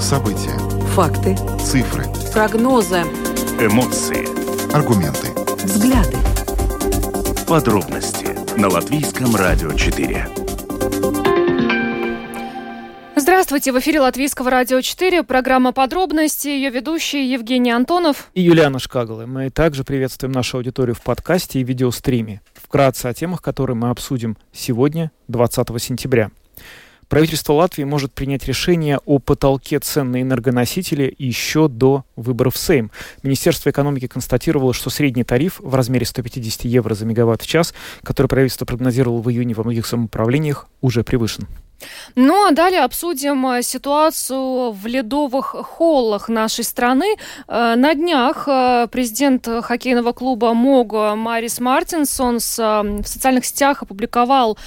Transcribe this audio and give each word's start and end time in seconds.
События. 0.00 0.58
Факты. 0.88 1.36
Цифры. 1.60 2.04
Прогнозы. 2.32 3.02
Эмоции. 3.60 4.26
Аргументы. 4.74 5.28
Взгляды. 5.62 6.16
Подробности 7.46 8.26
на 8.58 8.68
Латвийском 8.68 9.36
радио 9.36 9.72
4. 9.72 10.26
Здравствуйте, 13.14 13.72
в 13.72 13.78
эфире 13.78 14.00
Латвийского 14.00 14.50
радио 14.50 14.80
4, 14.80 15.22
программа 15.22 15.72
«Подробности», 15.72 16.48
ее 16.48 16.70
ведущий 16.70 17.30
Евгений 17.30 17.70
Антонов. 17.70 18.30
И 18.34 18.40
Юлиана 18.40 18.80
Шкагала. 18.80 19.26
Мы 19.26 19.50
также 19.50 19.84
приветствуем 19.84 20.32
нашу 20.32 20.56
аудиторию 20.56 20.96
в 20.96 21.02
подкасте 21.02 21.60
и 21.60 21.64
видеостриме. 21.64 22.40
Вкратце 22.54 23.06
о 23.06 23.14
темах, 23.14 23.42
которые 23.42 23.76
мы 23.76 23.90
обсудим 23.90 24.36
сегодня, 24.52 25.12
20 25.28 25.80
сентября. 25.80 26.32
Правительство 27.10 27.54
Латвии 27.54 27.82
может 27.82 28.12
принять 28.12 28.46
решение 28.46 29.00
о 29.04 29.18
потолке 29.18 29.80
цен 29.80 30.12
на 30.12 30.22
энергоносители 30.22 31.12
еще 31.18 31.66
до 31.66 32.04
выборов 32.14 32.56
Сейм. 32.56 32.92
Министерство 33.24 33.70
экономики 33.70 34.06
констатировало, 34.06 34.72
что 34.72 34.90
средний 34.90 35.24
тариф 35.24 35.58
в 35.58 35.74
размере 35.74 36.06
150 36.06 36.66
евро 36.66 36.94
за 36.94 37.06
мегаватт 37.06 37.42
в 37.42 37.48
час, 37.48 37.74
который 38.04 38.28
правительство 38.28 38.64
прогнозировало 38.64 39.20
в 39.20 39.28
июне 39.28 39.54
во 39.54 39.64
многих 39.64 39.86
самоуправлениях, 39.86 40.68
уже 40.82 41.02
превышен. 41.02 41.48
Ну 42.14 42.46
а 42.46 42.52
далее 42.52 42.82
обсудим 42.82 43.46
э, 43.46 43.62
ситуацию 43.62 44.72
в 44.72 44.86
ледовых 44.86 45.46
холлах 45.46 46.28
нашей 46.28 46.64
страны. 46.64 47.16
Э, 47.48 47.74
на 47.76 47.94
днях 47.94 48.48
э, 48.48 48.88
президент 48.90 49.46
хоккейного 49.46 50.12
клуба 50.12 50.54
МОГО 50.54 51.14
Марис 51.16 51.60
Мартинсон 51.60 52.38
в 52.38 53.06
социальных 53.06 53.44
сетях 53.44 53.82
опубликовал 53.82 54.58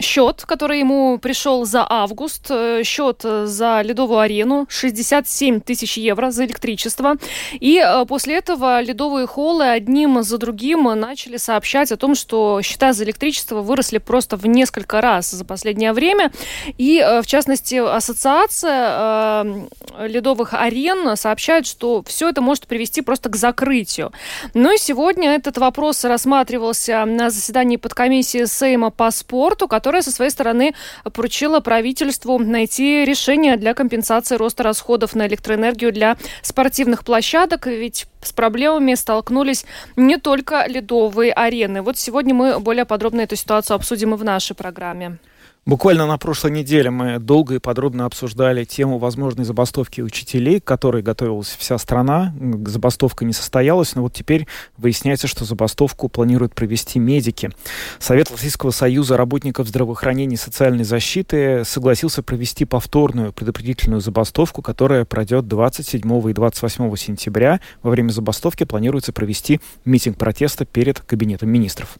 счет, 0.00 0.44
который 0.46 0.80
ему 0.80 1.18
пришел 1.18 1.66
за 1.66 1.86
август. 1.88 2.50
Счет 2.84 3.22
за 3.22 3.82
ледовую 3.82 4.20
арену 4.20 4.66
67 4.68 5.60
тысяч 5.60 5.98
евро 5.98 6.30
за 6.30 6.46
электричество. 6.46 7.16
И 7.52 7.82
после 8.08 8.36
этого 8.36 8.80
ледовые 8.80 9.26
холлы 9.26 9.68
одним 9.68 10.22
за 10.22 10.38
другим 10.38 10.84
начали 10.98 11.36
сообщать 11.36 11.92
о 11.92 11.96
том, 11.96 12.14
что 12.14 12.60
счета 12.62 12.92
за 12.92 13.04
электричество 13.04 13.60
выросли 13.60 13.98
просто 13.98 14.36
в 14.36 14.46
несколько 14.46 15.00
раз 15.00 15.30
за 15.30 15.44
последнее 15.44 15.92
время 15.92 16.05
время. 16.06 16.30
И, 16.78 16.98
э, 16.98 17.22
в 17.22 17.26
частности, 17.26 17.76
ассоциация 17.76 18.88
э, 18.88 20.06
ледовых 20.06 20.54
арен 20.54 21.16
сообщает, 21.16 21.66
что 21.66 22.02
все 22.06 22.28
это 22.28 22.40
может 22.40 22.66
привести 22.66 23.02
просто 23.02 23.28
к 23.28 23.36
закрытию. 23.36 24.12
Ну 24.54 24.74
и 24.74 24.78
сегодня 24.78 25.34
этот 25.34 25.58
вопрос 25.58 26.04
рассматривался 26.04 27.04
на 27.04 27.30
заседании 27.30 27.76
подкомиссии 27.76 28.44
Сейма 28.44 28.90
по 28.90 29.10
спорту, 29.10 29.68
которая 29.68 30.02
со 30.02 30.10
своей 30.10 30.30
стороны 30.30 30.74
поручила 31.12 31.60
правительству 31.60 32.38
найти 32.38 33.04
решение 33.04 33.56
для 33.56 33.74
компенсации 33.74 34.36
роста 34.36 34.62
расходов 34.62 35.14
на 35.14 35.26
электроэнергию 35.26 35.92
для 35.92 36.16
спортивных 36.42 37.04
площадок, 37.04 37.66
ведь 37.66 38.06
с 38.22 38.32
проблемами 38.32 38.94
столкнулись 38.94 39.64
не 39.96 40.16
только 40.18 40.66
ледовые 40.66 41.32
арены. 41.32 41.82
Вот 41.82 41.98
сегодня 41.98 42.34
мы 42.34 42.58
более 42.58 42.84
подробно 42.84 43.22
эту 43.22 43.36
ситуацию 43.36 43.74
обсудим 43.76 44.14
и 44.14 44.16
в 44.16 44.24
нашей 44.24 44.54
программе. 44.54 45.18
Буквально 45.66 46.06
на 46.06 46.16
прошлой 46.16 46.52
неделе 46.52 46.90
мы 46.90 47.18
долго 47.18 47.56
и 47.56 47.58
подробно 47.58 48.04
обсуждали 48.04 48.62
тему 48.62 48.98
возможной 48.98 49.44
забастовки 49.44 50.00
учителей, 50.00 50.60
к 50.60 50.64
которой 50.64 51.02
готовилась 51.02 51.56
вся 51.58 51.76
страна. 51.78 52.32
Забастовка 52.66 53.24
не 53.24 53.32
состоялась, 53.32 53.96
но 53.96 54.02
вот 54.02 54.12
теперь 54.12 54.46
выясняется, 54.76 55.26
что 55.26 55.44
забастовку 55.44 56.08
планируют 56.08 56.54
провести 56.54 57.00
медики. 57.00 57.50
Совет 57.98 58.30
Российского 58.30 58.70
союза 58.70 59.16
работников 59.16 59.66
здравоохранения 59.66 60.36
и 60.36 60.38
социальной 60.38 60.84
защиты 60.84 61.64
согласился 61.64 62.22
провести 62.22 62.64
повторную 62.64 63.32
предупредительную 63.32 64.00
забастовку, 64.00 64.62
которая 64.62 65.04
пройдет 65.04 65.48
27 65.48 66.30
и 66.30 66.32
28 66.32 66.94
сентября. 66.94 67.58
Во 67.82 67.90
время 67.90 68.10
забастовки 68.10 68.62
планируется 68.62 69.12
провести 69.12 69.60
митинг 69.84 70.16
протеста 70.16 70.64
перед 70.64 71.00
Кабинетом 71.00 71.48
министров. 71.48 71.98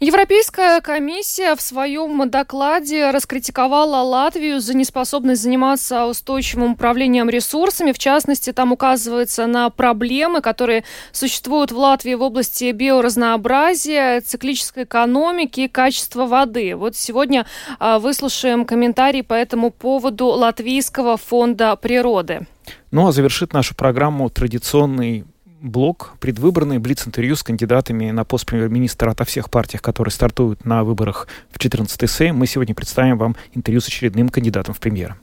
Европейская 0.00 0.80
комиссия 0.80 1.56
в 1.56 1.60
своем 1.60 2.30
докладе 2.30 3.10
раскритиковала 3.10 3.96
Латвию 4.02 4.60
за 4.60 4.76
неспособность 4.76 5.42
заниматься 5.42 6.06
устойчивым 6.06 6.74
управлением 6.74 7.28
ресурсами. 7.28 7.90
В 7.90 7.98
частности, 7.98 8.52
там 8.52 8.70
указывается 8.70 9.48
на 9.48 9.70
проблемы, 9.70 10.40
которые 10.40 10.84
существуют 11.10 11.72
в 11.72 11.78
Латвии 11.78 12.14
в 12.14 12.22
области 12.22 12.70
биоразнообразия, 12.70 14.20
циклической 14.20 14.84
экономики 14.84 15.62
и 15.62 15.68
качества 15.68 16.26
воды. 16.26 16.76
Вот 16.76 16.94
сегодня 16.94 17.44
а, 17.80 17.98
выслушаем 17.98 18.66
комментарий 18.66 19.24
по 19.24 19.34
этому 19.34 19.72
поводу 19.72 20.26
Латвийского 20.26 21.16
фонда 21.16 21.74
природы. 21.74 22.46
Ну 22.92 23.08
а 23.08 23.10
завершит 23.10 23.52
нашу 23.52 23.74
программу 23.74 24.30
традиционный 24.30 25.24
блок 25.60 26.12
предвыборный, 26.20 26.78
блиц-интервью 26.78 27.36
с 27.36 27.42
кандидатами 27.42 28.10
на 28.10 28.24
пост 28.24 28.46
премьер-министра 28.46 29.10
ото 29.10 29.24
всех 29.24 29.50
партий, 29.50 29.78
которые 29.78 30.12
стартуют 30.12 30.64
на 30.64 30.84
выборах 30.84 31.28
в 31.50 31.58
14-й 31.58 32.08
Сейм. 32.08 32.36
Мы 32.36 32.46
сегодня 32.46 32.74
представим 32.74 33.18
вам 33.18 33.36
интервью 33.54 33.80
с 33.80 33.88
очередным 33.88 34.28
кандидатом 34.28 34.74
в 34.74 34.80
премьеры. 34.80 35.16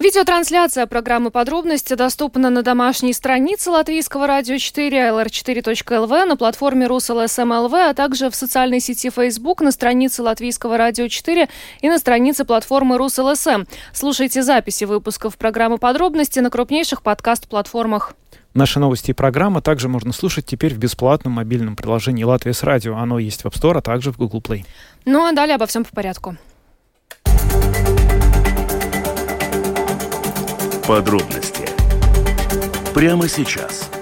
Видеотрансляция 0.00 0.86
программы 0.86 1.32
«Подробности» 1.32 1.94
доступна 1.94 2.50
на 2.50 2.62
домашней 2.62 3.12
странице 3.12 3.70
Латвийского 3.70 4.28
радио 4.28 4.56
4, 4.56 4.96
lr4.lv, 4.96 6.24
на 6.24 6.36
платформе 6.36 6.86
РусЛСМЛВ, 6.86 7.74
а 7.74 7.94
также 7.94 8.30
в 8.30 8.36
социальной 8.36 8.78
сети 8.78 9.10
Facebook, 9.10 9.60
на 9.60 9.72
странице 9.72 10.22
Латвийского 10.22 10.78
радио 10.78 11.08
4 11.08 11.48
и 11.80 11.88
на 11.88 11.98
странице 11.98 12.44
платформы 12.44 12.96
РусЛСМ. 12.96 13.64
Слушайте 13.92 14.44
записи 14.44 14.84
выпусков 14.84 15.36
программы 15.36 15.78
«Подробности» 15.78 16.38
на 16.38 16.50
крупнейших 16.50 17.02
подкаст-платформах. 17.02 18.14
Наши 18.58 18.80
новости 18.80 19.12
и 19.12 19.14
программы 19.14 19.62
также 19.62 19.88
можно 19.88 20.12
слушать 20.12 20.44
теперь 20.44 20.74
в 20.74 20.78
бесплатном 20.78 21.34
мобильном 21.34 21.76
приложении 21.76 22.24
«Латвия 22.24 22.52
с 22.52 22.64
радио». 22.64 22.96
Оно 22.96 23.20
есть 23.20 23.42
в 23.42 23.46
App 23.46 23.52
Store, 23.52 23.78
а 23.78 23.80
также 23.80 24.10
в 24.10 24.16
Google 24.16 24.40
Play. 24.40 24.64
Ну 25.04 25.24
а 25.24 25.30
далее 25.30 25.54
обо 25.54 25.66
всем 25.66 25.84
по 25.84 25.94
порядку. 25.94 26.36
Подробности 30.88 31.68
прямо 32.94 33.28
сейчас– 33.28 33.90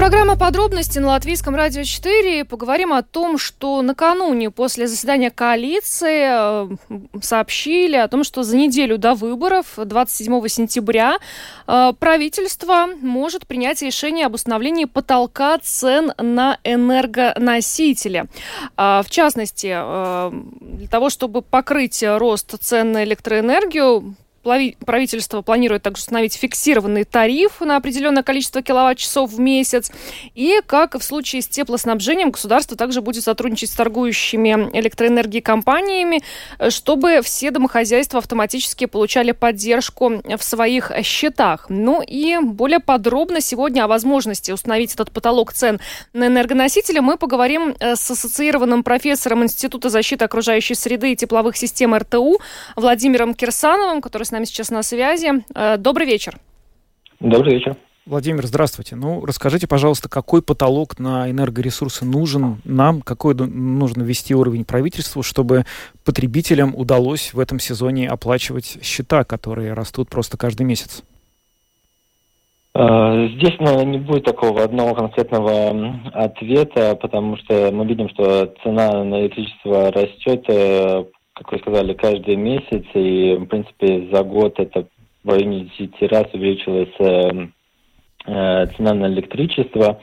Программа 0.00 0.34
«Подробности» 0.34 0.98
на 0.98 1.08
Латвийском 1.08 1.54
радио 1.54 1.82
4. 1.82 2.46
Поговорим 2.46 2.94
о 2.94 3.02
том, 3.02 3.36
что 3.36 3.82
накануне 3.82 4.50
после 4.50 4.86
заседания 4.86 5.30
коалиции 5.30 6.70
э, 6.70 7.00
сообщили 7.20 7.96
о 7.96 8.08
том, 8.08 8.24
что 8.24 8.42
за 8.42 8.56
неделю 8.56 8.96
до 8.96 9.12
выборов, 9.12 9.74
27 9.76 10.48
сентября, 10.48 11.18
э, 11.66 11.92
правительство 11.98 12.86
может 13.02 13.46
принять 13.46 13.82
решение 13.82 14.24
об 14.24 14.32
установлении 14.36 14.86
потолка 14.86 15.58
цен 15.58 16.14
на 16.16 16.56
энергоносители. 16.64 18.24
А, 18.78 19.02
в 19.02 19.10
частности, 19.10 19.70
э, 19.70 20.30
для 20.62 20.88
того, 20.88 21.10
чтобы 21.10 21.42
покрыть 21.42 22.02
рост 22.02 22.54
цен 22.58 22.92
на 22.92 23.04
электроэнергию, 23.04 24.16
Правительство 24.42 25.42
планирует 25.42 25.82
также 25.82 26.00
установить 26.00 26.34
фиксированный 26.34 27.04
тариф 27.04 27.60
на 27.60 27.76
определенное 27.76 28.22
количество 28.22 28.62
киловатт-часов 28.62 29.30
в 29.30 29.38
месяц. 29.38 29.92
И, 30.34 30.60
как 30.66 30.98
в 30.98 31.02
случае 31.02 31.42
с 31.42 31.48
теплоснабжением, 31.48 32.30
государство 32.30 32.74
также 32.76 33.02
будет 33.02 33.22
сотрудничать 33.22 33.70
с 33.70 33.74
торгующими 33.74 34.70
электроэнергией 34.72 35.42
компаниями, 35.42 36.22
чтобы 36.70 37.20
все 37.22 37.50
домохозяйства 37.50 38.18
автоматически 38.18 38.86
получали 38.86 39.32
поддержку 39.32 40.22
в 40.24 40.42
своих 40.42 40.90
счетах. 41.02 41.66
Ну 41.68 42.02
и 42.02 42.38
более 42.42 42.80
подробно 42.80 43.42
сегодня 43.42 43.84
о 43.84 43.88
возможности 43.88 44.52
установить 44.52 44.94
этот 44.94 45.10
потолок 45.10 45.52
цен 45.52 45.80
на 46.14 46.28
энергоносители 46.28 47.00
мы 47.00 47.18
поговорим 47.18 47.74
э, 47.78 47.94
с 47.94 48.10
ассоциированным 48.10 48.82
профессором 48.82 49.44
Института 49.44 49.90
защиты 49.90 50.24
окружающей 50.24 50.74
среды 50.74 51.12
и 51.12 51.16
тепловых 51.16 51.56
систем 51.56 51.94
РТУ 51.94 52.40
Владимиром 52.76 53.34
Кирсановым, 53.34 54.00
который 54.00 54.29
с 54.30 54.32
нами 54.32 54.44
сейчас 54.44 54.70
на 54.70 54.84
связи. 54.84 55.44
Э, 55.56 55.76
добрый 55.76 56.06
вечер. 56.06 56.38
Добрый 57.18 57.54
вечер. 57.54 57.76
Владимир, 58.06 58.46
здравствуйте. 58.46 58.94
Ну, 58.94 59.24
расскажите, 59.26 59.66
пожалуйста, 59.66 60.08
какой 60.08 60.40
потолок 60.40 60.98
на 61.00 61.28
энергоресурсы 61.28 62.04
нужен 62.04 62.60
нам, 62.64 63.02
какой 63.02 63.34
нужно 63.34 64.02
ввести 64.02 64.34
уровень 64.34 64.64
правительству, 64.64 65.22
чтобы 65.22 65.64
потребителям 66.04 66.74
удалось 66.76 67.34
в 67.34 67.40
этом 67.40 67.58
сезоне 67.58 68.08
оплачивать 68.08 68.78
счета, 68.82 69.24
которые 69.24 69.74
растут 69.74 70.08
просто 70.08 70.38
каждый 70.38 70.62
месяц? 70.62 71.02
Э, 72.74 73.28
здесь, 73.36 73.58
наверное, 73.58 73.84
не 73.84 73.98
будет 73.98 74.24
такого 74.24 74.62
одного 74.62 74.94
конкретного 74.94 76.00
ответа, 76.12 76.94
потому 76.94 77.36
что 77.38 77.70
мы 77.72 77.84
видим, 77.84 78.08
что 78.10 78.54
цена 78.62 79.02
на 79.02 79.22
электричество 79.22 79.90
растет 79.90 80.44
э, 80.48 81.04
как 81.40 81.52
вы 81.52 81.58
сказали, 81.58 81.94
каждый 81.94 82.36
месяц, 82.36 82.84
и, 82.92 83.34
в 83.34 83.46
принципе, 83.46 84.08
за 84.12 84.22
год 84.22 84.58
это 84.58 84.86
в 85.24 85.30
районе 85.30 85.70
10 85.78 86.12
раз 86.12 86.26
увеличилась 86.34 86.94
э, 86.98 87.48
э, 88.26 88.66
цена 88.76 88.94
на 88.94 89.06
электричество. 89.06 89.98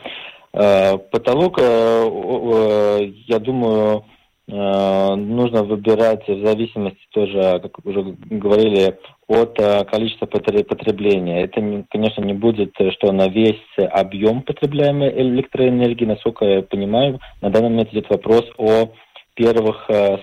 Э, 0.53 0.97
потолок, 0.97 1.59
э, 1.59 1.63
э, 1.63 3.11
я 3.27 3.39
думаю, 3.39 4.05
нужно 4.49 5.63
выбирать 5.63 6.25
в 6.25 6.45
зависимости 6.45 7.01
тоже, 7.11 7.59
как 7.61 7.85
уже 7.85 8.15
говорили, 8.29 8.97
от 9.27 9.57
количества 9.91 10.25
потребления. 10.25 11.43
Это, 11.43 11.83
конечно, 11.89 12.23
не 12.23 12.31
будет, 12.31 12.73
что 12.93 13.11
на 13.11 13.27
весь 13.27 13.59
объем 13.75 14.43
потребляемой 14.43 15.09
электроэнергии, 15.21 16.05
насколько 16.05 16.45
я 16.45 16.61
понимаю, 16.61 17.19
на 17.41 17.49
данный 17.49 17.71
момент 17.71 17.91
идет 17.91 18.09
вопрос 18.09 18.45
о 18.57 18.93
первых 19.37 19.83
100 19.85 20.17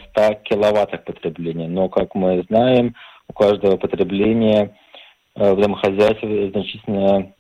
киловаттах 0.45 1.05
потребления. 1.05 1.69
Но, 1.69 1.89
как 1.89 2.15
мы 2.15 2.45
знаем, 2.49 2.95
у 3.29 3.33
каждого 3.33 3.77
потребления 3.77 4.77
в 5.35 5.57
домохозяйстве 5.57 6.51
значительно 6.51 7.34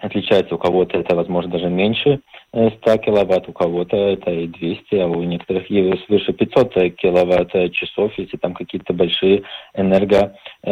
отличается. 0.00 0.54
У 0.54 0.58
кого-то 0.58 0.98
это, 0.98 1.14
возможно, 1.16 1.52
даже 1.52 1.68
меньше 1.68 2.20
100 2.52 2.78
э, 2.84 2.98
киловатт, 2.98 3.48
у 3.48 3.52
кого-то 3.52 3.96
это 3.96 4.30
и 4.30 4.46
200, 4.46 4.94
а 4.96 5.06
у 5.06 5.22
некоторых 5.22 5.70
и 5.70 5.92
свыше 6.06 6.32
500 6.32 6.94
киловатт 6.96 7.52
часов, 7.72 8.12
если 8.16 8.36
там 8.36 8.54
какие-то 8.54 8.92
большие 8.94 9.42
энергоемкие, 9.74 10.66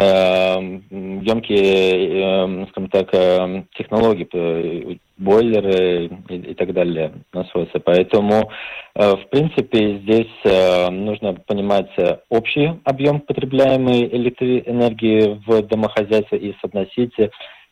э, 2.63 2.67
скажем 2.71 2.91
так, 2.91 3.13
э, 3.13 3.65
технологии, 3.77 4.99
бойлеры 5.17 6.11
и 6.29 6.55
так 6.55 6.73
далее, 6.73 7.13
насосы. 7.33 7.79
Поэтому, 7.85 8.51
в 8.97 9.25
принципе, 9.31 9.99
здесь 9.99 10.91
нужно 10.91 11.35
понимать 11.35 11.93
общий 12.31 12.81
объем 12.83 13.21
потребляемой 13.21 14.09
электроэнергии 14.09 15.41
в 15.47 15.63
домохозяйстве 15.69 16.39
и 16.39 16.57
соотносить 16.61 17.15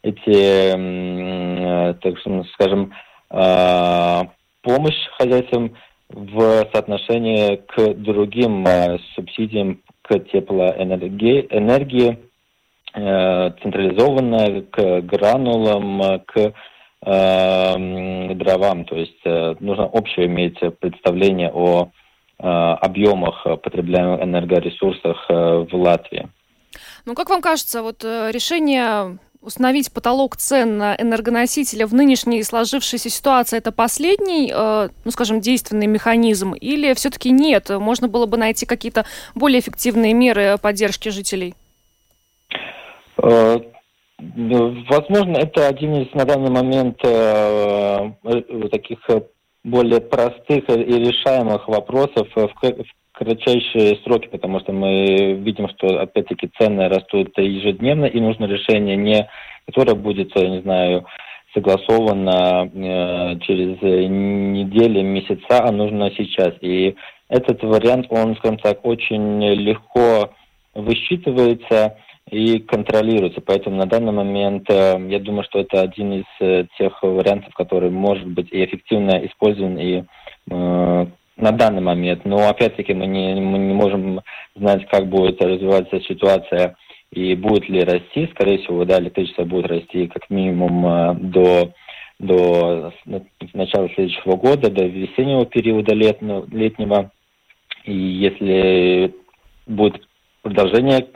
эти, 0.03 0.75
э, 0.75 1.95
так 1.95 2.15
скажем, 2.55 2.93
э, 3.31 4.21
помощь 4.63 5.07
хозяйствам 5.19 5.77
в 6.09 6.69
соотношении 6.73 7.57
к 7.57 7.95
другим 7.95 8.67
э, 8.67 8.99
субсидиям 9.15 9.81
к 10.03 10.19
теплоэнергии, 10.19 11.47
энергии, 11.51 12.19
централизованная, 12.93 14.63
к 14.63 15.01
гранулам, 15.01 16.21
к 16.27 16.53
дровам. 17.01 18.85
То 18.85 18.97
есть 18.97 19.25
нужно 19.61 19.87
общее 19.87 20.27
иметь 20.27 20.59
представление 20.79 21.51
о 21.55 21.89
объемах 22.37 23.45
потребляемых 23.63 24.23
энергоресурсах 24.23 25.27
в 25.29 25.69
Латвии. 25.73 26.29
Ну, 27.07 27.15
как 27.15 27.31
вам 27.31 27.41
кажется, 27.41 27.83
вот 27.83 28.05
решение 28.05 29.19
установить 29.43 29.93
потолок 29.93 30.37
цен 30.37 30.79
на 30.79 30.95
энергоносители 30.95 31.85
в 31.85 31.93
нынешней 31.93 32.43
сложившейся 32.43 33.11
ситуации 33.11 33.59
это 33.59 33.73
последний, 33.73 34.53
э, 34.55 34.89
ну, 35.05 35.11
скажем, 35.11 35.41
действенный 35.41 35.87
механизм, 35.87 36.55
или 36.55 36.95
все-таки 36.95 37.31
нет? 37.31 37.69
Можно 37.69 38.09
было 38.09 38.27
бы 38.27 38.37
найти 38.37 38.67
какие-то 38.67 39.05
более 39.35 39.61
эффективные 39.61 40.15
меры 40.15 40.57
поддержки 40.63 41.09
жителей? 41.09 41.55
Э, 43.19 43.59
возможно, 44.19 45.37
это 45.37 45.67
один 45.67 46.03
из 46.03 46.15
на 46.15 46.25
данный 46.25 46.51
момент 46.51 46.99
э, 47.05 48.13
таких 48.71 49.01
более 49.65 50.01
простых 50.01 50.69
и 50.69 50.75
решаемых 50.75 51.69
вопросов 51.69 52.29
в 52.35 52.55
кратчайшие 53.25 53.99
сроки, 54.05 54.29
потому 54.29 54.61
что 54.61 54.73
мы 54.73 55.35
видим, 55.35 55.69
что 55.71 56.01
опять-таки 56.01 56.51
цены 56.59 56.89
растут 56.89 57.37
ежедневно, 57.37 58.07
и 58.07 58.21
нужно 58.21 58.47
решение 58.47 58.97
не, 58.97 59.29
которое 59.67 59.95
будет, 59.95 60.33
я 60.37 60.49
не 60.49 60.61
знаю, 60.63 61.07
согласовано 61.55 62.71
э, 62.73 63.39
через 63.41 63.81
недели, 63.83 65.03
месяца, 65.03 65.65
а 65.65 65.71
нужно 65.71 66.11
сейчас. 66.17 66.55
И 66.61 66.95
этот 67.29 67.63
вариант, 67.63 68.07
он, 68.11 68.37
скажем 68.37 68.59
так, 68.59 68.85
очень 68.85 69.43
легко 69.55 70.31
высчитывается 70.75 71.97
и 72.31 72.59
контролируется. 72.61 73.41
Поэтому 73.41 73.77
на 73.77 73.87
данный 73.87 74.13
момент 74.13 74.65
э, 74.71 74.99
я 75.09 75.19
думаю, 75.19 75.45
что 75.45 75.61
это 75.61 75.83
один 75.83 76.13
из 76.13 76.25
э, 76.41 76.67
тех 76.79 77.03
вариантов, 77.03 77.53
который 77.55 77.91
может 77.91 78.27
быть 78.27 78.49
и 78.53 78.65
эффективно 78.65 79.25
использован, 79.27 79.79
и 79.79 80.05
э, 80.51 81.07
на 81.43 81.51
данный 81.51 81.83
момент. 81.83 82.25
Но 82.25 82.49
опять-таки 82.49 82.95
мы 82.95 83.07
не, 83.07 83.35
мы 83.35 83.59
не 83.59 83.75
можем 83.75 84.21
знать, 84.55 84.87
как 84.89 85.09
будет 85.09 85.43
развиваться 85.43 86.01
ситуация 86.01 86.77
и 87.11 87.35
будет 87.35 87.69
ли 87.69 87.83
расти. 87.83 88.29
Скорее 88.33 88.59
всего, 88.59 88.85
да, 88.85 88.99
электричество 89.01 89.45
будет 89.45 89.67
расти 89.67 90.07
как 90.07 90.31
минимум 90.31 90.87
э, 90.87 91.15
до, 91.15 91.73
до 92.21 92.93
начала 93.55 93.89
следующего 93.91 94.37
года, 94.37 94.71
до 94.71 94.85
весеннего 94.87 95.45
периода 95.45 95.95
летнего, 95.95 96.47
летнего. 96.51 97.11
И 97.85 97.93
если 97.93 99.13
будет 99.67 100.01
продолжение 100.43 101.09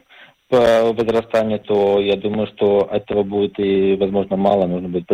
по 0.49 0.93
возрастанию, 0.93 1.61
то 1.61 2.00
я 2.00 2.17
думаю, 2.17 2.49
что 2.49 2.88
этого 2.90 3.23
будет 3.23 3.58
и, 3.61 3.94
возможно, 3.94 4.37
мало. 4.37 4.67
Нужно 4.67 4.88
будет, 4.88 5.08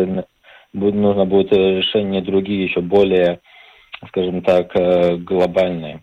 нужно 0.72 1.26
будет 1.26 1.52
решение 1.52 2.22
другие, 2.22 2.64
еще 2.64 2.80
более 2.80 3.40
скажем 4.08 4.42
так, 4.42 4.74
э, 4.74 5.16
глобальные. 5.16 6.02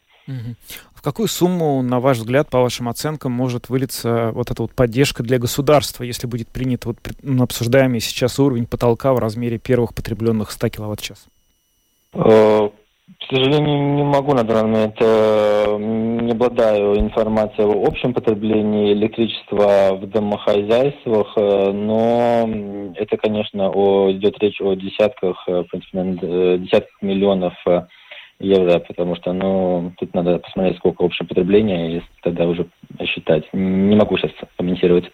В 0.93 1.01
какую 1.01 1.27
сумму, 1.27 1.81
на 1.81 1.99
ваш 1.99 2.17
взгляд, 2.17 2.49
по 2.49 2.61
вашим 2.61 2.89
оценкам, 2.89 3.31
может 3.31 3.69
вылиться 3.69 4.31
вот 4.33 4.51
эта 4.51 4.61
вот 4.61 4.73
поддержка 4.73 5.23
для 5.23 5.39
государства, 5.39 6.03
если 6.03 6.27
будет 6.27 6.49
принят 6.49 6.85
вот 6.85 6.97
ну, 7.23 7.43
обсуждаемый 7.43 7.99
сейчас 7.99 8.37
уровень 8.37 8.67
потолка 8.67 9.13
в 9.13 9.19
размере 9.19 9.57
первых 9.57 9.95
потребленных 9.95 10.51
100 10.51 10.69
киловатт-час? 10.69 11.25
Э, 12.13 12.69
к 13.17 13.23
сожалению, 13.29 13.95
не 13.95 14.03
могу 14.03 14.33
на 14.33 14.43
данный 14.43 14.71
момент, 14.71 14.95
не 16.29 16.33
обладаю 16.33 16.99
информацией 16.99 17.65
о 17.65 17.87
общем 17.87 18.13
потреблении 18.13 18.93
электричества 18.93 19.95
в 19.99 20.05
домохозяйствах, 20.07 21.35
но 21.35 22.47
это, 22.95 23.17
конечно, 23.17 23.71
о, 23.71 24.11
идет 24.11 24.37
речь 24.39 24.61
о 24.61 24.75
десятках, 24.75 25.43
в 25.47 25.63
принципе, 25.63 26.59
десятках 26.59 27.01
миллионов 27.01 27.55
евро, 28.39 28.77
потому 28.79 29.15
что, 29.15 29.33
ну, 29.33 29.91
тут 29.97 30.13
надо 30.13 30.37
посмотреть, 30.37 30.77
сколько 30.77 31.01
общее 31.01 31.27
потребление, 31.27 31.97
и 31.97 32.01
тогда 32.21 32.45
уже 32.45 32.67
считать. 33.05 33.51
Не 33.51 33.95
могу 33.95 34.15
сейчас 34.17 34.31
комментировать. 34.55 35.05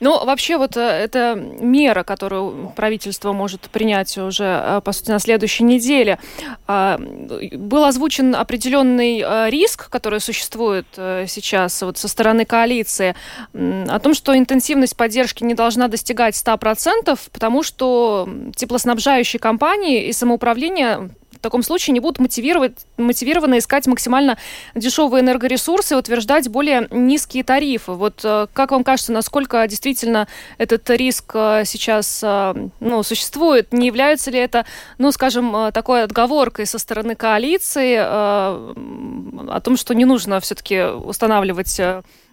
Ну, 0.00 0.24
вообще, 0.24 0.58
вот 0.58 0.76
э, 0.76 0.80
эта 0.80 1.34
мера, 1.34 2.02
которую 2.02 2.72
правительство 2.76 3.32
может 3.32 3.62
принять 3.70 4.16
уже, 4.18 4.44
э, 4.44 4.80
по 4.84 4.92
сути, 4.92 5.10
на 5.10 5.18
следующей 5.18 5.64
неделе, 5.64 6.18
а, 6.66 6.98
был 6.98 7.84
озвучен 7.84 8.34
определенный 8.34 9.22
э, 9.24 9.50
риск, 9.50 9.90
который 9.90 10.20
существует 10.20 10.86
сейчас 10.94 11.82
вот 11.82 11.98
со 11.98 12.08
стороны 12.08 12.44
коалиции, 12.44 13.14
о 13.52 13.98
том, 13.98 14.14
что 14.14 14.36
интенсивность 14.36 14.96
поддержки 14.96 15.44
не 15.44 15.54
должна 15.54 15.88
достигать 15.88 16.34
100%, 16.34 17.18
потому 17.32 17.62
что 17.62 18.28
теплоснабжающие 18.56 19.40
компании 19.40 20.06
и 20.06 20.12
самоуправление 20.12 21.10
в 21.40 21.42
таком 21.42 21.62
случае 21.62 21.94
не 21.94 22.00
будут 22.00 22.18
мотивировать, 22.18 22.72
мотивированы 22.98 23.58
искать 23.58 23.86
максимально 23.86 24.36
дешевые 24.74 25.22
энергоресурсы 25.22 25.94
и 25.94 25.96
утверждать 25.96 26.50
более 26.50 26.86
низкие 26.90 27.44
тарифы. 27.44 27.92
Вот 27.92 28.20
э, 28.24 28.46
как 28.52 28.72
вам 28.72 28.84
кажется, 28.84 29.10
насколько 29.10 29.66
действительно 29.66 30.28
этот 30.58 30.90
риск 30.90 31.32
э, 31.34 31.62
сейчас 31.64 32.20
э, 32.22 32.68
ну, 32.80 33.02
существует? 33.02 33.72
Не 33.72 33.86
является 33.86 34.30
ли 34.30 34.38
это, 34.38 34.66
ну, 34.98 35.10
скажем, 35.12 35.72
такой 35.72 36.02
отговоркой 36.02 36.66
со 36.66 36.78
стороны 36.78 37.14
коалиции 37.14 37.96
о 37.96 39.60
том, 39.64 39.78
что 39.78 39.94
не 39.94 40.04
нужно 40.04 40.40
все-таки 40.40 40.82
устанавливать 40.82 41.80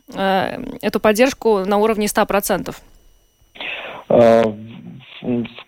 эту 0.08 1.00
поддержку 1.00 1.60
на 1.60 1.78
уровне 1.78 2.08
100%? 2.08 2.76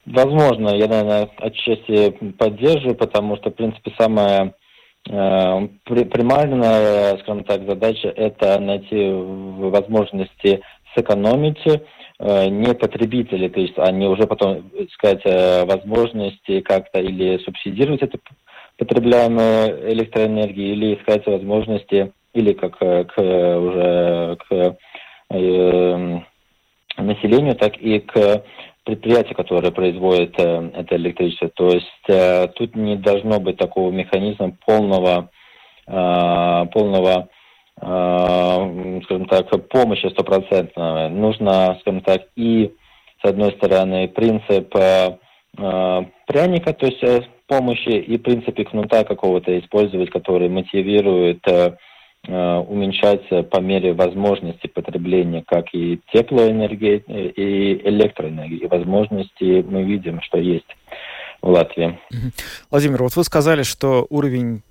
Возможно, 0.06 0.76
я, 0.76 0.88
наверное, 0.88 1.30
отчасти 1.38 2.12
поддерживаю, 2.38 2.96
потому 2.96 3.38
что, 3.38 3.50
в 3.50 3.56
принципе, 3.56 3.92
самая 3.98 4.54
э, 5.10 5.68
примарная, 5.86 7.18
скажем 7.18 7.44
так, 7.44 7.66
задача– 7.66 8.10
это 8.16 8.60
найти 8.60 9.12
возможности 9.12 10.62
сэкономить, 10.96 11.66
э, 11.66 12.48
не 12.50 12.74
потребители, 12.74 13.48
то 13.48 13.60
есть 13.60 13.78
они 13.78 14.08
уже 14.08 14.28
потом 14.28 14.70
искать 14.78 15.22
э, 15.26 15.66
возможности 15.66 16.62
как-то 16.62 17.00
или 17.00 17.38
субсидировать 17.40 18.02
эту 18.04 18.20
потребляемую 18.78 19.92
электроэнергию, 19.94 20.74
или 20.74 20.96
искать 20.96 21.26
возможности, 21.26 22.14
или 22.34 22.54
как 22.54 22.78
э, 22.82 23.04
к, 23.06 23.18
уже 23.18 24.38
к 24.48 24.78
э, 25.32 26.20
населению, 26.98 27.56
так 27.56 27.78
и 27.78 28.00
к 28.00 28.44
предприятия, 28.90 29.36
которые 29.36 29.72
производят 29.72 30.34
э, 30.40 30.72
это 30.74 30.96
электричество. 30.96 31.50
То 31.50 31.68
есть 31.68 32.08
э, 32.08 32.48
тут 32.56 32.76
не 32.76 32.96
должно 32.96 33.40
быть 33.40 33.58
такого 33.58 33.92
механизма 33.92 34.58
полного, 34.66 35.30
э, 35.86 36.66
полного 36.74 37.30
э, 37.80 39.02
скажем 39.04 39.26
так, 39.28 39.68
помощи 39.70 40.08
стопроцентного. 40.10 41.08
Нужно, 41.10 41.78
скажем 41.82 42.02
так, 42.02 42.22
и, 42.36 42.74
с 43.24 43.30
одной 43.30 43.52
стороны, 43.52 44.08
принцип 44.08 44.76
э, 44.76 45.18
э 45.58 46.02
пряника, 46.26 46.74
то 46.74 46.86
есть 46.88 47.04
э, 47.04 47.22
помощи 47.48 47.90
и 47.90 48.18
принципе 48.18 48.64
кнута 48.64 49.04
какого-то 49.04 49.58
использовать, 49.60 50.10
который 50.10 50.50
мотивирует 50.50 51.48
э, 51.48 51.78
э, 52.28 52.58
уменьшаться 52.58 53.44
по 53.44 53.60
мере 53.60 53.94
возможности 53.94 54.68
потребления 54.68 55.44
как 55.48 55.74
и 55.74 56.00
теплоэнергии, 56.14 57.04
и 57.08 57.88
электроэнергии. 57.88 58.68
Возможности 58.68 59.62
мы 59.62 59.84
видим, 59.84 60.22
что 60.22 60.38
есть 60.38 60.68
в 61.42 61.50
Латвии. 61.50 62.00
Владимир, 62.70 63.04
вот 63.04 63.16
вы 63.16 63.24
сказали, 63.24 63.64
что 63.64 64.06
уровень 64.10 64.62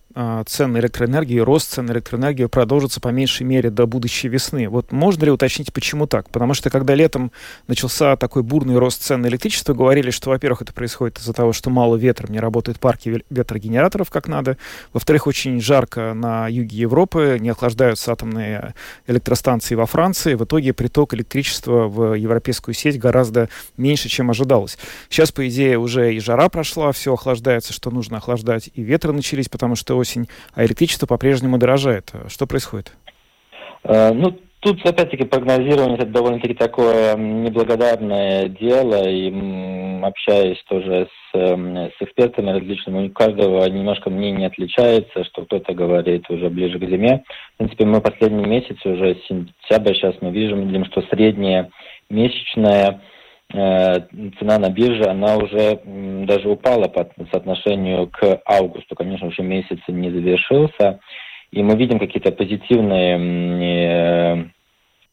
цен 0.46 0.72
на 0.72 0.78
электроэнергию, 0.78 1.44
рост 1.44 1.72
цен 1.72 1.86
на 1.86 1.92
электроэнергию 1.92 2.48
продолжится 2.48 3.00
по 3.00 3.08
меньшей 3.08 3.44
мере 3.44 3.70
до 3.70 3.86
будущей 3.86 4.28
весны. 4.28 4.68
Вот 4.68 4.90
можно 4.90 5.24
ли 5.24 5.30
уточнить, 5.30 5.72
почему 5.72 6.06
так? 6.06 6.28
Потому 6.30 6.54
что 6.54 6.70
когда 6.70 6.94
летом 6.94 7.30
начался 7.66 8.16
такой 8.16 8.42
бурный 8.42 8.78
рост 8.78 9.02
цен 9.02 9.20
на 9.20 9.28
электричество, 9.28 9.74
говорили, 9.74 10.10
что, 10.10 10.30
во-первых, 10.30 10.62
это 10.62 10.72
происходит 10.72 11.18
из-за 11.18 11.32
того, 11.32 11.52
что 11.52 11.70
мало 11.70 11.96
ветра, 11.96 12.30
не 12.30 12.40
работают 12.40 12.80
парки 12.80 13.22
ветрогенераторов 13.30 14.10
как 14.10 14.26
надо. 14.26 14.56
Во-вторых, 14.92 15.26
очень 15.26 15.60
жарко 15.60 16.14
на 16.14 16.48
юге 16.48 16.76
Европы, 16.78 17.38
не 17.40 17.50
охлаждаются 17.50 18.10
атомные 18.10 18.74
электростанции 19.06 19.74
во 19.74 19.86
Франции. 19.86 20.34
В 20.34 20.44
итоге 20.44 20.72
приток 20.72 21.14
электричества 21.14 21.86
в 21.86 22.14
европейскую 22.14 22.74
сеть 22.74 22.98
гораздо 22.98 23.48
меньше, 23.76 24.08
чем 24.08 24.30
ожидалось. 24.30 24.78
Сейчас, 25.08 25.30
по 25.30 25.46
идее, 25.48 25.78
уже 25.78 26.14
и 26.14 26.20
жара 26.20 26.48
прошла, 26.48 26.92
все 26.92 27.14
охлаждается, 27.14 27.72
что 27.72 27.90
нужно 27.90 28.16
охлаждать, 28.16 28.70
и 28.74 28.82
ветры 28.82 29.12
начались, 29.12 29.48
потому 29.48 29.76
что 29.76 29.96
осень, 30.08 30.28
а 30.54 30.64
электричество 30.64 31.06
по-прежнему 31.06 31.58
дорожает. 31.58 32.12
Что 32.28 32.46
происходит? 32.46 32.92
Э, 33.84 34.12
ну, 34.12 34.36
тут, 34.60 34.84
опять-таки, 34.84 35.24
прогнозирование 35.24 35.98
это 35.98 36.06
довольно-таки 36.06 36.54
такое 36.54 37.16
неблагодарное 37.16 38.48
дело, 38.48 39.08
и 39.08 39.30
общаясь 40.02 40.62
тоже 40.68 41.08
с, 41.08 41.38
эм, 41.38 41.76
с 41.76 41.94
экспертами 42.00 42.50
различными, 42.50 43.08
у 43.08 43.10
каждого 43.10 43.68
немножко 43.68 44.10
мнение 44.10 44.46
отличается, 44.46 45.24
что 45.24 45.42
кто-то 45.42 45.74
говорит 45.74 46.28
уже 46.30 46.48
ближе 46.48 46.78
к 46.78 46.88
зиме. 46.88 47.24
В 47.54 47.58
принципе, 47.58 47.84
мы 47.84 48.00
последний 48.00 48.46
месяц, 48.46 48.76
уже 48.84 49.16
сентябрь, 49.28 49.94
сейчас 49.94 50.14
мы 50.20 50.30
видим, 50.30 50.68
видим 50.68 50.84
что 50.86 51.02
средняя 51.02 51.70
месячная 52.10 52.92
Э, 52.92 53.17
цена 53.50 54.58
на 54.58 54.68
бирже, 54.68 55.04
она 55.04 55.36
уже 55.36 55.80
даже 55.84 56.48
упала 56.48 56.88
по 56.88 57.08
соотношению 57.32 58.08
к 58.08 58.42
августу. 58.44 58.94
Конечно, 58.94 59.28
уже 59.28 59.42
месяц 59.42 59.78
не 59.88 60.10
завершился. 60.10 61.00
И 61.50 61.62
мы 61.62 61.76
видим 61.76 61.98
какие-то 61.98 62.30
позитивные 62.30 63.16
э, 63.16 64.44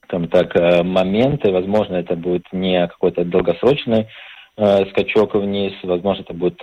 скажем 0.03 0.27
так, 0.27 0.55
э, 0.55 0.83
моменты. 0.83 1.51
Возможно, 1.51 1.95
это 1.95 2.15
будет 2.15 2.45
не 2.51 2.87
какой-то 2.87 3.23
долгосрочный 3.23 4.07
скачок 4.57 5.35
вниз, 5.35 5.73
возможно, 5.83 6.21
это 6.21 6.33
будет 6.33 6.61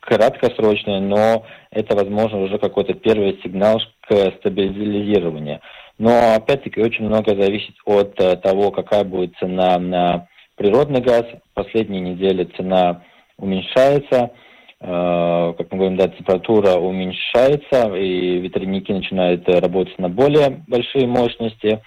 краткосрочный, 0.00 1.00
но 1.00 1.44
это, 1.70 1.94
возможно, 1.94 2.38
уже 2.38 2.58
какой-то 2.58 2.94
первый 2.94 3.38
сигнал 3.42 3.78
к 4.00 4.32
стабилизированию. 4.38 5.60
Но, 5.98 6.34
опять-таки, 6.34 6.80
очень 6.80 7.04
много 7.04 7.34
зависит 7.36 7.74
от 7.84 8.14
того, 8.14 8.70
какая 8.70 9.04
будет 9.04 9.36
цена 9.38 9.78
на 9.78 10.28
природный 10.60 11.00
газ. 11.00 11.24
Последние 11.54 12.02
недели 12.02 12.44
цена 12.54 13.02
уменьшается, 13.38 14.30
э, 14.78 15.54
как 15.56 15.72
мы 15.72 15.78
говорим, 15.78 15.96
да, 15.96 16.08
температура 16.08 16.72
уменьшается, 16.74 17.96
и 17.96 18.38
ветряники 18.40 18.92
начинают 18.92 19.48
работать 19.48 19.98
на 19.98 20.10
более 20.10 20.62
большие 20.68 21.06
мощности. 21.06 21.80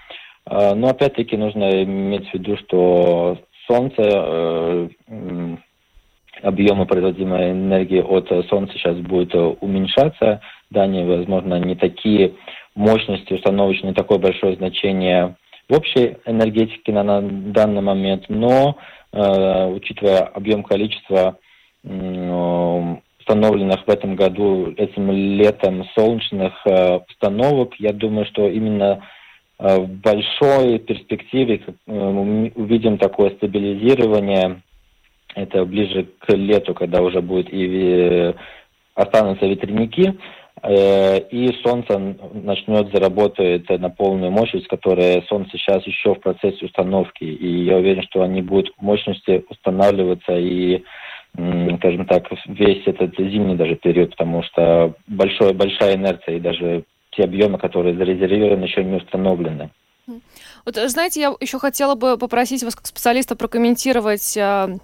Э, 0.50 0.74
но 0.74 0.88
опять-таки 0.88 1.38
нужно 1.38 1.84
иметь 1.84 2.27
в 2.32 2.34
виду, 2.34 2.58
что 2.58 3.38
солнце, 3.68 4.01
э, 4.01 4.89
объемы 6.42 6.88
производимой 6.88 7.51
энергии 7.51 8.01
от 8.01 8.27
солнца 8.50 8.74
сейчас 8.74 8.98
будет 8.98 9.36
уменьшаться. 9.36 10.42
Да, 10.72 10.82
они, 10.82 11.03
возможно, 11.03 11.60
не 11.60 11.75
такие 11.75 12.34
мощности 12.74 13.34
установочные, 13.34 13.89
не 13.89 13.96
такое 13.96 14.18
большое 14.18 14.56
значение 14.56 15.36
в 15.70 15.74
общей 15.75 16.17
энергетике 16.25 16.91
на, 16.91 17.22
данный 17.22 17.82
момент, 17.82 18.25
но 18.29 18.77
э, 19.12 19.65
учитывая 19.67 20.24
объем 20.24 20.63
количества 20.63 21.38
э, 21.84 22.96
установленных 23.20 23.88
в 23.88 23.89
этом 23.89 24.15
году, 24.15 24.74
этим 24.77 25.10
летом 25.12 25.86
солнечных 25.96 26.53
э, 26.65 27.00
установок, 27.10 27.74
я 27.79 27.93
думаю, 27.93 28.25
что 28.25 28.48
именно 28.48 29.08
э, 29.60 29.77
в 29.77 29.88
большой 29.88 30.79
перспективе 30.79 31.62
э, 31.65 31.72
мы 31.88 32.51
увидим 32.55 32.98
такое 32.98 33.32
стабилизирование. 33.32 34.62
Это 35.36 35.65
ближе 35.65 36.08
к 36.20 36.34
лету, 36.34 36.74
когда 36.74 37.01
уже 37.01 37.22
будет 37.22 37.51
и 37.51 37.65
э, 37.65 38.34
останутся 38.96 39.46
ветряники, 39.46 40.15
и 40.65 41.60
солнце 41.62 42.00
начнет 42.34 42.91
заработать 42.93 43.70
на 43.70 43.89
полную 43.89 44.32
мощность, 44.32 44.67
которая 44.67 45.22
солнце 45.24 45.58
сейчас 45.58 45.86
еще 45.86 46.15
в 46.15 46.20
процессе 46.20 46.65
установки. 46.65 47.24
И 47.24 47.65
я 47.65 47.77
уверен, 47.77 48.03
что 48.03 48.22
они 48.22 48.41
будут 48.41 48.72
мощности 48.77 49.43
устанавливаться 49.50 50.38
и 50.38 50.84
скажем 51.36 52.05
так, 52.05 52.27
весь 52.46 52.86
этот 52.86 53.17
зимний 53.17 53.55
даже 53.55 53.75
период, 53.75 54.12
потому 54.12 54.43
что 54.43 54.93
большой, 55.08 55.53
большая 55.53 55.96
инерция 55.96 56.36
и 56.36 56.39
даже 56.39 56.84
те 57.12 57.24
объемы, 57.24 57.58
которые 57.58 57.96
зарезервированы, 57.96 58.65
еще 58.65 58.84
не 58.84 58.98
установлены. 58.98 59.72
Вот, 60.65 60.75
знаете, 60.75 61.22
я 61.22 61.34
еще 61.39 61.60
хотела 61.60 61.96
бы 61.96 62.17
попросить 62.17 62.63
вас 62.63 62.75
как 62.75 62.86
специалиста 62.86 63.36
прокомментировать 63.36 64.36
э, 64.36 64.77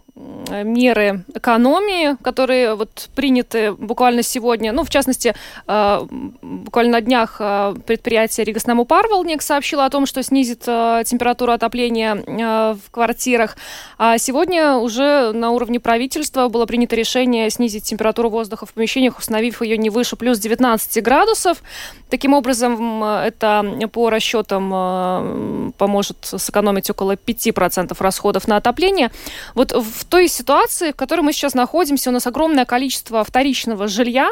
меры 0.49 1.23
экономии, 1.33 2.17
которые 2.21 2.75
вот 2.75 3.09
приняты 3.15 3.71
буквально 3.73 4.23
сегодня. 4.23 4.71
Ну, 4.71 4.83
в 4.83 4.89
частности, 4.89 5.35
э, 5.67 6.07
буквально 6.41 6.93
на 6.93 7.01
днях 7.01 7.37
э, 7.39 7.75
предприятие 7.85 8.45
Ригоснаму 8.45 8.85
Парвелник 8.85 9.41
сообщило 9.41 9.85
о 9.85 9.89
том, 9.89 10.05
что 10.05 10.23
снизит 10.23 10.63
э, 10.67 11.03
температуру 11.05 11.51
отопления 11.51 12.15
э, 12.15 12.75
в 12.75 12.91
квартирах. 12.91 13.57
А 13.97 14.17
сегодня 14.17 14.75
уже 14.75 15.31
на 15.31 15.51
уровне 15.51 15.79
правительства 15.79 16.49
было 16.49 16.65
принято 16.65 16.95
решение 16.95 17.49
снизить 17.49 17.83
температуру 17.83 18.29
воздуха 18.29 18.65
в 18.65 18.73
помещениях, 18.73 19.17
установив 19.19 19.61
ее 19.61 19.77
не 19.77 19.89
выше 19.89 20.15
плюс 20.15 20.39
19 20.39 21.03
градусов. 21.03 21.63
Таким 22.09 22.33
образом, 22.33 23.03
это 23.03 23.65
по 23.93 24.09
расчетам 24.09 24.71
э, 24.73 25.71
поможет 25.77 26.17
сэкономить 26.21 26.89
около 26.89 27.13
5% 27.13 27.95
расходов 27.99 28.47
на 28.47 28.57
отопление. 28.57 29.11
Вот 29.53 29.71
в 29.71 30.05
той 30.09 30.27
ситуации, 30.27 30.91
в 30.91 30.95
которой 30.95 31.21
мы 31.21 31.33
сейчас 31.33 31.53
находимся, 31.53 32.09
у 32.09 32.13
нас 32.13 32.27
огромное 32.27 32.65
количество 32.65 33.23
вторичного 33.23 33.87
жилья, 33.87 34.29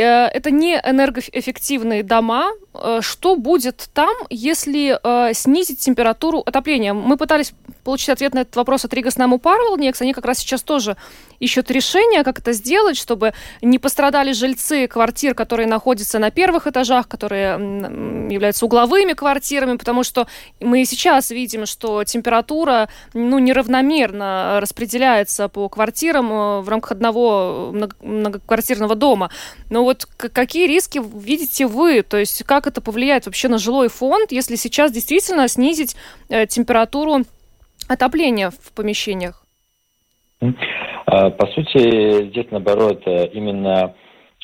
это 0.00 0.50
не 0.50 0.74
энергоэффективные 0.74 2.02
дома. 2.02 2.50
Э, 2.74 3.00
что 3.02 3.36
будет 3.36 3.88
там, 3.94 4.14
если 4.30 4.98
э, 5.02 5.34
снизить 5.34 5.78
температуру 5.78 6.40
отопления? 6.40 6.92
Мы 6.92 7.16
пытались 7.16 7.52
получить 7.84 8.08
ответ 8.08 8.34
на 8.34 8.40
этот 8.40 8.56
вопрос 8.56 8.84
от 8.84 8.94
Рига 8.94 9.10
Снаму 9.10 9.38
Парвелникс. 9.38 10.00
Они 10.02 10.12
как 10.12 10.24
раз 10.24 10.38
сейчас 10.38 10.62
тоже 10.62 10.96
ищут 11.38 11.70
решение, 11.70 12.24
как 12.24 12.38
это 12.38 12.52
сделать, 12.52 12.96
чтобы 12.96 13.34
не 13.62 13.78
пострадали 13.78 14.32
жильцы 14.32 14.88
квартир, 14.88 15.34
которые 15.34 15.68
находятся 15.68 16.18
на 16.18 16.30
первых 16.30 16.66
этажах, 16.66 17.06
которые 17.06 17.52
являются 18.30 18.64
угловыми 18.66 19.12
квартирами, 19.12 19.76
потому 19.76 20.02
что 20.02 20.26
мы 20.60 20.84
сейчас 20.84 21.30
видим, 21.30 21.66
что 21.66 22.04
температура 22.04 22.88
ну, 23.12 23.38
неравномерно 23.38 24.58
распределяется 24.60 25.48
по 25.48 25.68
квартирам 25.68 26.32
э, 26.32 26.60
в 26.60 26.68
рамках 26.68 26.92
одного 26.92 27.72
многоквартирного 28.00 28.94
дома. 28.94 29.30
Но 29.70 29.83
вот 29.84 30.04
какие 30.06 30.66
риски 30.66 31.00
видите 31.02 31.66
вы? 31.66 32.02
То 32.02 32.16
есть 32.16 32.42
как 32.44 32.66
это 32.66 32.80
повлияет 32.80 33.26
вообще 33.26 33.48
на 33.48 33.58
жилой 33.58 33.88
фонд, 33.88 34.32
если 34.32 34.56
сейчас 34.56 34.92
действительно 34.92 35.48
снизить 35.48 35.96
э, 36.28 36.46
температуру 36.46 37.18
отопления 37.88 38.50
в 38.50 38.72
помещениях? 38.74 39.44
А, 41.06 41.30
по 41.30 41.46
сути, 41.48 42.30
здесь 42.30 42.46
наоборот, 42.50 43.02
э, 43.06 43.28
именно 43.28 43.94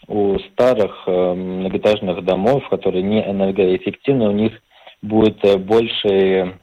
у 0.07 0.39
старых 0.53 1.05
э, 1.07 1.35
многоэтажных 1.35 2.25
домов, 2.25 2.69
которые 2.69 3.03
не 3.03 3.21
энергоэффективны, 3.25 4.29
у 4.29 4.33
них 4.33 4.53
будет 5.03 5.41
больше 5.65 6.59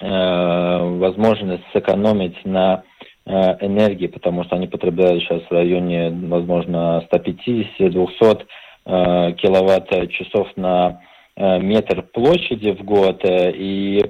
возможность 0.00 1.62
сэкономить 1.72 2.44
на 2.44 2.82
энергии, 3.26 4.06
потому 4.06 4.44
что 4.44 4.56
они 4.56 4.66
потребляют 4.66 5.22
сейчас 5.22 5.42
в 5.42 5.50
районе, 5.50 6.10
возможно, 6.10 7.06
150-200 7.10 8.46
киловатт-часов 8.84 10.48
на 10.56 11.00
метр 11.36 12.02
площади 12.02 12.72
в 12.72 12.84
год. 12.84 13.22
И 13.24 14.04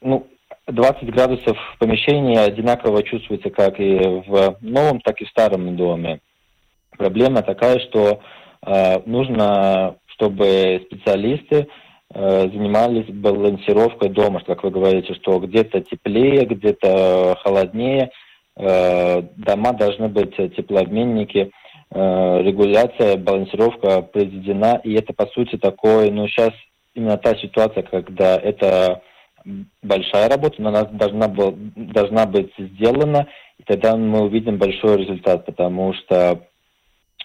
ну, 0.00 0.26
20 0.68 1.10
градусов 1.10 1.56
в 1.74 1.78
помещении 1.78 2.36
одинаково 2.36 3.02
чувствуется 3.02 3.50
как 3.50 3.80
и 3.80 3.98
в 3.98 4.56
новом, 4.60 5.00
так 5.00 5.20
и 5.20 5.24
в 5.24 5.28
старом 5.28 5.76
доме. 5.76 6.20
Проблема 6.96 7.42
такая, 7.42 7.78
что 7.80 8.20
э, 8.66 9.00
нужно, 9.06 9.96
чтобы 10.08 10.82
специалисты 10.86 11.56
э, 11.56 11.66
занимались 12.14 13.06
балансировкой 13.06 14.08
дома, 14.08 14.40
как 14.46 14.64
вы 14.64 14.70
говорите, 14.70 15.14
что 15.14 15.38
где-то 15.40 15.80
теплее, 15.82 16.46
где-то 16.46 17.36
холоднее. 17.42 18.10
э, 18.56 19.22
дома 19.36 19.72
должны 19.72 20.08
быть 20.08 20.34
теплообменники, 20.36 21.50
э, 21.90 22.42
регуляция, 22.42 23.16
балансировка 23.16 24.02
произведена, 24.02 24.80
и 24.82 24.94
это, 24.94 25.12
по 25.12 25.26
сути, 25.26 25.56
такой, 25.58 26.10
ну, 26.10 26.26
сейчас 26.26 26.50
именно 26.94 27.18
та 27.18 27.36
ситуация, 27.36 27.84
когда 27.84 28.36
это 28.36 29.02
большая 29.82 30.28
работа, 30.28 30.56
но 30.58 30.70
она 30.70 30.84
должна, 30.84 31.28
был, 31.28 31.54
должна 31.76 32.26
быть 32.26 32.52
сделана, 32.58 33.28
и 33.58 33.62
тогда 33.62 33.96
мы 33.96 34.22
увидим 34.22 34.58
большой 34.58 34.98
результат, 34.98 35.46
потому 35.46 35.94
что 35.94 36.40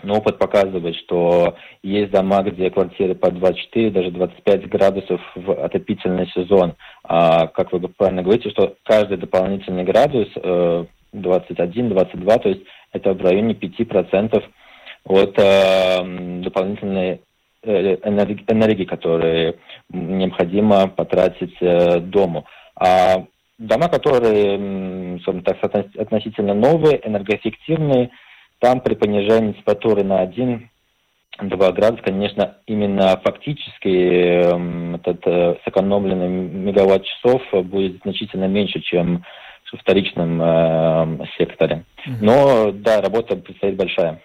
ну, 0.01 0.15
опыт 0.15 0.39
показывает, 0.39 0.95
что 0.97 1.55
есть 1.83 2.11
дома, 2.11 2.41
где 2.41 2.69
квартиры 2.71 3.13
по 3.13 3.29
24, 3.29 3.91
даже 3.91 4.11
25 4.11 4.67
градусов 4.67 5.21
в 5.35 5.51
отопительный 5.51 6.27
сезон. 6.33 6.73
А, 7.03 7.47
как 7.47 7.71
вы 7.71 7.79
правильно 7.89 8.23
говорите, 8.23 8.49
что 8.49 8.75
каждый 8.83 9.17
дополнительный 9.17 9.83
градус 9.83 10.27
э, 10.35 10.85
21-22, 11.13 12.39
то 12.39 12.49
есть 12.49 12.61
это 12.91 13.13
в 13.13 13.21
районе 13.21 13.53
5% 13.53 14.43
от 15.05 15.33
э, 15.37 16.41
дополнительной 16.41 17.21
э, 17.61 17.97
энергии, 18.03 18.43
энергии, 18.47 18.85
которые 18.85 19.55
необходимо 19.89 20.87
потратить 20.87 21.55
э, 21.61 21.99
дому. 21.99 22.45
А 22.75 23.25
дома, 23.59 23.89
которые, 23.89 25.19
скажем 25.21 25.43
так, 25.43 25.57
относительно 25.63 26.53
новые, 26.53 27.07
энергоэффективные, 27.07 28.09
там 28.63 28.79
при 28.79 28.95
понижении 28.95 29.51
температуры 29.51 30.05
на 30.05 30.23
1-2 30.23 30.67
градуса, 31.73 32.01
конечно, 32.01 32.55
именно 32.65 33.19
фактически 33.21 33.89
э, 33.89 34.95
этот 34.95 35.19
э, 35.25 35.55
сэкономленный 35.65 36.29
мегаватт-часов 36.29 37.41
будет 37.65 38.01
значительно 38.03 38.45
меньше, 38.45 38.79
чем 38.79 39.25
в 39.69 39.77
вторичном 39.77 40.41
э, 40.41 41.25
секторе. 41.37 41.83
Но, 42.21 42.71
да, 42.71 43.01
работа 43.01 43.35
предстоит 43.35 43.75
большая. 43.75 44.21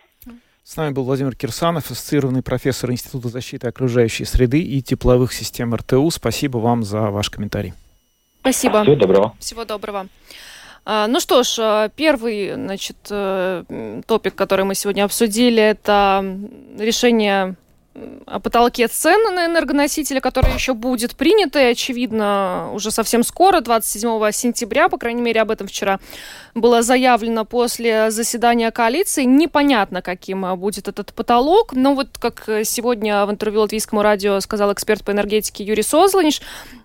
С 0.63 0.77
нами 0.77 0.93
был 0.93 1.03
Владимир 1.03 1.35
Кирсанов, 1.35 1.91
ассоциированный 1.91 2.45
профессор 2.45 2.93
Института 2.93 3.29
защиты 3.29 3.67
окружающей 3.67 4.25
среды 4.25 4.61
и 4.61 4.81
тепловых 4.83 5.33
систем 5.33 5.75
РТУ. 5.75 6.09
Спасибо 6.11 6.59
вам 6.59 6.85
за 6.85 7.11
ваш 7.11 7.29
комментарий. 7.29 7.73
Спасибо. 8.43 8.83
Всего 8.85 8.95
доброго. 8.95 9.35
Всего 9.41 9.65
доброго. 9.65 10.07
А, 10.91 11.07
ну 11.07 11.21
что 11.21 11.43
ж, 11.43 11.57
а, 11.61 11.89
первый, 11.91 12.55
значит, 12.55 12.97
э, 13.11 14.01
топик, 14.07 14.35
который 14.35 14.65
мы 14.65 14.75
сегодня 14.75 15.05
обсудили, 15.05 15.63
это 15.63 16.25
решение 16.79 17.57
о 18.25 18.41
потолке 18.41 18.89
цен 18.89 19.35
на 19.35 19.45
энергоносители, 19.45 20.19
которое 20.21 20.55
еще 20.55 20.73
будет 20.73 21.15
принято, 21.15 21.61
и, 21.61 21.73
очевидно, 21.73 22.71
уже 22.73 22.91
совсем 22.91 23.23
скоро, 23.23 23.61
27 23.61 24.33
сентября, 24.33 24.89
по 24.89 24.97
крайней 24.97 25.21
мере, 25.21 25.43
об 25.43 25.51
этом 25.51 25.67
вчера 25.67 26.01
было 26.55 26.81
заявлено 26.81 27.45
после 27.45 28.11
заседания 28.11 28.71
коалиции. 28.71 29.25
Непонятно, 29.25 30.01
каким 30.01 30.57
будет 30.59 30.89
этот 30.89 31.13
потолок, 31.13 31.75
но 31.75 31.95
вот 31.95 32.17
как 32.19 32.45
сегодня 32.65 33.27
в 33.27 33.31
интервью 33.31 33.61
Латвийскому 33.61 34.01
радио 34.01 34.41
сказал 34.41 34.73
эксперт 34.73 35.05
по 35.05 35.11
энергетике 35.11 35.65
Юрий 35.65 35.83
Созланиш, 35.83 36.41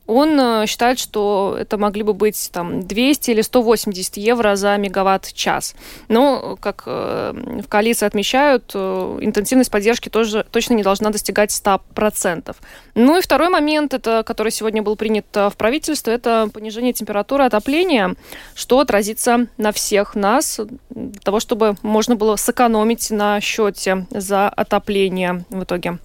он 0.06 0.40
э, 0.40 0.66
считает, 0.68 1.00
что 1.00 1.56
это 1.58 1.78
могли 1.78 2.04
бы 2.04 2.14
быть 2.14 2.50
там 2.52 2.84
200 2.86 3.32
или 3.32 3.42
180 3.42 4.18
евро 4.18 4.56
за 4.56 4.76
мегаватт-час. 4.78 5.76
Но, 6.10 6.58
как 6.60 6.84
э, 6.86 7.34
в 7.64 7.68
коалиции 7.68 8.06
отмечают, 8.06 8.72
э, 8.74 9.18
интенсивность 9.22 9.72
поддержки 9.72 10.10
тоже 10.10 10.46
точно 10.52 10.74
не 10.74 10.84
должна 10.84 11.10
достигать 11.10 11.52
100%. 11.52 12.56
Ну 12.96 13.18
и 13.18 13.22
второй 13.22 13.50
момент, 13.50 13.94
это, 13.94 14.24
который 14.26 14.52
сегодня 14.52 14.82
был 14.82 14.96
принят 14.98 15.26
в 15.34 15.54
правительстве, 15.58 16.14
это 16.14 16.50
понижение 16.54 16.94
температуры 16.94 17.46
отопления, 17.46 18.16
что 18.56 18.80
отразится 18.80 19.48
на 19.58 19.72
всех 19.72 20.16
нас, 20.16 20.60
для 20.90 21.22
того, 21.22 21.40
чтобы 21.40 21.76
можно 21.82 22.16
было 22.16 22.36
сэкономить 22.36 23.10
на 23.10 23.40
счете 23.40 24.06
за 24.12 24.50
отопление 24.50 25.46
в 25.50 25.64
итоге. 25.64 25.98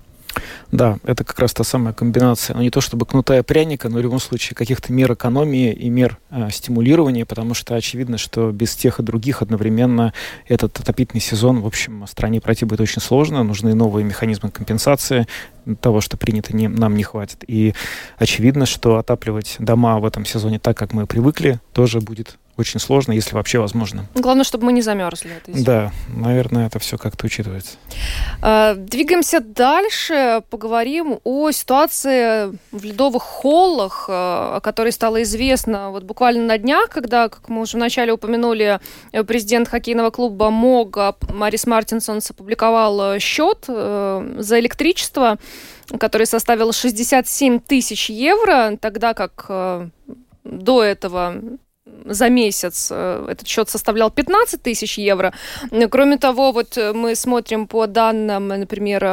Да, 0.73 0.99
это 1.05 1.25
как 1.25 1.39
раз 1.39 1.53
та 1.53 1.65
самая 1.65 1.95
комбинация, 1.95 2.55
ну 2.57 2.63
не 2.63 2.71
то 2.71 2.81
чтобы 2.81 3.07
кнута 3.07 3.39
и 3.39 3.43
пряника, 3.43 3.89
но 3.89 3.99
в 3.99 4.03
любом 4.03 4.21
случае 4.21 4.55
каких-то 4.55 4.93
мер 4.93 5.13
экономии 5.13 5.73
и 5.73 5.89
мер 5.89 6.19
э, 6.31 6.49
стимулирования, 6.51 7.25
потому 7.25 7.55
что 7.55 7.75
очевидно, 7.75 8.19
что 8.19 8.51
без 8.51 8.75
тех 8.75 9.01
и 9.01 9.03
других 9.03 9.43
одновременно 9.43 10.13
этот 10.47 10.79
отопительный 10.79 11.21
сезон, 11.21 11.61
в 11.61 11.67
общем, 11.67 12.07
стране 12.07 12.41
пройти 12.41 12.65
будет 12.65 12.81
очень 12.81 13.03
сложно, 13.03 13.43
нужны 13.43 13.75
новые 13.75 14.05
механизмы 14.05 14.51
компенсации. 14.51 15.27
Того, 15.83 16.01
что 16.01 16.17
принято, 16.17 16.57
не, 16.57 16.67
нам 16.67 16.95
не 16.95 17.03
хватит. 17.03 17.45
И 17.47 17.75
очевидно, 18.17 18.65
что 18.65 18.97
отапливать 18.97 19.57
дома 19.59 19.99
в 19.99 20.07
этом 20.07 20.25
сезоне 20.25 20.59
так, 20.59 20.79
как 20.79 20.95
мы 20.95 21.07
привыкли, 21.07 21.61
тоже 21.75 22.01
будет 22.01 22.39
очень 22.59 22.81
сложно, 22.81 23.13
если 23.13 23.35
вообще 23.35 23.59
возможно. 23.59 24.07
Главное, 24.15 24.45
чтобы 24.45 24.67
мы 24.67 24.73
не 24.73 24.83
замерзли. 24.83 25.41
Да, 25.47 25.93
наверное, 26.09 26.67
это 26.67 26.79
все 26.79 26.99
как-то 26.99 27.27
учитывается. 27.27 27.77
А, 28.43 28.75
двигаемся 28.75 29.41
дальше. 29.41 30.43
Поговорим 30.51 31.21
о 31.25 31.51
ситуации 31.51 32.59
в 32.73 32.85
ледовых 32.85 33.23
холлах, 33.23 34.07
а, 34.09 34.57
о 34.57 34.61
которой 34.61 34.93
стало 34.93 35.23
известно 35.23 35.91
вот 35.91 36.05
буквально 36.05 36.45
на 36.45 36.59
днях, 36.59 36.91
когда, 36.91 37.29
как 37.29 37.49
мы 37.49 37.63
уже 37.63 37.77
вначале 37.77 38.13
упомянули, 38.13 38.81
президент 39.27 39.69
хоккейного 39.69 40.11
клуба 40.11 40.51
МОГА 40.51 41.17
Марис 41.33 41.67
Мартинсон 41.67 42.21
опубликовал 42.29 43.15
э, 43.15 43.19
счет 43.19 43.65
э, 43.69 44.37
за 44.39 44.61
электричество, 44.61 45.39
который 45.99 46.27
составил 46.27 46.73
67 46.73 47.61
тысяч 47.61 48.11
евро, 48.11 48.77
тогда 48.81 49.15
как 49.15 49.47
э, 49.49 49.89
до 50.45 50.83
этого 50.83 51.35
за 52.05 52.29
месяц 52.29 52.89
э, 52.91 53.27
этот 53.29 53.47
счет 53.47 53.69
составлял 53.69 54.11
15 54.11 54.63
тысяч 54.63 54.99
евро. 54.99 55.33
Кроме 55.91 56.17
того, 56.19 56.53
вот 56.53 56.77
э, 56.77 56.93
мы 56.93 57.15
смотрим 57.15 57.67
по 57.67 57.87
данным, 57.87 58.49
например, 58.49 59.05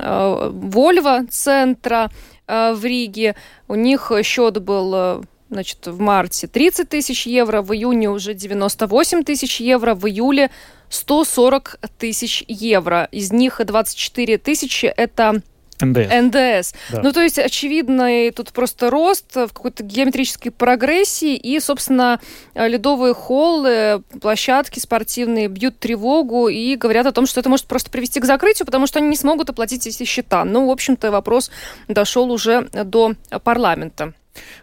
Volvo 0.00 1.26
центра 1.30 2.10
э, 2.46 2.72
в 2.74 2.84
Риге. 2.84 3.36
У 3.68 3.74
них 3.74 4.12
счет 4.22 4.58
был 4.62 5.24
значит, 5.50 5.86
в 5.86 5.98
марте 5.98 6.46
30 6.46 6.88
тысяч 6.88 7.26
евро, 7.26 7.62
в 7.62 7.74
июне 7.74 8.08
уже 8.08 8.34
98 8.34 9.24
тысяч 9.24 9.60
евро, 9.60 9.94
в 9.94 10.06
июле 10.06 10.50
140 10.88 11.80
тысяч 11.98 12.44
евро. 12.46 13.08
Из 13.10 13.32
них 13.32 13.60
24 13.64 14.38
тысячи– 14.38 14.86
это 14.96 15.42
НДС. 15.80 16.08
НДС. 16.12 16.74
Да. 16.90 17.02
Ну, 17.02 17.12
то 17.12 17.20
есть, 17.20 17.38
очевидно, 17.38 18.30
тут 18.32 18.52
просто 18.52 18.90
рост 18.90 19.34
в 19.34 19.48
какой-то 19.48 19.82
геометрической 19.82 20.52
прогрессии, 20.52 21.36
и, 21.36 21.58
собственно, 21.60 22.20
ледовые 22.54 23.14
холлы, 23.14 24.02
площадки 24.20 24.78
спортивные 24.78 25.48
бьют 25.48 25.78
тревогу 25.78 26.48
и 26.48 26.76
говорят 26.76 27.06
о 27.06 27.12
том, 27.12 27.26
что 27.26 27.40
это 27.40 27.48
может 27.48 27.66
просто 27.66 27.90
привести 27.90 28.20
к 28.20 28.24
закрытию, 28.24 28.66
потому 28.66 28.86
что 28.86 28.98
они 28.98 29.08
не 29.08 29.16
смогут 29.16 29.50
оплатить 29.50 29.86
эти 29.86 30.04
счета. 30.04 30.44
Ну, 30.44 30.66
в 30.66 30.70
общем-то, 30.70 31.10
вопрос 31.10 31.50
дошел 31.88 32.30
уже 32.30 32.68
до 32.72 33.14
парламента. 33.44 34.14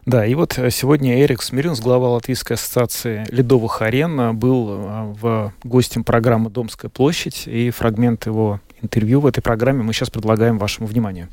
Да, 0.06 0.26
и 0.26 0.34
вот 0.36 0.58
э, 0.58 0.72
сегодня 0.72 1.22
Эрик 1.22 1.42
Смирюнс, 1.42 1.82
глава 1.82 2.10
Латвийской 2.10 2.54
ассоциации 2.54 3.26
ледовых 3.30 3.82
арен, 3.82 4.20
э, 4.20 4.34
был 4.34 4.70
э, 4.70 5.14
в 5.20 5.54
гостем 5.64 6.04
программы 6.04 6.50
«Домская 6.50 6.90
площадь», 6.90 7.48
и 7.48 7.70
фрагмент 7.72 8.26
его 8.26 8.62
интервью 8.82 9.20
в 9.20 9.26
этой 9.28 9.42
программе 9.42 9.84
мы 9.84 9.94
сейчас 9.94 10.10
предлагаем 10.10 10.58
вашему 10.58 10.88
вниманию. 10.88 11.30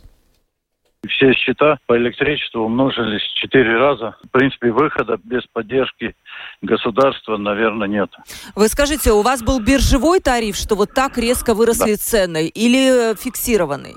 Все 1.08 1.34
счета 1.34 1.78
по 1.86 1.96
электричеству 1.98 2.62
умножились 2.62 3.22
в 3.22 3.34
четыре 3.34 3.76
раза. 3.76 4.16
В 4.24 4.30
принципе, 4.30 4.70
выхода 4.72 5.18
без 5.22 5.42
поддержки 5.52 6.14
государства, 6.62 7.36
наверное, 7.36 7.88
нет. 7.88 8.10
Вы 8.54 8.68
скажите, 8.68 9.12
у 9.12 9.20
вас 9.20 9.42
был 9.42 9.60
биржевой 9.60 10.20
тариф, 10.20 10.56
что 10.56 10.76
вот 10.76 10.94
так 10.94 11.18
резко 11.18 11.54
выросли 11.54 11.92
да. 11.92 11.98
цены, 11.98 12.48
или 12.48 13.14
фиксированный? 13.16 13.96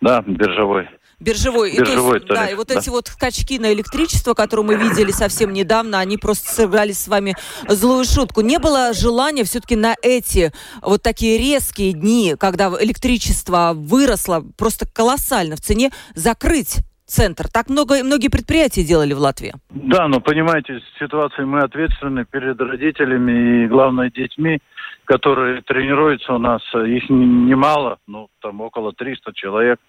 Да, 0.00 0.22
биржевой. 0.26 0.88
Биржевой. 1.20 1.76
Биржевой 1.76 2.18
и, 2.18 2.20
есть, 2.20 2.26
тариф, 2.26 2.40
да, 2.40 2.50
и 2.50 2.54
вот 2.54 2.68
да. 2.68 2.78
эти 2.78 2.88
вот 2.88 3.08
скачки 3.08 3.58
на 3.58 3.72
электричество, 3.72 4.34
которые 4.34 4.66
мы 4.66 4.74
видели 4.76 5.10
совсем 5.10 5.52
недавно, 5.52 5.98
они 6.00 6.16
просто 6.16 6.48
сыграли 6.48 6.92
с 6.92 7.08
вами 7.08 7.36
злую 7.68 8.04
шутку. 8.04 8.40
Не 8.40 8.58
было 8.58 8.92
желания 8.94 9.44
все-таки 9.44 9.76
на 9.76 9.94
эти 10.02 10.52
вот 10.82 11.02
такие 11.02 11.38
резкие 11.38 11.92
дни, 11.92 12.34
когда 12.38 12.70
электричество 12.80 13.72
выросло 13.74 14.44
просто 14.56 14.86
колоссально 14.86 15.56
в 15.56 15.60
цене, 15.60 15.90
закрыть 16.14 16.78
центр. 17.10 17.48
Так 17.48 17.68
много, 17.68 18.02
многие 18.04 18.28
предприятия 18.28 18.84
делали 18.84 19.12
в 19.12 19.18
Латвии. 19.18 19.52
Да, 19.70 20.08
но 20.08 20.20
понимаете, 20.20 20.80
ситуации 20.98 21.42
мы 21.42 21.60
ответственны 21.60 22.24
перед 22.24 22.58
родителями 22.60 23.64
и, 23.64 23.68
главное, 23.68 24.10
детьми, 24.10 24.60
которые 25.04 25.62
тренируются 25.62 26.32
у 26.34 26.38
нас. 26.38 26.62
Их 26.72 27.10
немало, 27.10 27.98
ну, 28.06 28.28
там 28.40 28.60
около 28.60 28.92
300 28.92 29.32
человек. 29.34 29.80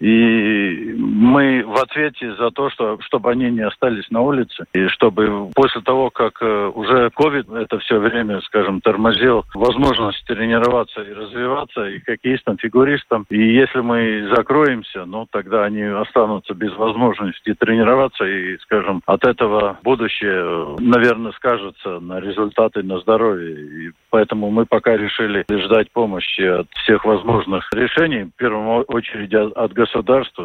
И 0.00 0.94
мы 0.96 1.64
в 1.64 1.76
ответе 1.76 2.34
за 2.34 2.50
то, 2.50 2.68
что, 2.70 2.98
чтобы 3.00 3.30
они 3.30 3.50
не 3.50 3.62
остались 3.62 4.10
на 4.10 4.20
улице, 4.20 4.64
и 4.74 4.88
чтобы 4.88 5.50
после 5.54 5.80
того, 5.80 6.10
как 6.10 6.42
э, 6.42 6.70
уже 6.74 7.10
COVID 7.16 7.58
это 7.58 7.78
все 7.78 7.98
время, 7.98 8.40
скажем, 8.42 8.80
тормозил 8.80 9.44
возможность 9.54 10.24
тренироваться 10.26 11.00
и 11.00 11.12
развиваться 11.12 11.86
и 11.86 12.00
хоккеистам, 12.00 12.58
фигуристам, 12.58 13.24
и 13.30 13.38
если 13.38 13.80
мы 13.80 14.30
закроемся, 14.34 15.04
ну, 15.06 15.26
тогда 15.30 15.64
они 15.64 15.82
останутся 15.82 16.54
без 16.54 16.74
возможности 16.74 17.54
тренироваться, 17.54 18.24
и, 18.24 18.58
скажем, 18.58 19.02
от 19.06 19.24
этого 19.24 19.78
будущее, 19.82 20.76
наверное, 20.78 21.32
скажется 21.32 22.00
на 22.00 22.20
результаты 22.20 22.82
на 22.82 22.98
здоровье. 23.00 23.86
И 23.86 23.90
поэтому 24.10 24.50
мы 24.50 24.66
пока 24.66 24.96
решили 24.96 25.44
ждать 25.50 25.90
помощи 25.90 26.42
от 26.42 26.68
всех 26.82 27.04
возможных 27.04 27.68
решений, 27.72 28.24
в 28.24 28.38
первую 28.38 28.82
очередь 28.82 29.32
от 29.34 29.72
государства, 29.72 29.85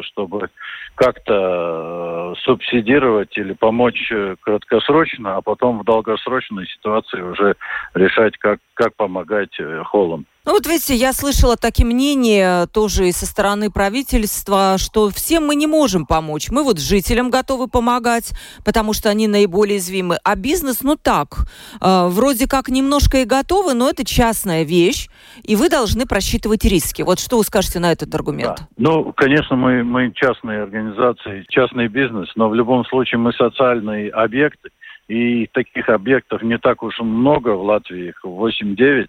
чтобы 0.04 0.50
как-то 0.96 2.34
э, 2.36 2.42
субсидировать 2.44 3.38
или 3.38 3.54
помочь 3.54 4.12
э, 4.12 4.36
краткосрочно, 4.42 5.38
а 5.38 5.42
потом 5.42 5.80
в 5.80 5.84
долгосрочной 5.84 6.68
ситуации 6.68 7.22
уже 7.22 7.56
решать, 7.94 8.38
как, 8.38 8.60
как 8.82 8.96
помогать 8.96 9.60
э, 9.60 9.84
холлам. 9.84 10.26
Ну 10.44 10.54
вот 10.54 10.66
видите, 10.66 10.96
я 10.96 11.14
слышала 11.14 11.56
такие 11.56 11.86
мнения 11.86 12.66
тоже 12.74 13.10
и 13.10 13.12
со 13.12 13.28
стороны 13.28 13.70
правительства, 13.70 14.78
что 14.80 15.12
всем 15.12 15.46
мы 15.46 15.54
не 15.54 15.68
можем 15.68 16.08
помочь. 16.08 16.50
Мы 16.50 16.64
вот 16.64 16.80
жителям 16.80 17.30
готовы 17.30 17.68
помогать, 17.68 18.32
потому 18.66 18.94
что 18.94 19.10
они 19.10 19.28
наиболее 19.28 19.76
уязвимы. 19.76 20.18
А 20.24 20.36
бизнес, 20.36 20.82
ну 20.82 20.96
так, 20.96 21.46
э, 21.80 22.08
вроде 22.08 22.48
как 22.48 22.70
немножко 22.70 23.20
и 23.20 23.26
готовы, 23.26 23.76
но 23.76 23.88
это 23.88 24.04
частная 24.04 24.64
вещь, 24.64 25.10
и 25.44 25.56
вы 25.56 25.70
должны 25.70 26.08
просчитывать 26.08 26.66
риски. 26.66 27.04
Вот 27.04 27.20
что 27.20 27.38
вы 27.38 27.44
скажете 27.44 27.78
на 27.78 27.92
этот 27.92 28.14
аргумент? 28.16 28.58
Да. 28.58 28.68
Ну, 28.78 29.14
конечно, 29.14 29.56
мы, 29.56 29.84
мы 29.84 30.12
частные 30.16 30.64
организации, 30.64 31.46
частный 31.50 31.88
бизнес, 31.88 32.30
но 32.36 32.50
в 32.50 32.56
любом 32.56 32.84
случае 32.86 33.20
мы 33.20 33.32
социальные 33.34 34.10
объекты. 34.10 34.72
И 35.12 35.48
таких 35.48 35.90
объектов 35.90 36.42
не 36.42 36.58
так 36.58 36.82
уж 36.84 36.98
много 37.00 37.50
в 37.50 37.64
Латвии, 37.64 38.08
их 38.08 38.24
8-9 38.24 39.08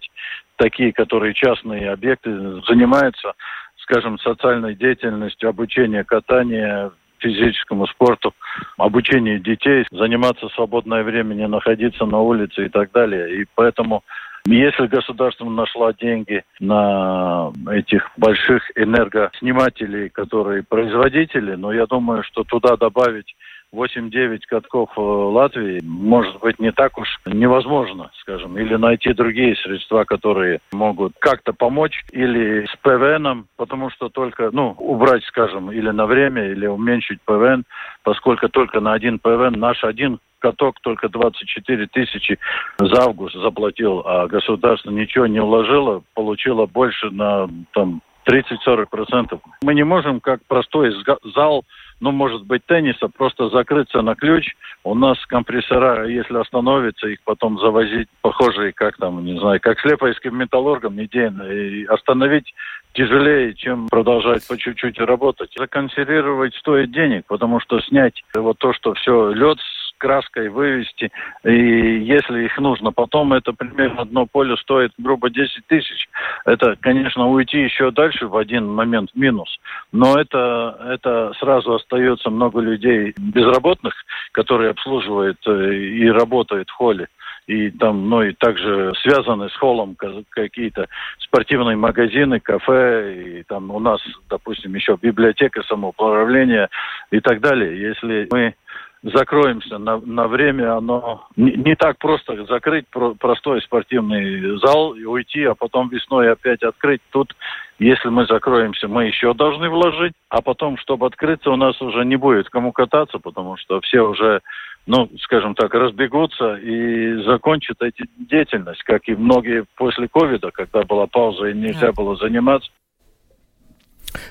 такие, 0.57 0.91
которые 0.91 1.33
частные 1.33 1.91
объекты 1.91 2.29
занимаются, 2.67 3.31
скажем, 3.77 4.19
социальной 4.19 4.75
деятельностью, 4.75 5.47
обучение 5.47 6.03
катания, 6.03 6.91
физическому 7.19 7.87
спорту, 7.87 8.33
обучение 8.77 9.39
детей, 9.39 9.85
заниматься 9.91 10.49
свободное 10.49 11.03
время, 11.03 11.35
не 11.35 11.47
находиться 11.47 12.05
на 12.05 12.19
улице 12.19 12.65
и 12.65 12.69
так 12.69 12.91
далее. 12.91 13.41
И 13.41 13.45
поэтому 13.55 14.03
если 14.45 14.87
государство 14.87 15.45
нашло 15.45 15.91
деньги 15.91 16.43
на 16.59 17.53
этих 17.71 18.11
больших 18.17 18.61
энергоснимателей, 18.75 20.09
которые 20.09 20.63
производители, 20.63 21.55
но 21.55 21.71
я 21.71 21.85
думаю, 21.85 22.23
что 22.23 22.43
туда 22.43 22.75
добавить 22.75 23.33
8-9 23.73 24.41
катков 24.47 24.89
э, 24.95 25.01
Латвии 25.01 25.81
может 25.83 26.39
быть 26.39 26.59
не 26.59 26.71
так 26.71 26.97
уж 26.97 27.19
невозможно, 27.25 28.11
скажем, 28.21 28.57
или 28.57 28.75
найти 28.75 29.13
другие 29.13 29.55
средства, 29.55 30.03
которые 30.03 30.59
могут 30.71 31.13
как-то 31.19 31.53
помочь, 31.53 32.03
или 32.11 32.65
с 32.65 32.75
ПВНом, 32.81 33.47
потому 33.57 33.89
что 33.89 34.09
только, 34.09 34.49
ну, 34.51 34.75
убрать, 34.77 35.23
скажем, 35.25 35.71
или 35.71 35.89
на 35.89 36.05
время, 36.05 36.51
или 36.51 36.67
уменьшить 36.67 37.19
ПВН, 37.25 37.63
поскольку 38.03 38.47
только 38.49 38.79
на 38.79 38.93
один 38.93 39.19
ПВН 39.19 39.59
наш 39.59 39.83
один 39.83 40.19
каток 40.39 40.75
только 40.81 41.07
24 41.07 41.87
тысячи 41.87 42.37
за 42.77 43.01
август 43.01 43.35
заплатил, 43.35 44.03
а 44.05 44.27
государство 44.27 44.91
ничего 44.91 45.25
не 45.25 45.41
вложило, 45.41 46.03
получило 46.13 46.65
больше 46.65 47.09
на 47.09 47.47
там 47.71 48.01
30-40%. 48.27 49.39
Мы 49.63 49.73
не 49.73 49.83
можем, 49.83 50.19
как 50.19 50.41
простой 50.47 50.93
зал 51.35 51.63
ну, 52.03 52.11
может 52.11 52.43
быть, 52.43 52.65
тенниса, 52.65 53.07
просто 53.07 53.47
закрыться 53.47 54.01
на 54.01 54.15
ключ. 54.15 54.55
У 54.83 54.93
нас 54.93 55.17
компрессора, 55.27 56.05
если 56.05 56.37
остановится, 56.37 57.07
их 57.07 57.19
потом 57.23 57.57
завозить, 57.59 58.09
похожие, 58.21 58.73
как 58.73 58.97
там, 58.97 59.23
не 59.23 59.39
знаю, 59.39 59.61
как 59.61 59.79
с 59.79 59.85
лепойским 59.85 60.37
металлургом, 60.37 61.01
идейно. 61.01 61.43
И 61.43 61.85
остановить 61.85 62.53
тяжелее, 62.93 63.53
чем 63.53 63.87
продолжать 63.87 64.45
по 64.45 64.57
чуть-чуть 64.57 64.99
работать. 64.99 65.51
Законсервировать 65.57 66.53
стоит 66.55 66.91
денег, 66.91 67.23
потому 67.27 67.61
что 67.61 67.79
снять 67.79 68.21
вот 68.35 68.57
то, 68.57 68.73
что 68.73 68.93
все 68.95 69.31
лед 69.31 69.59
краской 70.03 70.49
вывести, 70.49 71.11
и 71.45 71.99
если 71.99 72.43
их 72.43 72.57
нужно. 72.57 72.91
Потом 72.91 73.31
это 73.31 73.53
примерно 73.53 74.01
одно 74.01 74.25
поле 74.25 74.57
стоит 74.57 74.91
грубо 74.97 75.29
10 75.29 75.65
тысяч. 75.67 76.09
Это, 76.43 76.75
конечно, 76.81 77.29
уйти 77.29 77.59
еще 77.59 77.89
дальше 77.89 78.27
в 78.27 78.35
один 78.35 78.67
момент 78.67 79.11
минус. 79.15 79.57
Но 79.93 80.19
это, 80.19 80.77
это 80.89 81.31
сразу 81.39 81.75
остается 81.75 82.29
много 82.29 82.59
людей 82.59 83.13
безработных, 83.17 83.93
которые 84.33 84.71
обслуживают 84.71 85.37
э, 85.47 85.73
и 85.73 86.09
работают 86.09 86.69
в 86.69 86.73
холле 86.73 87.07
и 87.47 87.71
там, 87.71 88.09
ну 88.09 88.21
и 88.23 88.31
также 88.33 88.93
связаны 89.01 89.49
с 89.49 89.55
холлом 89.55 89.97
какие-то 90.29 90.87
спортивные 91.19 91.75
магазины, 91.75 92.39
кафе, 92.39 93.39
и 93.39 93.43
там 93.43 93.69
у 93.71 93.79
нас, 93.79 94.01
допустим, 94.29 94.73
еще 94.75 94.97
библиотека 95.01 95.61
самоуправления 95.63 96.69
и 97.11 97.19
так 97.19 97.41
далее. 97.41 97.77
Если 97.81 98.29
мы 98.31 98.55
закроемся 99.03 99.77
на, 99.77 99.97
на 99.97 100.27
время, 100.27 100.77
оно 100.77 101.27
не, 101.35 101.51
не 101.51 101.75
так 101.75 101.97
просто 101.97 102.45
закрыть 102.45 102.87
про, 102.89 103.13
простой 103.13 103.61
спортивный 103.61 104.57
зал 104.59 104.93
и 104.93 105.03
уйти, 105.03 105.43
а 105.43 105.55
потом 105.55 105.89
весной 105.89 106.31
опять 106.31 106.63
открыть. 106.63 107.01
Тут, 107.11 107.35
если 107.79 108.07
мы 108.09 108.25
закроемся, 108.25 108.87
мы 108.87 109.05
еще 109.05 109.33
должны 109.33 109.69
вложить, 109.69 110.13
а 110.29 110.41
потом, 110.41 110.77
чтобы 110.77 111.05
открыться, 111.05 111.51
у 111.51 111.57
нас 111.57 111.79
уже 111.81 112.05
не 112.05 112.15
будет 112.15 112.49
кому 112.49 112.71
кататься, 112.71 113.19
потому 113.19 113.57
что 113.57 113.81
все 113.81 114.01
уже 114.01 114.41
ну, 114.85 115.09
скажем 115.21 115.55
так, 115.55 115.73
разбегутся 115.73 116.55
и 116.55 117.23
закончат 117.23 117.81
эти 117.81 118.03
деятельность, 118.17 118.83
как 118.83 119.07
и 119.07 119.15
многие 119.15 119.63
после 119.77 120.09
ковида, 120.09 120.51
когда 120.51 120.83
была 120.83 121.07
пауза 121.07 121.45
и 121.45 121.53
нельзя 121.53 121.93
было 121.93 122.17
заниматься. 122.17 122.69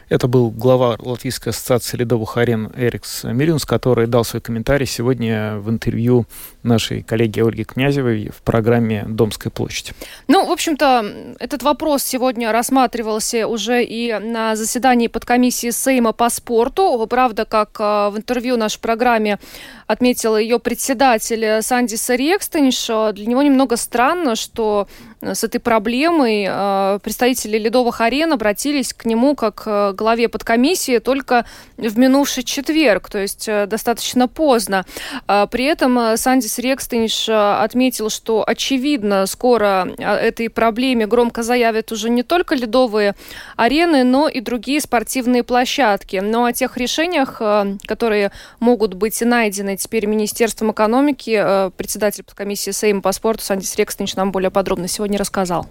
Это 0.08 0.28
был 0.28 0.50
глава 0.50 0.96
Латвийской 0.98 1.50
ассоциации 1.50 1.96
ледовых 1.96 2.36
арен 2.36 2.72
Эрикс 2.76 3.24
Мирюнс, 3.24 3.64
который 3.64 4.06
дал 4.06 4.24
свой 4.24 4.40
комментарий 4.40 4.86
сегодня 4.86 5.56
в 5.58 5.70
интервью 5.70 6.26
нашей 6.62 7.02
коллеги 7.02 7.40
Ольги 7.40 7.64
Князевой 7.64 8.30
в 8.34 8.42
программе 8.42 9.04
«Домская 9.08 9.50
площадь». 9.50 9.92
Ну, 10.28 10.46
в 10.46 10.50
общем-то, 10.50 11.34
этот 11.38 11.62
вопрос 11.62 12.02
сегодня 12.02 12.52
рассматривался 12.52 13.46
уже 13.46 13.84
и 13.84 14.12
на 14.18 14.56
заседании 14.56 15.08
подкомиссии 15.08 15.70
Сейма 15.70 16.12
по 16.12 16.30
спорту. 16.30 17.06
Правда, 17.08 17.44
как 17.44 17.76
а, 17.78 18.10
в 18.10 18.16
интервью 18.16 18.56
нашей 18.56 18.80
программе 18.80 19.38
отметила 19.86 20.36
ее 20.36 20.58
председатель 20.58 21.62
Санди 21.62 21.96
Сарекстенш, 21.96 22.86
для 23.14 23.26
него 23.26 23.42
немного 23.42 23.76
странно, 23.76 24.36
что 24.36 24.88
с 25.22 25.44
этой 25.44 25.60
проблемой 25.60 26.46
а, 26.48 26.98
представители 26.98 27.58
ледовых 27.58 28.00
арен 28.00 28.32
обратились 28.32 28.92
к 28.92 29.04
нему 29.04 29.34
как 29.34 29.62
к 29.62 29.92
главе 29.92 30.28
подкомиссии 30.28 30.98
только 30.98 31.44
в 31.76 31.98
минувший 31.98 32.42
четверг, 32.42 33.08
то 33.08 33.18
есть 33.18 33.48
э, 33.48 33.66
достаточно 33.66 34.28
поздно. 34.28 34.84
А, 35.26 35.46
при 35.46 35.64
этом 35.64 35.98
э, 35.98 36.16
Сандис 36.16 36.58
Рекстенш 36.58 37.28
э, 37.28 37.32
отметил, 37.32 38.10
что 38.10 38.44
очевидно 38.46 39.26
скоро 39.26 39.88
этой 39.98 40.48
проблеме 40.48 41.06
громко 41.06 41.42
заявят 41.42 41.92
уже 41.92 42.10
не 42.10 42.22
только 42.22 42.54
ледовые 42.54 43.14
арены, 43.56 44.04
но 44.04 44.28
и 44.28 44.40
другие 44.40 44.80
спортивные 44.80 45.42
площадки. 45.42 46.16
Но 46.16 46.44
о 46.44 46.52
тех 46.52 46.76
решениях, 46.76 47.40
которые 47.86 48.32
могут 48.60 48.94
быть 48.94 49.20
найдены 49.20 49.76
теперь 49.76 50.06
Министерством 50.06 50.72
экономики, 50.72 51.70
председатель 51.76 52.24
подкомиссии 52.24 52.70
Сейма 52.70 53.00
по 53.00 53.12
спорту 53.12 53.44
Сандис 53.44 53.76
Рекстенш 53.76 54.16
нам 54.16 54.32
более 54.32 54.50
подробно 54.50 54.88
сегодня 54.88 55.11
рассказал. 55.16 55.66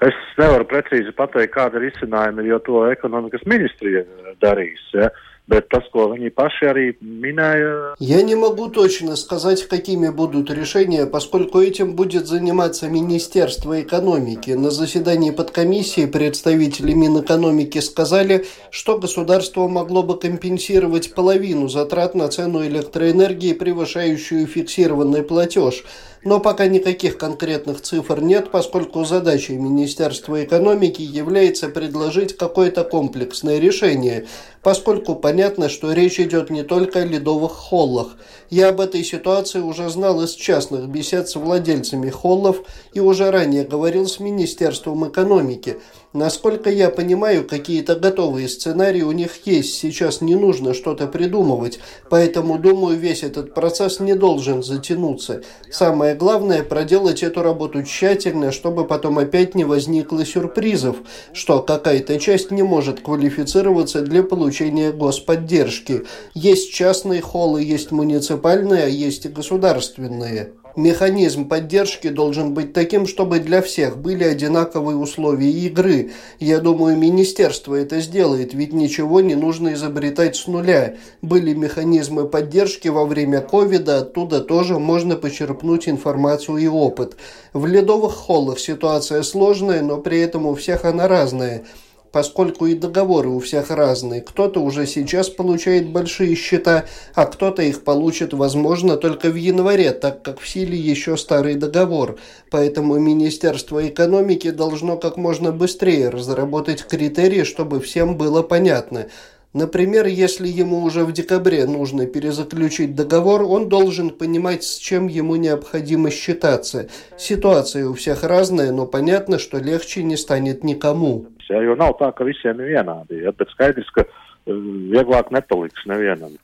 Es 0.00 0.16
nevaru 0.40 0.64
precīzi 0.70 1.12
pateikt, 1.16 1.52
kāda 1.52 1.78
ir 1.78 1.90
izcinājuma, 1.90 2.46
jo 2.48 2.58
to 2.64 2.86
ekonomikas 2.90 3.44
ministrija 3.46 4.06
darīs. 4.40 4.80
Ja. 4.96 5.10
Bet 5.50 5.66
tas, 5.68 5.82
ko 5.90 6.04
они 6.14 6.30
паши 6.30 6.68
arī 6.70 6.84
minēja... 7.02 7.96
Я 7.98 8.22
не 8.22 8.36
могу 8.36 8.68
точно 8.68 9.16
сказать, 9.16 9.66
какими 9.66 10.08
будут 10.08 10.52
решения, 10.52 11.04
поскольку 11.04 11.60
этим 11.60 11.96
будет 11.96 12.28
заниматься 12.28 12.88
Министерство 12.88 13.80
экономики. 13.82 14.52
На 14.52 14.70
заседании 14.70 15.32
подкомиссии 15.32 16.06
представители 16.06 16.92
Минэкономики 16.92 17.78
сказали, 17.78 18.46
что 18.70 18.98
государство 18.98 19.66
могло 19.66 20.04
бы 20.04 20.16
компенсировать 20.16 21.12
половину 21.12 21.68
затрат 21.68 22.14
на 22.14 22.28
цену 22.28 22.64
электроэнергии, 22.64 23.52
превышающую 23.52 24.46
фиксированный 24.46 25.24
платеж– 25.24 25.84
но 26.24 26.38
пока 26.38 26.66
никаких 26.66 27.18
конкретных 27.18 27.80
цифр 27.80 28.20
нет, 28.20 28.50
поскольку 28.50 29.04
задачей 29.04 29.56
Министерства 29.56 30.44
экономики 30.44 31.02
является 31.02 31.68
предложить 31.68 32.36
какое-то 32.36 32.84
комплексное 32.84 33.58
решение, 33.58 34.26
поскольку 34.62 35.16
понятно, 35.16 35.68
что 35.68 35.92
речь 35.92 36.20
идет 36.20 36.50
не 36.50 36.62
только 36.62 37.00
о 37.00 37.04
ледовых 37.04 37.52
холлах. 37.52 38.16
Я 38.50 38.68
об 38.68 38.80
этой 38.80 39.02
ситуации 39.02 39.60
уже 39.60 39.88
знал 39.88 40.22
из 40.22 40.34
частных 40.34 40.88
бесед 40.88 41.28
с 41.28 41.36
владельцами 41.36 42.10
холлов 42.10 42.62
и 42.92 43.00
уже 43.00 43.30
ранее 43.30 43.64
говорил 43.64 44.06
с 44.06 44.20
Министерством 44.20 45.08
экономики. 45.08 45.78
Насколько 46.12 46.68
я 46.68 46.90
понимаю, 46.90 47.46
какие-то 47.46 47.96
готовые 47.96 48.48
сценарии 48.48 49.00
у 49.00 49.12
них 49.12 49.46
есть. 49.46 49.78
Сейчас 49.78 50.20
не 50.20 50.34
нужно 50.34 50.74
что-то 50.74 51.06
придумывать. 51.06 51.80
Поэтому, 52.10 52.58
думаю, 52.58 52.98
весь 52.98 53.22
этот 53.22 53.54
процесс 53.54 53.98
не 53.98 54.14
должен 54.14 54.62
затянуться. 54.62 55.42
Самое 55.70 56.14
главное– 56.14 56.62
проделать 56.64 57.22
эту 57.22 57.42
работу 57.42 57.82
тщательно, 57.82 58.52
чтобы 58.52 58.86
потом 58.86 59.18
опять 59.18 59.54
не 59.54 59.64
возникло 59.64 60.24
сюрпризов, 60.26 60.96
что 61.32 61.62
какая-то 61.62 62.20
часть 62.20 62.50
не 62.50 62.62
может 62.62 63.00
квалифицироваться 63.00 64.02
для 64.02 64.22
получения 64.22 64.92
господдержки. 64.92 66.02
Есть 66.34 66.74
частные 66.74 67.22
холлы, 67.22 67.62
есть 67.62 67.90
муниципальные, 67.90 68.84
а 68.84 68.88
есть 68.88 69.24
и 69.24 69.28
государственные. 69.30 70.52
Механизм 70.76 71.48
поддержки 71.48 72.08
должен 72.08 72.54
быть 72.54 72.72
таким, 72.72 73.06
чтобы 73.06 73.40
для 73.40 73.60
всех 73.60 73.98
были 73.98 74.24
одинаковые 74.24 74.96
условия 74.96 75.50
игры. 75.50 76.12
Я 76.40 76.60
думаю, 76.60 76.96
министерство 76.96 77.74
это 77.74 78.00
сделает, 78.00 78.54
ведь 78.54 78.72
ничего 78.72 79.20
не 79.20 79.34
нужно 79.34 79.74
изобретать 79.74 80.36
с 80.36 80.46
нуля. 80.46 80.96
Были 81.20 81.52
механизмы 81.52 82.26
поддержки 82.26 82.88
во 82.88 83.04
время 83.04 83.42
ковида, 83.42 83.98
оттуда 83.98 84.40
тоже 84.40 84.78
можно 84.78 85.16
почерпнуть 85.16 85.88
информацию 85.88 86.56
и 86.56 86.66
опыт. 86.66 87.16
В 87.52 87.66
ледовых 87.66 88.14
холлах 88.14 88.58
ситуация 88.58 89.22
сложная, 89.22 89.82
но 89.82 89.98
при 89.98 90.20
этом 90.20 90.46
у 90.46 90.54
всех 90.54 90.86
она 90.86 91.06
разная 91.06 91.64
поскольку 92.12 92.66
и 92.66 92.74
договоры 92.74 93.30
у 93.30 93.40
всех 93.40 93.70
разные. 93.70 94.20
Кто-то 94.20 94.60
уже 94.60 94.86
сейчас 94.86 95.30
получает 95.30 95.88
большие 95.88 96.36
счета, 96.36 96.84
а 97.14 97.24
кто-то 97.24 97.62
их 97.62 97.82
получит, 97.82 98.34
возможно, 98.34 98.96
только 98.96 99.30
в 99.30 99.34
январе, 99.34 99.90
так 99.92 100.22
как 100.22 100.40
в 100.40 100.48
силе 100.48 100.78
еще 100.78 101.16
старый 101.16 101.54
договор. 101.54 102.18
Поэтому 102.50 102.98
Министерство 102.98 103.86
экономики 103.88 104.50
должно 104.50 104.96
как 104.98 105.16
можно 105.16 105.50
быстрее 105.50 106.10
разработать 106.10 106.84
критерии, 106.84 107.44
чтобы 107.44 107.80
всем 107.80 108.16
было 108.16 108.42
понятно. 108.42 109.06
Например, 109.52 110.06
если 110.06 110.48
ему 110.48 110.82
уже 110.82 111.04
в 111.04 111.12
декабре 111.12 111.66
нужно 111.66 112.06
перезаключить 112.06 112.94
договор, 112.94 113.42
он 113.42 113.68
должен 113.68 114.08
понимать, 114.08 114.64
с 114.64 114.76
чем 114.76 115.08
ему 115.08 115.36
необходимо 115.36 116.10
считаться. 116.10 116.88
Ситуация 117.18 117.86
у 117.86 117.92
всех 117.92 118.22
разная, 118.22 118.72
но 118.72 118.86
понятно, 118.86 119.38
что 119.38 119.58
легче 119.58 120.02
не 120.04 120.16
станет 120.16 120.64
никому. 120.64 121.26
Ja, 121.52 121.60
jo 121.64 121.76
nav 121.78 121.96
tā, 122.00 122.08
ka 122.16 122.24
visiem 122.26 122.60
ir 122.62 122.72
vienādi, 122.72 123.22
ja, 123.26 123.32
bet 123.36 123.52
skaidrs, 123.52 123.90
ka 123.92 124.06
vieglāk 124.46 125.30
nepaliks 125.34 125.84
nevienam. 125.90 126.34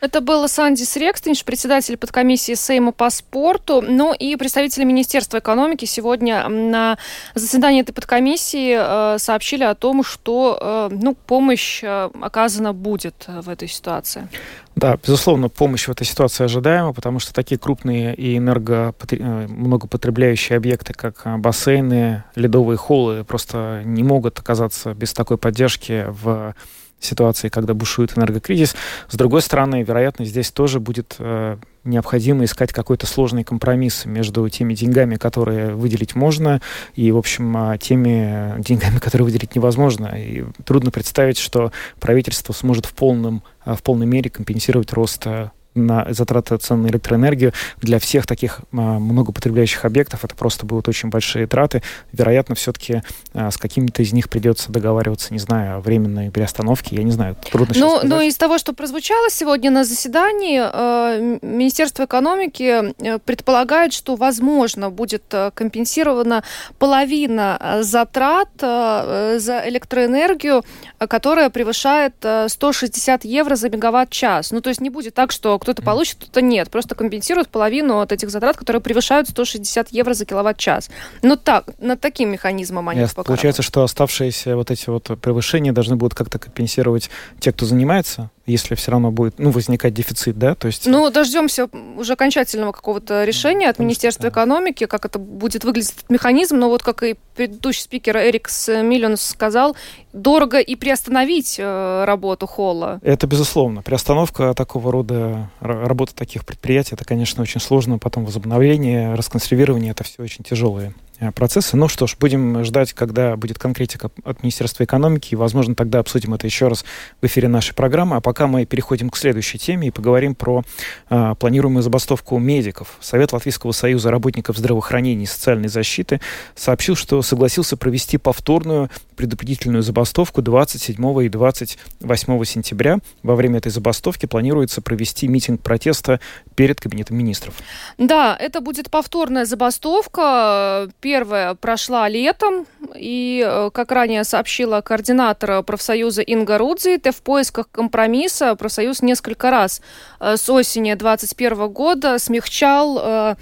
Это 0.00 0.22
был 0.22 0.48
Сандис 0.48 0.96
Рекстинш, 0.96 1.44
председатель 1.44 1.98
подкомиссии 1.98 2.54
Сейма 2.54 2.90
по 2.90 3.10
спорту. 3.10 3.82
Ну 3.86 4.14
и 4.14 4.34
представители 4.36 4.84
Министерства 4.84 5.40
экономики 5.40 5.84
сегодня 5.84 6.48
на 6.48 6.96
заседании 7.34 7.82
этой 7.82 7.92
подкомиссии 7.92 8.78
э, 8.78 9.18
сообщили 9.18 9.62
о 9.62 9.74
том, 9.74 10.02
что 10.02 10.88
э, 10.90 10.94
ну, 10.94 11.14
помощь 11.14 11.80
э, 11.82 12.08
оказана 12.18 12.72
будет 12.72 13.26
в 13.28 13.50
этой 13.50 13.68
ситуации. 13.68 14.26
Да, 14.74 14.96
безусловно, 14.96 15.50
помощь 15.50 15.86
в 15.86 15.90
этой 15.90 16.06
ситуации 16.06 16.44
ожидаема, 16.44 16.94
потому 16.94 17.18
что 17.18 17.34
такие 17.34 17.58
крупные 17.58 18.14
и 18.14 18.38
энерго 18.38 18.94
многопотребляющие 19.10 20.56
объекты, 20.56 20.94
как 20.94 21.26
бассейны, 21.40 22.24
ледовые 22.36 22.78
холлы, 22.78 23.24
просто 23.24 23.82
не 23.84 24.02
могут 24.02 24.38
оказаться 24.38 24.94
без 24.94 25.12
такой 25.12 25.36
поддержки 25.36 26.06
в 26.08 26.54
ситуации, 27.00 27.48
когда 27.48 27.74
бушует 27.74 28.16
энергокризис. 28.16 28.74
С 29.08 29.16
другой 29.16 29.42
стороны, 29.42 29.82
вероятно, 29.82 30.24
здесь 30.24 30.50
тоже 30.50 30.80
будет 30.80 31.16
э, 31.18 31.56
необходимо 31.84 32.44
искать 32.44 32.72
какой-то 32.72 33.06
сложный 33.06 33.44
компромисс 33.44 34.04
между 34.04 34.48
теми 34.48 34.74
деньгами, 34.74 35.16
которые 35.16 35.74
выделить 35.74 36.14
можно, 36.14 36.60
и, 36.94 37.10
в 37.10 37.16
общем, 37.16 37.56
а, 37.56 37.78
теми 37.78 38.60
деньгами, 38.60 38.98
которые 38.98 39.24
выделить 39.24 39.54
невозможно. 39.54 40.06
И 40.16 40.44
трудно 40.64 40.90
представить, 40.90 41.38
что 41.38 41.72
правительство 41.98 42.52
сможет 42.52 42.86
в, 42.86 42.92
полном, 42.92 43.42
а, 43.64 43.74
в 43.74 43.82
полной 43.82 44.06
мере 44.06 44.30
компенсировать 44.30 44.92
рост 44.92 45.26
э, 45.26 45.50
на 45.86 46.06
затраты 46.12 46.56
цен 46.56 46.82
на 46.82 46.88
электроэнергию 46.88 47.52
для 47.80 47.98
всех 47.98 48.26
таких 48.26 48.60
а, 48.72 48.98
многопотребляющих 48.98 49.84
объектов 49.84 50.24
это 50.24 50.34
просто 50.34 50.66
будут 50.66 50.88
очень 50.88 51.10
большие 51.10 51.46
траты. 51.46 51.82
Вероятно, 52.12 52.54
все-таки 52.54 53.02
а, 53.34 53.50
с 53.50 53.56
какими-то 53.56 54.02
из 54.02 54.12
них 54.12 54.28
придется 54.28 54.72
договариваться, 54.72 55.32
не 55.32 55.38
знаю, 55.38 55.76
о 55.76 55.80
временной 55.80 56.30
переостановке. 56.30 56.96
Я 56.96 57.02
не 57.02 57.12
знаю, 57.12 57.36
трудно 57.50 57.74
ну, 57.78 57.96
сказать. 57.96 58.08
Ну, 58.08 58.20
из 58.20 58.36
того, 58.36 58.58
что 58.58 58.72
прозвучало 58.72 59.30
сегодня 59.30 59.70
на 59.70 59.84
заседании, 59.84 60.60
э, 60.62 61.38
Министерство 61.42 62.04
экономики 62.04 62.94
э, 62.98 63.18
предполагает, 63.18 63.92
что, 63.92 64.16
возможно, 64.16 64.90
будет 64.90 65.24
э, 65.32 65.50
компенсирована 65.54 66.42
половина 66.78 67.78
затрат 67.80 68.48
за 68.60 69.62
электроэнергию, 69.66 70.64
которая 70.98 71.50
превышает 71.50 72.14
160 72.46 73.24
евро 73.24 73.56
за 73.56 73.68
мегаватт-час. 73.68 74.50
Ну, 74.50 74.60
то 74.60 74.68
есть 74.68 74.80
не 74.80 74.90
будет 74.90 75.14
так, 75.14 75.32
что 75.32 75.58
кто-то 75.72 75.82
получит, 75.82 76.16
кто-то 76.16 76.42
нет. 76.42 76.70
Просто 76.70 76.94
компенсируют 76.94 77.48
половину 77.48 78.00
от 78.00 78.12
этих 78.12 78.30
затрат, 78.30 78.56
которые 78.56 78.82
превышают 78.82 79.28
160 79.28 79.88
евро 79.90 80.14
за 80.14 80.24
киловатт-час. 80.24 80.90
Ну 81.22 81.36
так, 81.36 81.66
над 81.78 82.00
таким 82.00 82.30
механизмом 82.30 82.88
они 82.88 83.06
пока 83.14 83.22
Получается, 83.24 83.62
что 83.62 83.82
оставшиеся 83.82 84.56
вот 84.56 84.70
эти 84.70 84.90
вот 84.90 85.10
превышения 85.20 85.72
должны 85.72 85.96
будут 85.96 86.14
как-то 86.14 86.38
компенсировать 86.38 87.10
те, 87.38 87.52
кто 87.52 87.66
занимается 87.66 88.30
если 88.50 88.74
все 88.74 88.92
равно 88.92 89.10
будет 89.10 89.38
ну, 89.38 89.50
возникать 89.50 89.94
дефицит, 89.94 90.38
да? 90.38 90.54
То 90.54 90.66
есть... 90.66 90.86
Ну, 90.86 91.10
дождемся 91.10 91.68
уже 91.96 92.14
окончательного 92.14 92.72
какого-то 92.72 93.24
решения 93.24 93.68
от 93.68 93.78
Министерства 93.78 94.28
что, 94.28 94.30
экономики, 94.30 94.86
как 94.86 95.04
это 95.04 95.18
будет 95.18 95.64
выглядеть 95.64 95.92
этот 95.96 96.10
механизм. 96.10 96.56
Но 96.56 96.68
вот 96.68 96.82
как 96.82 97.02
и 97.02 97.16
предыдущий 97.34 97.82
спикер 97.82 98.16
Эрикс 98.16 98.68
Миллионс 98.68 99.22
сказал, 99.22 99.76
дорого 100.12 100.58
и 100.58 100.74
приостановить 100.74 101.56
э, 101.58 102.04
работу 102.04 102.46
холла. 102.46 103.00
Это 103.02 103.26
безусловно. 103.26 103.82
Приостановка 103.82 104.52
такого 104.54 104.92
рода 104.92 105.50
работы 105.60 106.14
таких 106.14 106.44
предприятий, 106.44 106.94
это, 106.94 107.04
конечно, 107.04 107.42
очень 107.42 107.60
сложно. 107.60 107.98
Потом 107.98 108.24
возобновление, 108.24 109.14
расконсервирование, 109.14 109.92
это 109.92 110.04
все 110.04 110.22
очень 110.22 110.44
тяжелые 110.44 110.94
процессы. 111.34 111.76
Ну 111.76 111.88
что 111.88 112.06
ж, 112.06 112.16
будем 112.18 112.64
ждать, 112.64 112.92
когда 112.92 113.36
будет 113.36 113.58
конкретика 113.58 114.10
от 114.24 114.42
Министерства 114.42 114.84
экономики, 114.84 115.34
и, 115.34 115.36
возможно, 115.36 115.74
тогда 115.74 115.98
обсудим 115.98 116.34
это 116.34 116.46
еще 116.46 116.68
раз 116.68 116.84
в 117.20 117.26
эфире 117.26 117.48
нашей 117.48 117.74
программы. 117.74 118.16
А 118.16 118.20
пока 118.20 118.46
мы 118.46 118.64
переходим 118.64 119.10
к 119.10 119.16
следующей 119.16 119.58
теме 119.58 119.88
и 119.88 119.90
поговорим 119.90 120.34
про 120.34 120.62
э, 121.10 121.34
планируемую 121.38 121.82
забастовку 121.82 122.38
медиков. 122.38 122.96
Совет 123.00 123.32
Латвийского 123.32 123.72
союза 123.72 124.10
работников 124.10 124.56
здравоохранения 124.56 125.24
и 125.24 125.26
социальной 125.26 125.68
защиты 125.68 126.20
сообщил, 126.54 126.96
что 126.96 127.20
согласился 127.22 127.76
провести 127.76 128.18
повторную 128.18 128.90
предупредительную 129.16 129.82
забастовку 129.82 130.40
27 130.40 131.24
и 131.24 131.28
28 131.28 132.44
сентября. 132.44 132.98
Во 133.22 133.36
время 133.36 133.58
этой 133.58 133.70
забастовки 133.70 134.26
планируется 134.26 134.80
провести 134.80 135.28
митинг 135.28 135.60
протеста 135.60 136.20
перед 136.54 136.80
Кабинетом 136.80 137.18
министров. 137.18 137.54
Да, 137.98 138.36
это 138.38 138.60
будет 138.60 138.90
повторная 138.90 139.44
забастовка. 139.44 140.88
Первая 141.10 141.56
прошла 141.56 142.08
летом, 142.08 142.66
и, 142.94 143.44
э, 143.44 143.70
как 143.74 143.90
ранее 143.90 144.22
сообщила 144.22 144.80
координатор 144.80 145.64
профсоюза 145.64 146.22
Инга 146.22 146.56
Рудзит, 146.56 147.04
в 147.06 147.20
поисках 147.22 147.68
компромисса 147.68 148.54
профсоюз 148.54 149.02
несколько 149.02 149.50
раз 149.50 149.82
э, 150.20 150.36
с 150.36 150.48
осени 150.48 150.94
2021 150.94 151.66
года 151.66 152.20
смягчал 152.20 153.00
э, 153.02 153.34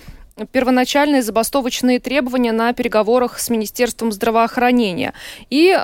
первоначальные 0.51 1.21
забастовочные 1.21 2.01
требования 2.01 2.53
на 2.53 2.73
переговорах 2.73 3.39
с 3.39 3.51
Министерством 3.51 4.13
здравоохранения. 4.13 5.13
И 5.51 5.77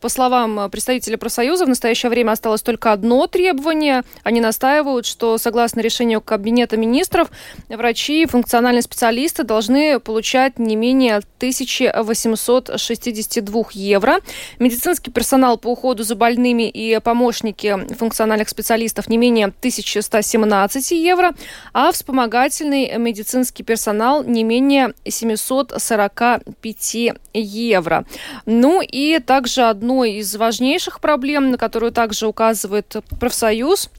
по 0.00 0.08
словам 0.08 0.58
э, 0.58 0.68
представителя 0.70 1.18
профсоюза, 1.18 1.66
в 1.66 1.68
настоящее 1.68 2.08
время 2.08 2.32
осталось 2.32 2.62
только 2.62 2.92
одно 2.92 3.26
требование. 3.26 4.02
Они 4.22 4.40
настаивают, 4.40 5.04
что 5.04 5.36
согласно 5.36 5.80
решению 5.80 6.22
Кабинета 6.22 6.78
министров, 6.78 7.30
врачи 7.68 8.22
и 8.22 8.26
функциональные 8.26 8.80
специалисты 8.82 9.44
должны 9.44 10.00
получать 10.00 10.58
не 10.58 10.76
менее 10.76 11.18
1862 11.18 13.64
евро. 13.72 14.20
Медицинский 14.58 15.10
персонал 15.10 15.58
по 15.58 15.68
уходу 15.68 16.02
за 16.02 16.14
больными 16.14 16.66
и 16.68 16.98
помощники 17.00 17.76
функциональных 17.94 18.48
специалистов 18.48 19.08
не 19.08 19.18
менее 19.18 19.48
1117 19.48 20.92
евро, 20.92 21.34
а 21.74 21.92
вспомогательный 21.92 22.96
медицинский 22.96 23.64
персонал 23.64 24.24
не 24.24 24.44
менее 24.44 24.94
745 25.06 26.94
евро. 27.34 28.06
Ну 28.46 28.80
и 28.80 29.18
также 29.18 29.60
одно 29.62 29.89
одной 29.90 30.12
из 30.12 30.36
важнейших 30.36 31.00
проблем, 31.00 31.50
на 31.50 31.58
которую 31.58 31.90
также 31.90 32.28
указывает 32.28 32.94
профсоюз, 33.18 33.90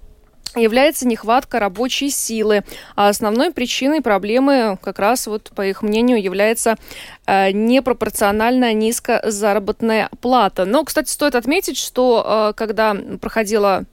является 0.56 1.06
нехватка 1.06 1.60
рабочей 1.60 2.10
силы. 2.10 2.63
А 2.95 3.10
основной 3.10 3.51
причиной 3.51 4.01
проблемы 4.01 4.77
как 4.82 4.99
раз, 4.99 5.27
вот, 5.27 5.51
по 5.54 5.65
их 5.65 5.82
мнению, 5.82 6.23
является 6.23 6.77
э, 7.25 7.51
непропорционально 7.51 8.73
низкая 8.73 9.21
заработная 9.30 10.10
плата. 10.21 10.63
Но, 10.63 10.86
кстати, 10.86 11.10
стоит 11.10 11.36
отметить, 11.36 11.77
что 11.77 12.51
э, 12.51 12.54
когда 12.56 12.95
проходила 13.19 13.84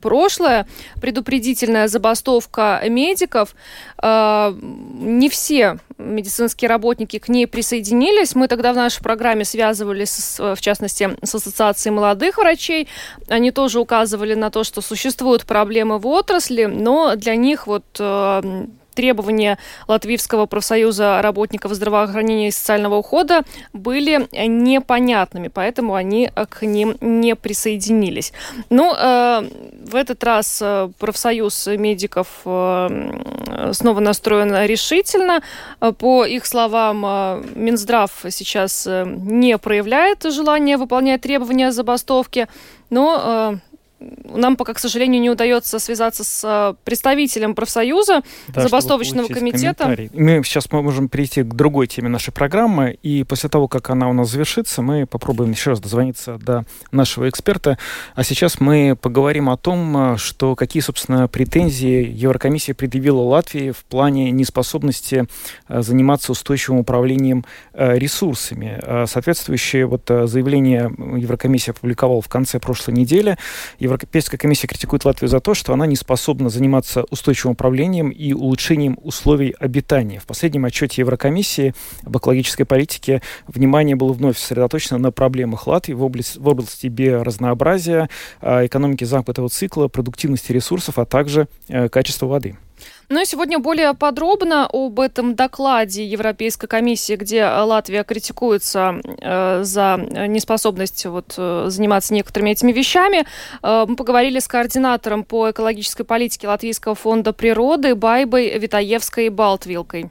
прошлое, 0.00 0.66
предупредительная 0.98 1.88
забастовка 1.88 2.80
медиков, 2.88 3.54
э, 4.02 4.54
не 4.60 5.28
все 5.28 5.78
медицинские 6.04 6.68
работники 6.68 7.18
к 7.18 7.28
ней 7.28 7.46
присоединились. 7.46 8.34
Мы 8.34 8.48
тогда 8.48 8.72
в 8.72 8.76
нашей 8.76 9.02
программе 9.02 9.44
связывались, 9.44 10.36
в 10.38 10.60
частности, 10.60 11.10
с 11.22 11.34
Ассоциацией 11.34 11.94
молодых 11.94 12.38
врачей. 12.38 12.88
Они 13.28 13.50
тоже 13.50 13.80
указывали 13.80 14.34
на 14.34 14.50
то, 14.50 14.64
что 14.64 14.80
существуют 14.80 15.44
проблемы 15.44 15.98
в 15.98 16.06
отрасли, 16.06 16.66
но 16.66 17.16
для 17.16 17.36
них 17.36 17.66
вот 17.66 17.84
требования 18.94 19.58
Латвийского 19.88 20.46
профсоюза 20.46 21.20
работников 21.22 21.72
здравоохранения 21.72 22.48
и 22.48 22.50
социального 22.50 22.96
ухода 22.96 23.42
были 23.72 24.28
непонятными, 24.46 25.48
поэтому 25.48 25.94
они 25.94 26.30
к 26.48 26.62
ним 26.62 26.96
не 27.00 27.34
присоединились. 27.34 28.32
Ну, 28.70 28.94
э, 28.94 29.42
в 29.84 29.94
этот 29.94 30.22
раз 30.24 30.60
э, 30.62 30.88
профсоюз 30.98 31.66
медиков 31.66 32.28
э, 32.44 33.72
снова 33.72 34.00
настроен 34.00 34.54
решительно. 34.66 35.42
По 35.98 36.24
их 36.24 36.46
словам, 36.46 37.04
э, 37.04 37.42
Минздрав 37.54 38.10
сейчас 38.30 38.86
э, 38.86 39.04
не 39.06 39.58
проявляет 39.58 40.22
желания 40.24 40.76
выполнять 40.76 41.20
требования 41.20 41.72
забастовки, 41.72 42.48
но 42.90 43.60
э, 43.62 43.73
нам 44.24 44.56
пока, 44.56 44.74
к 44.74 44.78
сожалению, 44.78 45.20
не 45.20 45.30
удается 45.30 45.78
связаться 45.78 46.24
с 46.24 46.42
э, 46.44 46.74
представителем 46.84 47.54
профсоюза 47.54 48.22
да, 48.48 48.62
забастовочного 48.62 49.28
комитета. 49.28 49.96
Мы 50.12 50.42
сейчас 50.44 50.70
можем 50.72 51.08
перейти 51.08 51.42
к 51.42 51.54
другой 51.54 51.86
теме 51.86 52.08
нашей 52.08 52.32
программы, 52.32 52.98
и 53.02 53.24
после 53.24 53.48
того, 53.48 53.68
как 53.68 53.90
она 53.90 54.08
у 54.08 54.12
нас 54.12 54.30
завершится, 54.30 54.82
мы 54.82 55.06
попробуем 55.06 55.52
еще 55.52 55.70
раз 55.70 55.80
дозвониться 55.80 56.38
до 56.38 56.64
нашего 56.90 57.28
эксперта. 57.28 57.78
А 58.14 58.24
сейчас 58.24 58.60
мы 58.60 58.96
поговорим 59.00 59.48
о 59.48 59.56
том, 59.56 60.14
э, 60.14 60.16
что 60.16 60.56
какие, 60.56 60.82
собственно, 60.82 61.28
претензии 61.28 62.04
Еврокомиссия 62.14 62.74
предъявила 62.74 63.20
Латвии 63.20 63.70
в 63.70 63.84
плане 63.84 64.30
неспособности 64.30 65.26
э, 65.68 65.82
заниматься 65.82 66.32
устойчивым 66.32 66.80
управлением 66.80 67.44
ресурсами. 67.74 69.06
Соответствующее 69.06 69.86
вот 69.86 70.02
заявление 70.06 70.90
Еврокомиссия 71.16 71.72
опубликовала 71.72 72.20
в 72.20 72.28
конце 72.28 72.58
прошлой 72.58 72.94
недели. 72.94 73.36
Европейская 73.94 74.38
комиссия 74.38 74.66
критикует 74.66 75.04
Латвию 75.04 75.28
за 75.28 75.40
то, 75.40 75.54
что 75.54 75.72
она 75.72 75.86
не 75.86 75.96
способна 75.96 76.48
заниматься 76.48 77.04
устойчивым 77.10 77.52
управлением 77.52 78.10
и 78.10 78.32
улучшением 78.32 78.98
условий 79.02 79.54
обитания. 79.58 80.18
В 80.18 80.26
последнем 80.26 80.64
отчете 80.64 81.02
Еврокомиссии 81.02 81.74
об 82.04 82.16
экологической 82.16 82.64
политике 82.64 83.22
внимание 83.46 83.96
было 83.96 84.12
вновь 84.12 84.38
сосредоточено 84.38 84.98
на 84.98 85.12
проблемах 85.12 85.66
Латвии 85.66 85.94
в 85.94 86.02
области, 86.02 86.38
в 86.38 86.48
области 86.48 86.88
биоразнообразия, 86.88 88.08
а, 88.40 88.66
экономики 88.66 89.04
замкнутого 89.04 89.48
цикла, 89.48 89.88
продуктивности 89.88 90.52
ресурсов, 90.52 90.98
а 90.98 91.04
также 91.04 91.48
э, 91.68 91.88
качества 91.88 92.26
воды. 92.26 92.56
Ну 93.08 93.20
и 93.20 93.24
сегодня 93.26 93.58
более 93.58 93.94
подробно 93.94 94.66
об 94.72 94.98
этом 94.98 95.34
докладе 95.34 96.06
Европейской 96.06 96.66
комиссии, 96.66 97.16
где 97.16 97.46
Латвия 97.46 98.02
критикуется 98.02 99.00
э, 99.04 99.62
за 99.62 99.96
неспособность 100.28 101.04
вот, 101.06 101.34
э, 101.36 101.66
заниматься 101.68 102.14
некоторыми 102.14 102.50
этими 102.50 102.72
вещами. 102.72 103.26
Э, 103.62 103.84
мы 103.86 103.96
поговорили 103.96 104.38
с 104.38 104.48
координатором 104.48 105.24
по 105.24 105.50
экологической 105.50 106.04
политике 106.04 106.48
Латвийского 106.48 106.94
фонда 106.94 107.32
природы 107.32 107.94
Байбой 107.94 108.58
Витаевской-Балтвилкой. 108.58 110.10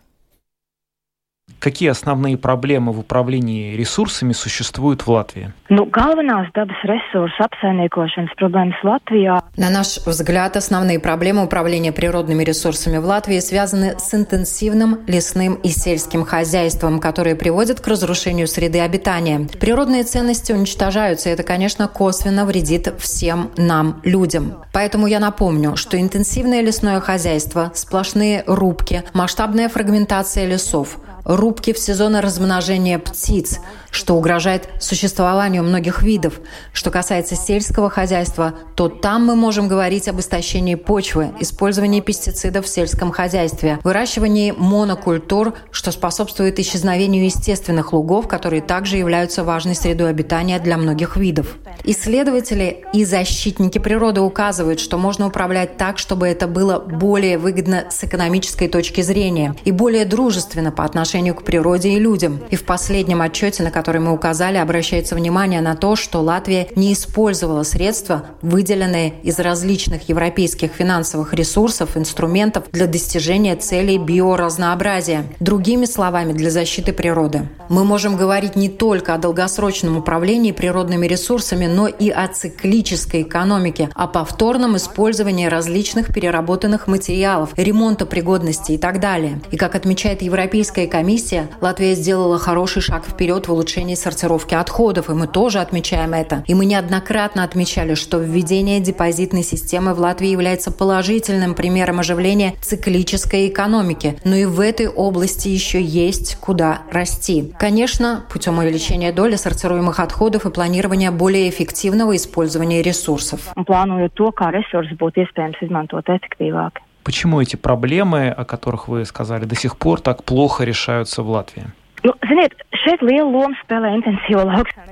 Какие 1.60 1.90
основные 1.90 2.38
проблемы 2.38 2.92
в 2.92 3.00
управлении 3.00 3.76
ресурсами 3.76 4.34
существуют 4.34 5.02
в 5.02 5.12
Латвии? 5.12 5.54
Ну, 5.70 5.86
главные 5.86 6.52
dabas 6.54 6.76
ресурсы 6.84 7.36
apsaimniekošanas 7.40 8.30
проблемы 8.38 8.74
в 8.82 8.86
Латвии. 8.86 9.32
На 9.58 9.70
наш 9.70 9.98
взгляд, 10.06 10.58
основные 10.58 11.00
проблемы 11.00 11.44
управления 11.44 11.92
природными 11.92 12.44
ресурсами 12.44 12.98
в 12.98 13.06
Латвии 13.06 13.40
связаны 13.40 13.98
с 13.98 14.14
интенсивным 14.14 15.00
лесным 15.08 15.56
и 15.56 15.70
сельским 15.70 16.26
хозяйством, 16.26 17.00
которые 17.00 17.36
приводят 17.36 17.80
к 17.80 17.88
разрушению 17.88 18.48
среды 18.48 18.80
обитания. 18.80 19.48
Природные 19.60 20.04
ценности 20.04 20.52
уничтожаются, 20.52 21.30
и 21.30 21.34
это, 21.34 21.44
конечно, 21.44 21.88
косвенно 21.88 22.46
вредит 22.46 22.94
всем 23.00 23.52
нам, 23.58 24.02
людям. 24.04 24.64
Поэтому 24.74 25.08
я 25.08 25.20
напомню, 25.20 25.76
что 25.76 26.00
интенсивное 26.00 26.62
лесное 26.62 27.00
хозяйство, 27.00 27.72
сплошные 27.74 28.44
рубки, 28.48 29.04
масштабная 29.14 29.70
фрагментация 29.70 30.46
лесов– 30.46 30.98
рубки 31.26 31.74
в 31.74 31.80
сезон 31.80 32.16
размножения 32.16 33.00
птиц, 33.00 33.60
что 33.94 34.16
угрожает 34.16 34.70
существованию 34.80 35.64
многих 35.64 36.02
видов. 36.02 36.42
Что 36.74 36.90
касается 36.90 37.36
сельского 37.36 37.90
хозяйства, 37.90 38.56
то 38.76 38.90
там 38.90 39.26
мы 39.26 39.36
можем 39.36 39.68
говорить 39.68 40.08
об 40.08 40.20
истощении 40.20 40.76
почвы, 40.76 41.30
использовании 41.40 42.02
пестицидов 42.02 42.66
в 42.66 42.70
сельском 42.70 43.12
хозяйстве, 43.12 43.80
выращивании 43.84 44.52
монокультур, 44.52 45.54
что 45.72 45.92
способствует 45.92 46.60
исчезновению 46.60 47.26
естественных 47.26 47.94
лугов, 47.94 48.28
которые 48.28 48.62
также 48.64 48.98
являются 48.98 49.44
важной 49.44 49.76
средой 49.76 50.10
обитания 50.10 50.60
для 50.60 50.78
многих 50.78 51.16
видов. 51.16 51.56
Исследователи 51.84 52.86
и 52.94 53.06
защитники 53.06 53.78
природы 53.78 54.22
указывают, 54.22 54.80
что 54.80 54.98
можно 54.98 55.28
управлять 55.28 55.78
так, 55.78 56.00
чтобы 56.00 56.28
это 56.28 56.48
было 56.48 56.80
более 56.80 57.38
выгодно 57.38 57.86
с 57.90 58.04
экономической 58.04 58.68
точки 58.68 59.02
зрения 59.02 59.56
и 59.66 59.72
более 59.72 60.06
дружественно 60.06 60.72
по 60.72 60.84
отношению 60.84 61.36
к 61.36 61.44
природе 61.44 61.90
и 61.90 62.00
людям. 62.00 62.40
И 62.50 62.56
в 62.56 62.64
последнем 62.64 63.22
отчете, 63.22 63.62
на 63.64 63.72
который 63.84 64.00
мы 64.00 64.14
указали, 64.14 64.56
обращается 64.56 65.14
внимание 65.14 65.60
на 65.60 65.76
то, 65.76 65.98
что 65.98 66.22
Латвия 66.22 66.70
не 66.78 66.94
использовала 66.94 67.64
средства, 67.64 68.28
выделенные 68.42 69.16
из 69.24 69.40
различных 69.40 70.08
европейских 70.08 70.72
финансовых 70.72 71.34
ресурсов, 71.34 71.98
инструментов 71.98 72.64
для 72.72 72.88
достижения 72.88 73.58
целей 73.58 73.98
биоразнообразия. 73.98 75.26
Другими 75.42 75.84
словами, 75.84 76.32
для 76.32 76.50
защиты 76.50 76.94
природы. 76.94 77.50
Мы 77.68 77.84
можем 77.84 78.16
говорить 78.16 78.56
не 78.56 78.70
только 78.70 79.16
о 79.16 79.18
долгосрочном 79.18 79.98
управлении 79.98 80.54
природными 80.54 81.06
ресурсами, 81.06 81.66
но 81.66 81.88
и 81.88 82.10
о 82.10 82.26
циклической 82.30 83.24
экономике, 83.24 83.90
о 83.96 84.08
повторном 84.08 84.78
использовании 84.78 85.48
различных 85.48 86.14
переработанных 86.14 86.88
материалов, 86.88 87.50
ремонта 87.58 88.06
пригодности 88.06 88.72
и 88.72 88.78
так 88.78 89.02
далее. 89.02 89.42
И 89.52 89.58
как 89.58 89.76
отмечает 89.76 90.22
Европейская 90.22 90.88
комиссия, 90.88 91.50
Латвия 91.60 91.96
сделала 91.96 92.40
хороший 92.40 92.82
шаг 92.82 93.04
вперед 93.06 93.50
в 93.50 93.52
улучшении 93.52 93.73
сортировки 93.96 94.54
отходов, 94.54 95.10
и 95.10 95.14
мы 95.14 95.28
тоже 95.28 95.60
отмечаем 95.60 96.14
это. 96.14 96.44
И 96.48 96.54
мы 96.54 96.66
неоднократно 96.66 97.44
отмечали, 97.44 97.96
что 97.96 98.18
введение 98.18 98.80
депозитной 98.80 99.44
системы 99.44 99.94
в 99.94 100.00
Латвии 100.00 100.30
является 100.30 100.72
положительным 100.72 101.56
примером 101.56 102.00
оживления 102.00 102.54
циклической 102.62 103.48
экономики, 103.48 104.20
но 104.24 104.36
и 104.36 104.46
в 104.46 104.60
этой 104.60 104.88
области 104.88 105.48
еще 105.48 105.82
есть 105.82 106.38
куда 106.40 106.84
расти. 106.92 107.54
Конечно, 107.58 108.26
путем 108.32 108.60
увеличения 108.60 109.12
доли 109.12 109.36
сортируемых 109.36 110.00
отходов 110.00 110.46
и 110.46 110.52
планирования 110.52 111.12
более 111.12 111.50
эффективного 111.50 112.16
использования 112.16 112.82
ресурсов. 112.82 113.54
Планируют 113.66 114.14
то, 114.14 114.32
как 114.32 114.54
ресурсы 114.54 114.96
будут 114.96 115.18
эффективāk. 115.18 116.80
Почему 117.04 117.42
эти 117.42 117.58
проблемы, 117.58 118.30
о 118.30 118.46
которых 118.46 118.88
вы 118.88 119.06
сказали, 119.06 119.46
до 119.46 119.56
сих 119.56 119.78
пор 119.78 120.00
так 120.00 120.24
плохо 120.24 120.64
решаются 120.64 121.22
в 121.22 121.30
Латвии? 121.30 121.66
Ну, 122.04 122.14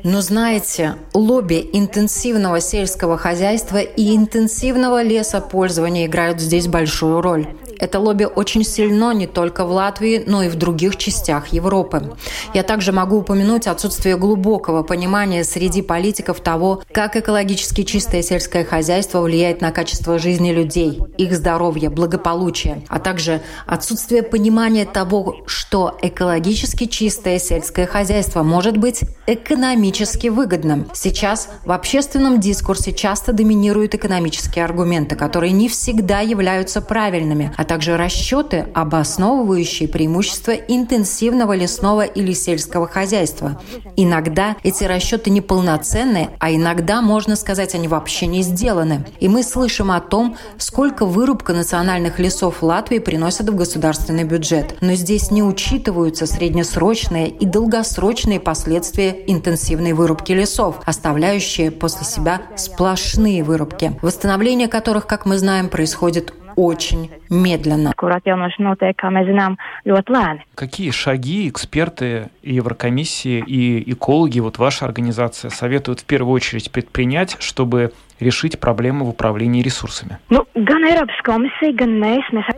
но 0.04 0.22
знаете, 0.22 0.96
лобби 1.14 1.70
интенсивного 1.74 2.62
сельского 2.62 3.18
хозяйства 3.18 3.78
и 3.78 4.16
интенсивного 4.16 5.04
лесопользования 5.04 6.06
играют 6.06 6.40
здесь 6.40 6.68
большую 6.68 7.22
роль. 7.22 7.48
Это 7.82 8.00
лобби 8.00 8.26
очень 8.26 8.64
сильно 8.64 9.12
не 9.12 9.26
только 9.26 9.66
в 9.66 9.72
Латвии, 9.72 10.24
но 10.28 10.44
и 10.44 10.50
в 10.50 10.56
других 10.56 10.98
частях 10.98 11.48
Европы. 11.48 12.16
Я 12.54 12.62
также 12.62 12.92
могу 12.92 13.18
упомянуть 13.18 13.66
отсутствие 13.66 14.18
глубокого 14.18 14.84
понимания 14.84 15.44
среди 15.44 15.82
политиков 15.82 16.40
того, 16.42 16.84
как 16.94 17.16
экологически 17.16 17.82
чистое 17.84 18.22
сельское 18.22 18.64
хозяйство 18.64 19.22
влияет 19.22 19.62
на 19.62 19.72
качество 19.72 20.20
жизни 20.20 20.52
людей, 20.52 21.00
их 21.18 21.36
здоровье, 21.36 21.90
благополучие, 21.90 22.84
а 22.88 23.00
также 23.00 23.42
отсутствие 23.66 24.22
понимания 24.22 24.86
того, 24.86 25.38
что 25.48 25.98
экологически 26.04 26.86
чистое 26.86 27.40
сельское 27.40 27.88
хозяйство 27.88 28.44
может 28.44 28.78
быть 28.78 29.02
экономически 29.26 30.28
выгодным. 30.28 30.88
Сейчас 30.94 31.50
в 31.66 31.72
общественном 31.72 32.40
дискурсе 32.40 32.94
часто 32.94 33.34
доминируют 33.34 33.96
экономические 33.96 34.66
аргументы, 34.66 35.16
которые 35.16 35.52
не 35.52 35.68
всегда 35.68 36.20
являются 36.20 36.80
правильными, 36.80 37.52
а 37.58 37.71
также 37.72 37.96
расчеты, 37.96 38.66
обосновывающие 38.74 39.88
преимущества 39.88 40.52
интенсивного 40.52 41.54
лесного 41.54 42.02
или 42.02 42.34
сельского 42.34 42.86
хозяйства. 42.86 43.62
Иногда 43.96 44.58
эти 44.62 44.84
расчеты 44.84 45.30
неполноценны, 45.30 46.32
а 46.38 46.52
иногда, 46.52 47.02
можно 47.02 47.38
сказать, 47.38 47.74
они 47.74 47.88
вообще 47.88 48.28
не 48.28 48.42
сделаны. 48.42 49.06
И 49.22 49.30
мы 49.30 49.42
слышим 49.42 49.90
о 49.90 50.02
том, 50.02 50.36
сколько 50.58 51.06
вырубка 51.06 51.54
национальных 51.54 52.20
лесов 52.20 52.62
Латвии 52.62 53.00
приносит 53.00 53.48
в 53.48 53.56
государственный 53.56 54.26
бюджет. 54.26 54.76
Но 54.82 54.96
здесь 54.96 55.32
не 55.32 55.42
учитываются 55.42 56.26
среднесрочные 56.26 57.30
и 57.30 57.46
долгосрочные 57.46 58.42
последствия 58.42 59.24
интенсивной 59.28 59.94
вырубки 59.94 60.34
лесов, 60.34 60.82
оставляющие 60.86 61.72
после 61.72 62.06
себя 62.06 62.42
сплошные 62.58 63.46
вырубки, 63.46 63.98
восстановление 64.02 64.68
которых, 64.68 65.08
как 65.08 65.26
мы 65.26 65.38
знаем, 65.38 65.70
происходит 65.70 66.34
очень 66.56 67.10
медленно. 67.30 67.94
Какие 70.56 70.92
шаги 70.92 71.50
эксперты 71.50 72.30
Еврокомиссии 72.44 73.44
и 73.46 73.92
экологи, 73.92 74.40
вот 74.40 74.58
ваша 74.58 74.86
организация, 74.86 75.50
советуют 75.50 76.02
в 76.02 76.06
первую 76.06 76.34
очередь 76.34 76.72
предпринять, 76.72 77.38
чтобы 77.40 77.92
решить 78.22 78.60
проблему 78.60 79.06
в 79.06 79.10
управлении 79.10 79.62
ресурсами? 79.62 80.20
Ну, 80.30 80.46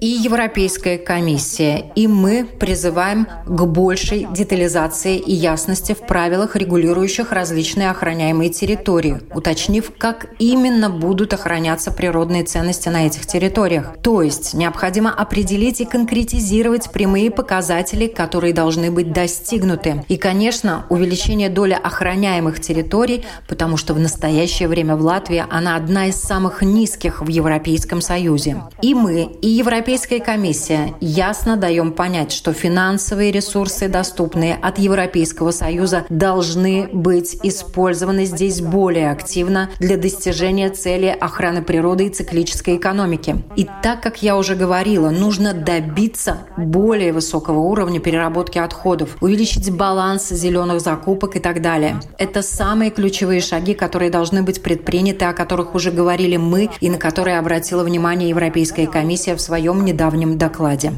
и 0.02 0.08
Европейская 0.08 0.98
комиссия, 0.98 1.86
и 1.96 2.08
мы 2.08 2.46
призываем 2.46 3.28
к 3.46 3.66
большей 3.66 4.28
детализации 4.32 5.18
и 5.18 5.34
ясности 5.34 5.94
в 5.94 6.06
правилах, 6.06 6.56
регулирующих 6.56 7.32
различные 7.32 7.90
охраняемые 7.90 8.50
территории, 8.50 9.20
уточнив, 9.34 9.92
как 9.98 10.28
именно 10.40 10.90
будут 10.90 11.34
охраняться 11.34 11.92
природные 11.92 12.44
ценности 12.44 12.90
на 12.90 13.08
этих 13.08 13.26
территориях. 13.26 13.96
То 14.02 14.22
есть 14.22 14.54
необходимо 14.54 15.14
определить 15.14 15.82
и 15.82 15.86
конкретизировать 15.86 16.92
прямые 16.92 17.32
показатели, 17.32 18.08
которые 18.08 18.54
должны 18.54 18.92
быть 18.92 19.12
достигнуты. 19.12 20.04
И, 20.08 20.18
конечно, 20.18 20.86
увеличение 20.90 21.50
доли 21.50 21.74
охраняемых 21.74 22.60
территорий, 22.60 23.26
потому 23.48 23.78
что 23.78 23.94
в 23.94 24.00
настоящее 24.00 24.68
время 24.68 24.96
в 24.96 25.02
Латвии 25.02 25.44
она 25.54 25.76
одна 25.76 26.08
из 26.08 26.16
самых 26.16 26.64
низких 26.64 27.22
в 27.22 27.28
Европейском 27.28 28.02
Союзе. 28.02 28.64
И 28.82 28.96
мы, 28.96 29.30
и 29.42 29.48
Европейская 29.48 30.20
комиссия 30.20 30.96
ясно 31.00 31.58
даем 31.58 31.92
понять, 31.92 32.32
что 32.32 32.54
финансовые 32.54 33.32
ресурсы, 33.32 33.88
доступные 33.88 34.56
от 34.56 34.80
Европейского 34.80 35.52
Союза, 35.52 36.06
должны 36.10 36.90
быть 36.92 37.38
использованы 37.44 38.26
здесь 38.26 38.62
более 38.62 39.12
активно 39.12 39.70
для 39.78 39.98
достижения 39.98 40.72
цели 40.72 41.16
охраны 41.22 41.62
природы 41.62 42.08
и 42.08 42.10
циклической 42.10 42.78
экономики. 42.78 43.36
И 43.56 43.70
так 43.84 44.02
как 44.02 44.24
я 44.24 44.38
уже 44.38 44.56
говорила, 44.56 45.12
нужно 45.12 45.54
добиться 45.54 46.40
более 46.58 47.14
высокого 47.14 47.60
уровня 47.60 48.00
переработки 48.00 48.58
отходов, 48.58 49.18
увеличить 49.22 49.72
баланс 49.72 50.30
зеленых 50.30 50.82
закупок 50.82 51.36
и 51.36 51.40
так 51.40 51.62
далее. 51.62 52.00
Это 52.18 52.42
самые 52.42 52.90
ключевые 52.90 53.42
шаги, 53.42 53.76
которые 53.76 54.10
должны 54.10 54.42
быть 54.42 54.64
предприняты, 54.64 55.26
которых 55.44 55.76
уже 55.76 55.92
говорили 55.92 56.38
мы 56.38 56.70
и 56.80 56.90
на 56.90 56.98
которые 56.98 57.38
обратила 57.38 57.84
внимание 57.84 58.30
Европейская 58.30 58.88
комиссия 58.88 59.36
в 59.36 59.42
своем 59.42 59.84
недавнем 59.84 60.38
докладе. 60.38 60.94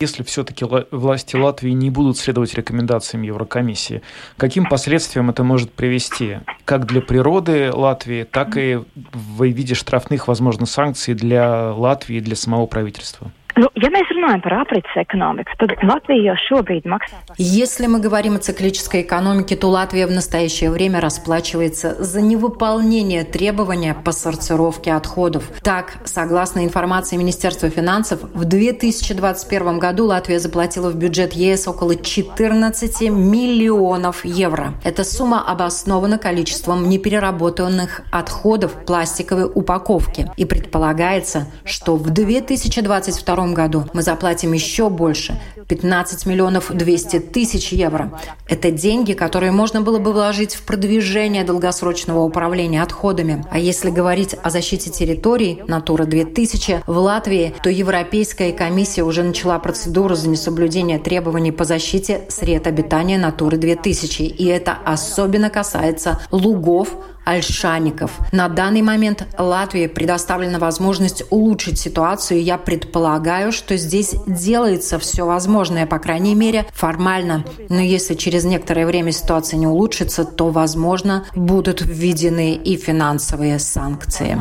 Если 0.00 0.22
все-таки 0.22 0.64
власти 0.90 1.36
Латвии 1.36 1.72
не 1.72 1.90
будут 1.90 2.16
следовать 2.16 2.54
рекомендациям 2.54 3.24
Еврокомиссии, 3.24 4.00
каким 4.38 4.64
последствиям 4.64 5.28
это 5.28 5.44
может 5.44 5.70
привести? 5.70 6.38
Как 6.64 6.86
для 6.86 7.02
природы 7.02 7.70
Латвии, 7.70 8.22
так 8.24 8.56
и 8.56 8.78
в 9.12 9.44
виде 9.44 9.74
штрафных, 9.74 10.28
возможно, 10.28 10.64
санкций 10.64 11.12
для 11.12 11.72
Латвии 11.72 12.16
и 12.16 12.20
для 12.20 12.36
самого 12.36 12.64
правительства? 12.64 13.30
Nu, 13.54 13.68
ja 13.78 13.86
mēs 13.94 14.08
runājam 14.10 14.40
par 14.42 14.54
aprits 14.64 14.96
ekonomiku, 14.98 15.54
tad 15.60 15.74
Латвия 15.86 16.34
šobrīd 16.48 16.88
maksā. 16.90 17.20
Если 17.38 17.86
мы 17.86 18.00
говорим 18.00 18.34
о 18.34 18.38
циклической 18.38 19.02
экономике, 19.02 19.54
то 19.54 19.68
Латвия 19.70 20.08
в 20.08 20.10
настоящее 20.10 20.70
время 20.70 21.00
расплачивается 21.00 22.02
за 22.02 22.20
невыполнение 22.20 23.22
требования 23.22 23.94
по 23.94 24.10
сортировке 24.10 24.92
отходов. 24.92 25.44
Так, 25.62 25.98
согласно 26.04 26.64
информации 26.64 27.16
Министерства 27.16 27.70
финансов, 27.70 28.22
в 28.34 28.44
2021 28.44 29.78
году 29.78 30.06
Латвия 30.06 30.40
заплатила 30.40 30.90
в 30.90 30.96
бюджет 30.96 31.34
ЕС 31.34 31.68
около 31.68 31.94
14 31.94 33.02
миллионов 33.10 34.24
евро. 34.24 34.74
Эта 34.82 35.04
сумма 35.04 35.44
обоснована 35.46 36.18
количеством 36.18 36.88
непереработанных 36.88 38.00
отходов 38.10 38.84
пластиковой 38.84 39.44
упаковки. 39.44 40.28
И 40.36 40.44
предполагается, 40.44 41.46
что 41.64 41.94
в 41.94 42.10
2022 42.10 43.43
году 43.52 43.84
мы 43.92 44.02
заплатим 44.02 44.52
еще 44.52 44.88
больше– 44.88 45.38
15 45.68 46.26
миллионов 46.26 46.70
200 46.72 47.20
тысяч 47.20 47.72
евро. 47.72 48.20
Это 48.48 48.70
деньги, 48.70 49.12
которые 49.12 49.52
можно 49.52 49.80
было 49.80 49.98
бы 49.98 50.12
вложить 50.12 50.54
в 50.54 50.62
продвижение 50.62 51.44
долгосрочного 51.44 52.20
управления 52.20 52.82
отходами. 52.82 53.44
А 53.50 53.58
если 53.58 53.90
говорить 53.90 54.34
о 54.42 54.50
защите 54.50 54.90
территорий 54.90 55.62
Натура 55.66 56.04
2000 56.04 56.82
в 56.86 56.98
Латвии, 56.98 57.54
то 57.62 57.70
Европейская 57.70 58.52
комиссия 58.52 59.02
уже 59.02 59.22
начала 59.22 59.58
процедуру 59.58 60.14
за 60.14 60.28
несоблюдение 60.28 60.98
требований 60.98 61.52
по 61.52 61.64
защите 61.64 62.22
сред 62.28 62.66
обитания 62.66 63.18
Натуры 63.18 63.56
2000. 63.56 64.22
И 64.22 64.46
это 64.46 64.76
особенно 64.84 65.50
касается 65.50 66.20
лугов, 66.30 66.88
альшаников. 67.24 68.18
На 68.32 68.48
данный 68.48 68.82
момент 68.82 69.26
Латвии 69.38 69.86
предоставлена 69.86 70.58
возможность 70.58 71.24
улучшить 71.30 71.78
ситуацию, 71.78 72.42
я 72.42 72.58
предполагаю, 72.58 73.52
что 73.52 73.76
здесь 73.76 74.14
делается 74.26 74.98
все 74.98 75.24
возможное, 75.24 75.86
по 75.86 75.98
крайней 75.98 76.34
мере, 76.34 76.66
формально. 76.72 77.44
Но 77.68 77.80
если 77.80 78.14
через 78.14 78.44
некоторое 78.44 78.86
время 78.86 79.12
ситуация 79.12 79.58
не 79.58 79.66
улучшится, 79.66 80.24
то, 80.24 80.50
возможно, 80.50 81.24
будут 81.34 81.80
введены 81.82 82.54
и 82.54 82.76
финансовые 82.76 83.58
санкции. 83.58 84.38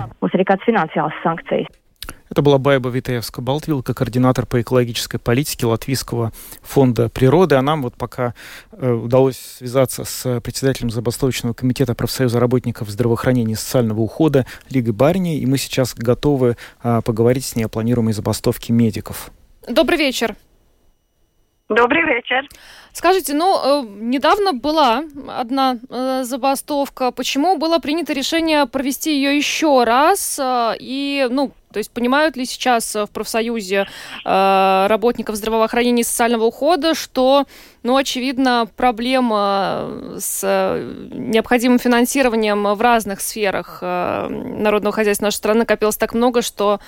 Это 2.33 2.41
была 2.41 2.57
Байба 2.57 2.89
Витаевска-Балтвилка, 2.89 3.93
координатор 3.93 4.47
по 4.47 4.59
экологической 4.59 5.19
политике 5.19 5.67
Латвийского 5.67 6.31
фонда 6.63 7.07
природы. 7.07 7.53
А 7.53 7.61
нам 7.61 7.83
вот 7.83 7.93
пока 7.93 8.33
э, 8.71 8.91
удалось 8.91 9.37
связаться 9.37 10.03
с 10.03 10.41
председателем 10.41 10.89
забастовочного 10.89 11.53
комитета 11.53 11.93
профсоюза 11.93 12.39
работников 12.39 12.89
здравоохранения 12.89 13.53
и 13.53 13.55
социального 13.55 13.99
ухода 13.99 14.47
Лигой 14.71 14.93
Барни, 14.93 15.37
и 15.37 15.45
мы 15.45 15.59
сейчас 15.59 15.93
готовы 15.93 16.57
э, 16.83 17.01
поговорить 17.05 17.45
с 17.45 17.55
ней 17.55 17.65
о 17.65 17.69
планируемой 17.69 18.13
забастовке 18.13 18.73
медиков. 18.73 19.29
Добрый 19.67 19.99
вечер. 19.99 20.35
Добрый 21.69 22.03
вечер. 22.03 22.47
Скажите, 22.93 23.33
ну, 23.33 23.83
э, 23.83 23.87
недавно 23.87 24.53
была 24.53 25.03
одна 25.27 25.77
э, 25.89 26.23
забастовка. 26.23 27.11
Почему 27.11 27.57
было 27.57 27.79
принято 27.79 28.11
решение 28.13 28.65
провести 28.65 29.15
ее 29.15 29.37
еще 29.37 29.83
раз? 29.83 30.37
Э, 30.39 30.73
и, 30.79 31.27
ну, 31.29 31.51
то 31.73 31.79
есть 31.79 31.91
понимают 31.91 32.37
ли 32.37 32.45
сейчас 32.45 32.95
в 32.95 33.07
профсоюзе 33.07 33.87
э, 34.23 34.85
работников 34.87 35.35
здравоохранения 35.35 36.01
и 36.01 36.05
социального 36.05 36.45
ухода, 36.45 36.95
что, 36.95 37.45
ну, 37.81 37.97
очевидно, 37.97 38.69
проблема 38.77 39.89
с 40.19 40.43
необходимым 41.11 41.79
финансированием 41.79 42.73
в 42.73 42.81
разных 42.81 43.19
сферах 43.19 43.79
э, 43.81 44.27
народного 44.29 44.93
хозяйства 44.93 45.25
нашей 45.25 45.37
страны 45.37 45.59
накопилось 45.59 45.97
так 45.97 46.13
много, 46.13 46.41
что 46.41 46.79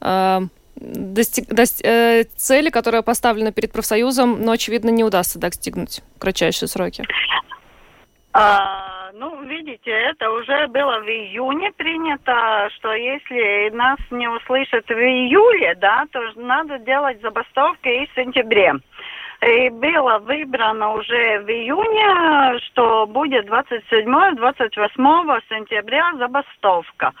э, 0.00 0.40
достиг, 0.76 1.46
достиг, 1.48 1.86
э, 1.86 2.24
цели, 2.36 2.70
которая 2.70 3.02
поставлена 3.02 3.52
перед 3.52 3.72
профсоюзом, 3.72 4.42
но, 4.42 4.52
очевидно, 4.52 4.90
не 4.90 5.04
удастся 5.04 5.38
достигнуть 5.38 6.02
в 6.16 6.18
кратчайшие 6.18 6.68
сроки? 6.68 7.04
А, 8.32 8.89
ну, 9.14 9.42
видите, 9.42 9.90
это 9.90 10.30
уже 10.30 10.66
было 10.68 11.00
в 11.00 11.08
июне 11.08 11.72
принято, 11.72 12.68
что 12.76 12.92
если 12.92 13.70
нас 13.70 13.98
не 14.10 14.28
услышат 14.28 14.86
в 14.86 14.92
июле, 14.92 15.74
да, 15.76 16.06
то 16.12 16.20
надо 16.36 16.78
делать 16.78 17.20
забастовки 17.20 17.88
и 17.88 18.06
в 18.06 18.14
сентябре. 18.14 18.74
И 19.42 19.70
было 19.70 20.18
выбрано 20.18 20.92
уже 20.92 21.40
в 21.40 21.48
июне, 21.48 22.58
что 22.66 23.06
будет 23.06 23.48
27-28 23.48 25.40
сентября 25.48 26.12
забастовка. 26.18 27.12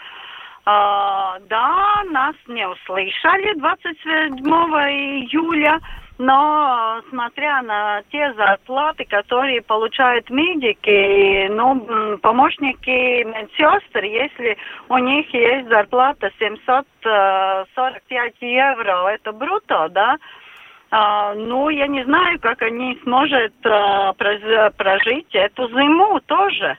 А, 0.72 1.40
да, 1.48 2.04
нас 2.12 2.36
не 2.46 2.64
услышали 2.68 3.58
27 3.58 4.38
июля, 4.38 5.80
но 6.18 7.02
смотря 7.08 7.60
на 7.62 8.02
те 8.12 8.32
зарплаты, 8.34 9.04
которые 9.04 9.62
получают 9.62 10.30
медики, 10.30 11.48
ну, 11.48 12.18
помощники 12.18 13.24
медсестр, 13.24 14.04
если 14.04 14.56
у 14.88 14.98
них 14.98 15.34
есть 15.34 15.68
зарплата 15.70 16.30
745 16.38 18.32
э, 18.40 18.46
евро, 18.46 19.08
это 19.08 19.32
бруто, 19.32 19.88
да, 19.90 20.18
а, 20.92 21.34
ну, 21.34 21.68
я 21.68 21.88
не 21.88 22.04
знаю, 22.04 22.38
как 22.38 22.62
они 22.62 22.96
смогут 23.02 23.54
а, 23.64 24.12
прожить 24.12 25.34
эту 25.34 25.68
зиму 25.68 26.20
тоже. 26.26 26.78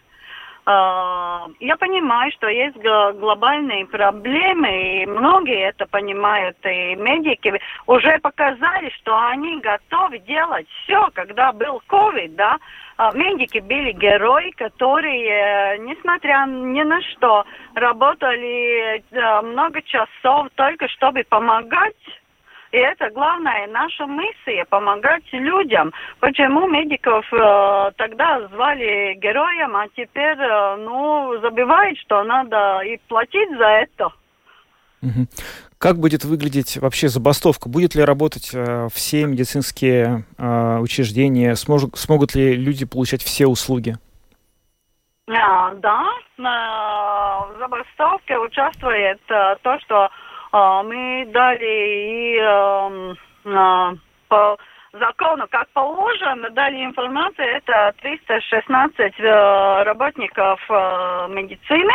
А, 0.66 1.47
я 1.59 1.76
понимаю, 1.76 2.32
что 2.34 2.47
есть 2.47 2.78
глобальные 2.78 3.88
проблемы, 3.88 5.01
и 5.01 5.05
многие 5.07 5.70
это 5.70 5.88
понимают, 5.88 6.57
и 6.64 6.95
медики 6.95 7.59
уже 7.88 8.20
показали, 8.20 8.91
что 9.01 9.18
они 9.18 9.59
готовы 9.59 10.20
делать 10.20 10.68
все, 10.84 11.09
когда 11.14 11.51
был 11.51 11.82
ковид, 11.88 12.36
да, 12.36 12.57
а, 12.97 13.12
медики 13.14 13.57
были 13.57 13.91
герои, 13.93 14.51
которые, 14.51 15.80
несмотря 15.80 16.45
ни 16.47 16.84
на 16.84 17.01
что, 17.01 17.43
работали 17.74 19.03
много 19.43 19.82
часов 19.82 20.47
только 20.55 20.88
чтобы 20.89 21.24
помогать 21.24 21.95
И 22.72 22.78
это 22.78 23.09
главная 23.09 23.67
наша 23.67 24.05
миссия– 24.05 24.65
помогать 24.69 25.24
людям. 25.34 25.91
Почему 26.19 26.67
медиков 26.67 27.26
э, 27.34 27.91
тогда 27.97 28.47
звали 28.47 29.15
героем, 29.15 29.76
а 29.76 29.88
теперь, 29.89 30.38
э, 30.39 30.76
ну, 30.78 31.38
забивают, 31.41 31.97
что 31.99 32.24
надо 32.24 32.80
и 32.86 32.97
платить 33.09 33.49
за 33.57 33.65
это. 33.65 34.09
Как 35.78 35.97
будет 35.97 36.24
выглядеть 36.24 36.78
вообще 36.78 37.09
забастовка? 37.09 37.67
Будет 37.67 37.95
ли 37.95 38.03
работать 38.03 38.51
э, 38.53 38.88
все 38.93 39.26
медицинские 39.26 40.26
э, 40.38 40.78
учреждения? 40.78 41.55
Смож, 41.55 41.82
смогут 41.95 42.36
ли 42.36 42.55
люди 42.55 42.86
получать 42.86 43.24
все 43.24 43.47
услуги? 43.47 43.95
А, 45.28 45.74
да, 45.76 46.05
на 46.38 47.47
забастовке 47.59 48.38
участвует 48.38 49.19
а, 49.30 49.55
то, 49.55 49.80
что 49.80 50.09
мы 50.52 51.28
дали 51.32 52.36
и 52.36 52.39
а, 53.45 53.93
по 54.28 54.58
закону, 54.93 55.47
как 55.49 55.68
положено, 55.70 56.49
дали 56.49 56.84
информацию, 56.84 57.47
это 57.47 57.93
316 58.02 59.14
а, 59.20 59.84
работников 59.84 60.60
а, 60.70 61.28
медицины. 61.28 61.93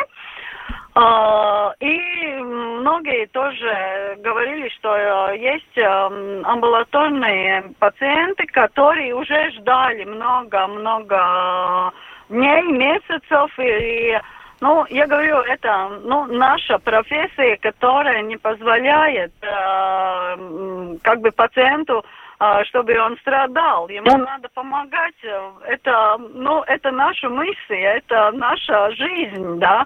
Uh, 0.97 1.73
и 1.79 2.39
многие 2.39 3.27
тоже 3.27 4.17
говорили, 4.21 4.71
что 4.71 4.97
есть 5.33 5.79
амбулаторные 5.79 7.75
пациенты, 7.79 8.47
которые 8.47 9.15
уже 9.15 9.51
ждали 9.51 10.05
много-много 10.05 11.93
дней, 12.31 12.63
месяцев. 12.63 13.59
И, 13.59 14.19
ну, 14.61 14.87
я 14.89 15.07
говорю, 15.07 15.39
это 15.41 16.01
ну, 16.05 16.25
наша 16.27 16.79
профессия, 16.79 17.59
которая 17.59 18.23
не 18.23 18.37
позволяет 18.39 19.33
э, 19.43 20.97
как 21.03 21.21
бы 21.21 21.31
пациенту 21.31 22.05
э, 22.41 22.65
чтобы 22.65 22.99
он 22.99 23.19
страдал. 23.19 23.89
Ему 23.89 24.17
надо 24.17 24.49
помогать. 24.55 25.15
Это, 25.67 26.17
ну, 26.33 26.63
это 26.63 26.91
наша 26.91 27.29
миссия, 27.29 27.99
это 27.99 28.31
наша 28.33 28.91
жизнь, 28.93 29.59
да. 29.59 29.85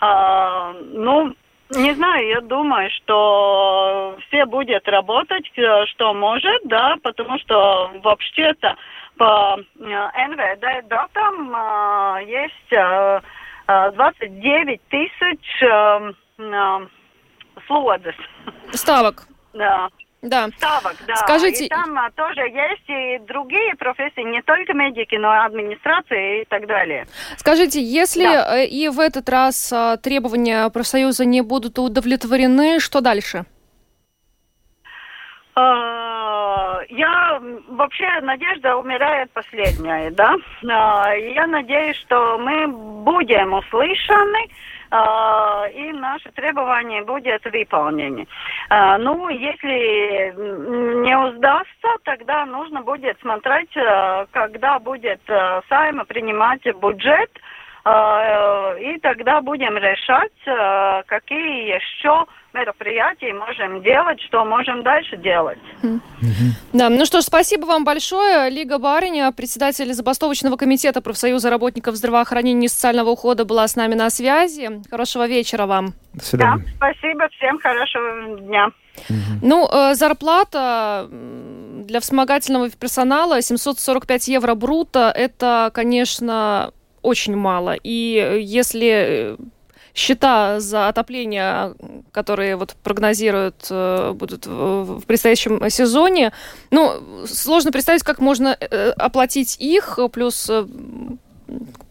А, 0.00 0.74
ну, 0.80 1.34
не 1.70 1.92
знаю, 1.94 2.26
я 2.26 2.40
думаю, 2.40 2.90
что 2.90 4.16
все 4.26 4.46
будет 4.46 4.88
работать, 4.88 5.46
что 5.90 6.14
может, 6.14 6.60
да, 6.64 6.96
потому 7.02 7.38
что 7.38 7.90
вообще-то 8.02 8.74
по 9.16 9.58
НВД 9.76 10.88
датам 10.88 11.54
есть 12.26 12.72
29 13.68 14.80
тысяч 14.88 15.62
слодзes. 17.66 18.14
Ставок. 18.72 19.26
Да. 19.52 19.88
Да. 20.22 20.48
Ставок, 20.56 20.96
да. 21.06 21.16
Скажите... 21.16 21.66
И 21.66 21.68
там 21.68 21.96
а, 21.96 22.10
тоже 22.10 22.40
есть 22.40 22.88
и 22.88 23.18
другие 23.26 23.76
профессии, 23.76 24.22
не 24.22 24.42
только 24.42 24.72
медики, 24.72 25.14
но 25.14 25.32
и 25.32 25.38
администрация 25.38 26.42
и 26.42 26.44
так 26.46 26.66
далее. 26.66 27.06
Скажите, 27.36 27.80
если 27.80 28.24
да. 28.24 28.64
и 28.64 28.88
в 28.88 28.98
этот 28.98 29.28
раз 29.28 29.72
а, 29.72 29.96
требования 29.96 30.68
профсоюза 30.70 31.24
не 31.24 31.42
будут 31.42 31.78
удовлетворены, 31.78 32.80
что 32.80 33.00
дальше? 33.00 33.44
А, 35.54 36.27
я 36.88 37.40
вообще 37.68 38.20
надежда 38.22 38.76
умирает 38.76 39.30
последняя, 39.32 40.10
да. 40.10 40.36
А, 40.68 41.12
я 41.14 41.46
надеюсь, 41.46 41.96
что 41.96 42.38
мы 42.38 42.68
будем 42.68 43.52
услышаны 43.54 44.48
а, 44.90 45.66
и 45.74 45.92
наши 45.92 46.30
требования 46.32 47.02
будут 47.02 47.44
выполнены. 47.44 48.26
Ну, 48.70 49.28
если 49.28 50.32
не 51.02 51.16
удастся, 51.16 51.88
тогда 52.04 52.46
нужно 52.46 52.82
будет 52.82 53.18
смотреть, 53.20 53.72
когда 54.30 54.78
будет 54.78 55.20
Сайма 55.68 56.04
принимать 56.04 56.64
бюджет, 56.64 57.30
и 57.84 58.98
тогда 59.00 59.40
будем 59.40 59.76
решать, 59.76 61.04
какие 61.06 61.74
еще 61.74 62.26
мероприятий 62.52 63.32
можем 63.32 63.82
делать, 63.82 64.20
что 64.22 64.44
можем 64.44 64.82
дальше 64.82 65.16
делать. 65.16 65.58
Да, 66.72 66.88
ну 66.88 67.04
что 67.04 67.20
ж, 67.20 67.24
спасибо 67.24 67.66
вам 67.66 67.84
большое. 67.84 68.50
Лига 68.50 68.78
Бариня, 68.78 69.32
председатель 69.32 69.92
забастовочного 69.92 70.56
комитета 70.56 71.00
профсоюза 71.00 71.50
работников 71.50 71.96
здравоохранения 71.96 72.66
и 72.66 72.68
социального 72.68 73.10
ухода 73.10 73.44
была 73.44 73.66
с 73.66 73.76
нами 73.76 73.94
на 73.94 74.10
связи. 74.10 74.68
Хорошего 74.90 75.26
вечера 75.26 75.66
вам. 75.66 75.94
До 76.14 76.24
свидания. 76.24 76.64
Да, 76.64 76.72
спасибо, 76.76 77.28
всем 77.30 77.58
хорошего 77.58 78.38
дня. 78.40 78.70
Ну, 79.42 79.68
э, 79.70 79.94
зарплата 79.94 81.08
для 81.10 82.00
вспомогательного 82.00 82.68
персонала 82.70 83.40
745 83.40 84.28
евро 84.28 84.54
брута, 84.54 85.12
это, 85.14 85.70
конечно, 85.72 86.72
очень 87.08 87.36
мало. 87.36 87.74
И 87.82 88.38
если 88.40 89.36
счета 89.98 90.60
за 90.60 90.88
отопление, 90.88 91.74
которые 92.12 92.56
вот 92.56 92.76
прогнозируют 92.82 93.66
э, 93.70 94.12
будут 94.14 94.46
в 94.46 95.02
предстоящем 95.06 95.68
сезоне, 95.70 96.32
ну, 96.70 97.26
сложно 97.26 97.72
представить, 97.72 98.02
как 98.04 98.20
можно 98.20 98.56
э, 98.58 98.90
оплатить 98.90 99.56
их, 99.58 99.98
плюс 100.12 100.48
э, 100.48 100.66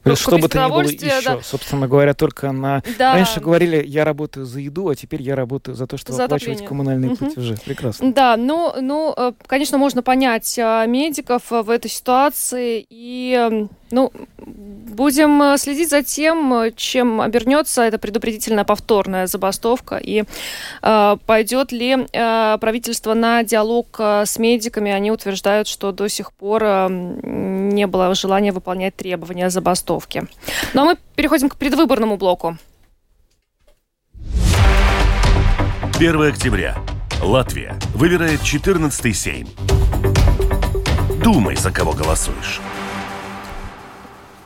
Плюс, 0.04 0.20
что 0.20 0.38
бы 0.38 0.48
то 0.48 0.64
ни 0.64 0.70
было 0.70 0.82
еще, 0.84 1.22
да. 1.26 1.42
собственно 1.42 1.88
говоря, 1.88 2.14
только 2.14 2.52
на... 2.52 2.84
Да. 2.98 3.16
Раньше 3.16 3.42
говорили, 3.42 3.84
я 3.86 4.06
работаю 4.06 4.46
за 4.46 4.60
еду, 4.60 4.88
а 4.88 4.96
теперь 4.96 5.22
я 5.22 5.36
работаю 5.36 5.76
за 5.76 5.88
то, 5.88 5.98
чтобы 5.98 6.16
за 6.16 6.26
оплачивать 6.26 6.64
коммунальные 6.64 7.12
угу. 7.12 7.18
платежи. 7.18 7.58
Прекрасно. 7.66 8.14
Да, 8.14 8.38
ну, 8.38 8.74
ну, 8.80 9.16
конечно, 9.48 9.80
можно 9.80 10.04
понять 10.04 10.58
медиков 10.58 11.42
в 11.50 11.70
этой 11.70 11.90
ситуации. 11.90 12.86
И, 12.88 13.68
ну, 13.92 14.12
будем 14.38 15.58
следить 15.58 15.90
за 15.90 16.04
тем, 16.04 16.72
чем 16.76 17.22
обернется 17.22 17.84
эта 17.84 17.98
предупредительная 17.98 18.64
повторная 18.64 19.28
забастовка. 19.28 19.98
И 19.98 20.24
э, 20.82 21.18
пойдет 21.26 21.72
ли 21.72 21.98
э, 22.12 22.58
правительство 22.60 23.14
на 23.14 23.44
диалог 23.44 24.00
с 24.00 24.40
медиками. 24.40 24.92
Они 24.92 25.12
утверждают, 25.12 25.68
что 25.68 25.92
до 25.92 26.08
сих 26.08 26.34
пор 26.34 26.64
э, 26.64 26.88
не 26.90 27.88
было 27.88 28.14
желания 28.16 28.52
выполнять 28.52 28.96
требования 28.96 29.50
забастовки 29.50 29.78
забастовки. 29.78 30.28
Ну 30.74 30.82
а 30.82 30.86
мы 30.86 30.98
переходим 31.16 31.50
к 31.50 31.56
предвыборному 31.56 32.18
блоку. 32.18 32.58
1 35.98 36.22
октября. 36.22 36.76
Латвия 37.22 37.76
выбирает 37.96 38.42
14-й 38.42 39.14
Сейм. 39.14 39.48
Думай, 41.24 41.56
за 41.56 41.72
кого 41.72 41.94
голосуешь. 41.94 42.62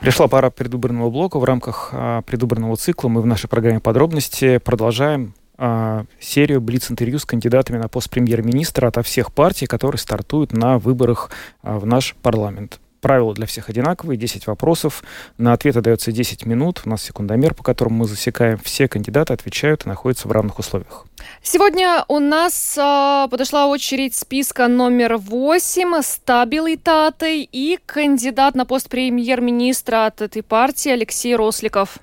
Пришла 0.02 0.28
пора 0.28 0.50
предвыборного 0.50 1.12
блока. 1.12 1.38
В 1.38 1.44
рамках 1.44 1.90
а, 1.94 2.24
предвыборного 2.24 2.76
цикла 2.76 3.08
мы 3.08 3.22
в 3.22 3.28
нашей 3.28 3.48
программе 3.48 3.80
подробности 3.80 4.58
продолжаем 4.58 5.36
а, 5.60 6.06
серию 6.20 6.60
блиц-интервью 6.60 7.20
с 7.20 7.26
кандидатами 7.26 7.78
на 7.78 7.88
пост 7.88 8.10
премьер-министра 8.10 8.88
ото 8.88 9.04
всех 9.04 9.32
партий, 9.32 9.68
которые 9.68 10.00
стартуют 10.00 10.54
на 10.54 10.80
выборах 10.80 11.30
а, 11.62 11.78
в 11.78 11.86
наш 11.86 12.16
парламент. 12.24 12.81
Правила 13.02 13.34
для 13.34 13.48
всех 13.48 13.68
одинаковые, 13.70 14.16
10 14.16 14.46
вопросов. 14.46 15.04
На 15.40 15.54
ответы 15.54 15.82
дается 15.82 16.12
10 16.12 16.46
минут. 16.46 16.84
У 16.86 16.90
нас 16.90 17.02
секундомер, 17.02 17.56
по 17.56 17.64
которому 17.64 17.98
мы 17.98 18.06
засекаем. 18.06 18.60
Все 18.64 18.88
кандидаты 18.88 19.34
отвечают 19.34 19.86
и 19.86 19.90
находятся 19.90 20.28
в 20.28 20.32
равных 20.32 20.60
условиях. 20.60 21.08
Сегодня 21.42 22.06
у 22.08 22.20
нас 22.20 22.78
э, 22.78 23.28
подошла 23.30 23.66
очередь 23.68 24.14
списка 24.16 24.68
номер 24.68 25.18
8 25.18 26.02
стабилитаты 26.04 27.42
и 27.42 27.80
кандидат 27.86 28.54
на 28.54 28.66
пост 28.66 28.88
премьер-министра 28.88 30.06
от 30.06 30.22
этой 30.22 30.44
партии 30.44 30.92
Алексей 30.92 31.36
Росликов. 31.36 31.98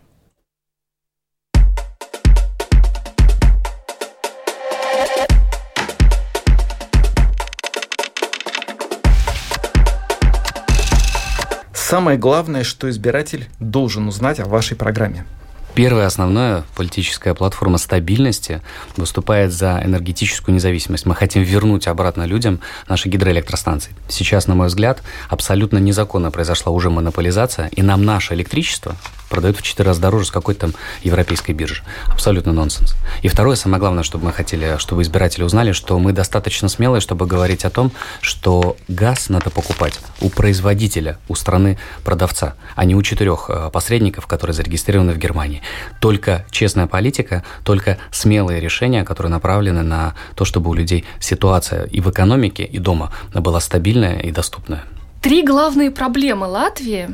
Самое 11.89 12.19
главное, 12.19 12.65
что 12.65 12.91
избиратель 12.91 13.49
должен 13.61 14.09
узнать 14.09 14.41
о 14.41 14.45
вашей 14.45 14.77
программе? 14.77 15.25
Первая 15.79 16.09
основная 16.09 16.65
политическая 16.75 17.35
платформа 17.35 17.79
стабильности 17.79 18.63
выступает 18.97 19.53
за 19.53 19.81
энергетическую 19.85 20.53
независимость. 20.53 21.07
Мы 21.07 21.15
хотим 21.15 21.45
вернуть 21.45 21.87
обратно 21.87 22.25
людям 22.25 22.59
наши 22.89 23.09
гидроэлектростанции. 23.09 23.95
Сейчас, 24.09 24.49
на 24.49 24.57
мой 24.57 24.67
взгляд, 24.67 25.05
абсолютно 25.29 25.79
незаконно 25.79 26.33
произошла 26.33 26.73
уже 26.73 26.91
монополизация, 26.91 27.69
и 27.69 27.83
нам 27.83 28.05
наше 28.05 28.35
электричество 28.35 28.97
продают 29.29 29.59
в 29.59 29.63
четыре 29.63 29.89
раза 29.89 30.01
дороже 30.01 30.27
с 30.27 30.31
какой-то 30.31 30.61
там 30.61 30.75
европейской 31.03 31.53
биржи. 31.53 31.83
Абсолютно 32.07 32.53
нонсенс. 32.53 32.95
И 33.23 33.29
второе, 33.29 33.57
самое 33.57 33.79
главное, 33.79 34.03
чтобы 34.03 34.27
мы 34.27 34.33
хотели, 34.33 34.77
чтобы 34.79 35.03
избиратели 35.03 35.45
узнали, 35.45 35.73
что 35.73 35.99
мы 35.99 36.13
достаточно 36.13 36.69
смелые, 36.69 37.01
чтобы 37.01 37.27
говорить 37.27 37.65
о 37.65 37.71
том, 37.71 37.93
что 38.21 38.77
газ 38.89 39.29
надо 39.29 39.51
покупать 39.51 39.99
у 40.21 40.31
производителя, 40.31 41.19
у 41.29 41.35
страны 41.35 41.79
продавца, 42.05 42.55
а 42.75 42.85
не 42.85 42.95
у 42.95 43.03
четырех 43.03 43.47
э, 43.49 43.71
посредников, 43.73 44.27
которые 44.27 44.55
зарегистрированы 44.55 45.13
в 45.13 45.19
Германии. 45.19 45.63
Только 46.01 46.45
честная 46.51 46.87
политика, 46.87 47.45
только 47.65 47.99
смелые 48.11 48.61
решения, 48.61 49.05
которые 49.05 49.31
направлены 49.31 49.83
на 49.83 50.15
то, 50.35 50.45
чтобы 50.45 50.71
у 50.71 50.75
людей 50.75 51.05
ситуация 51.21 51.85
и 51.85 52.01
в 52.01 52.11
экономике, 52.11 52.65
и 52.65 52.79
дома 52.79 53.13
была 53.35 53.61
стабильная 53.61 54.19
и 54.19 54.31
доступная. 54.31 54.85
Три 55.21 55.43
главные 55.43 55.91
проблемы 55.91 56.47
Латвии, 56.47 57.11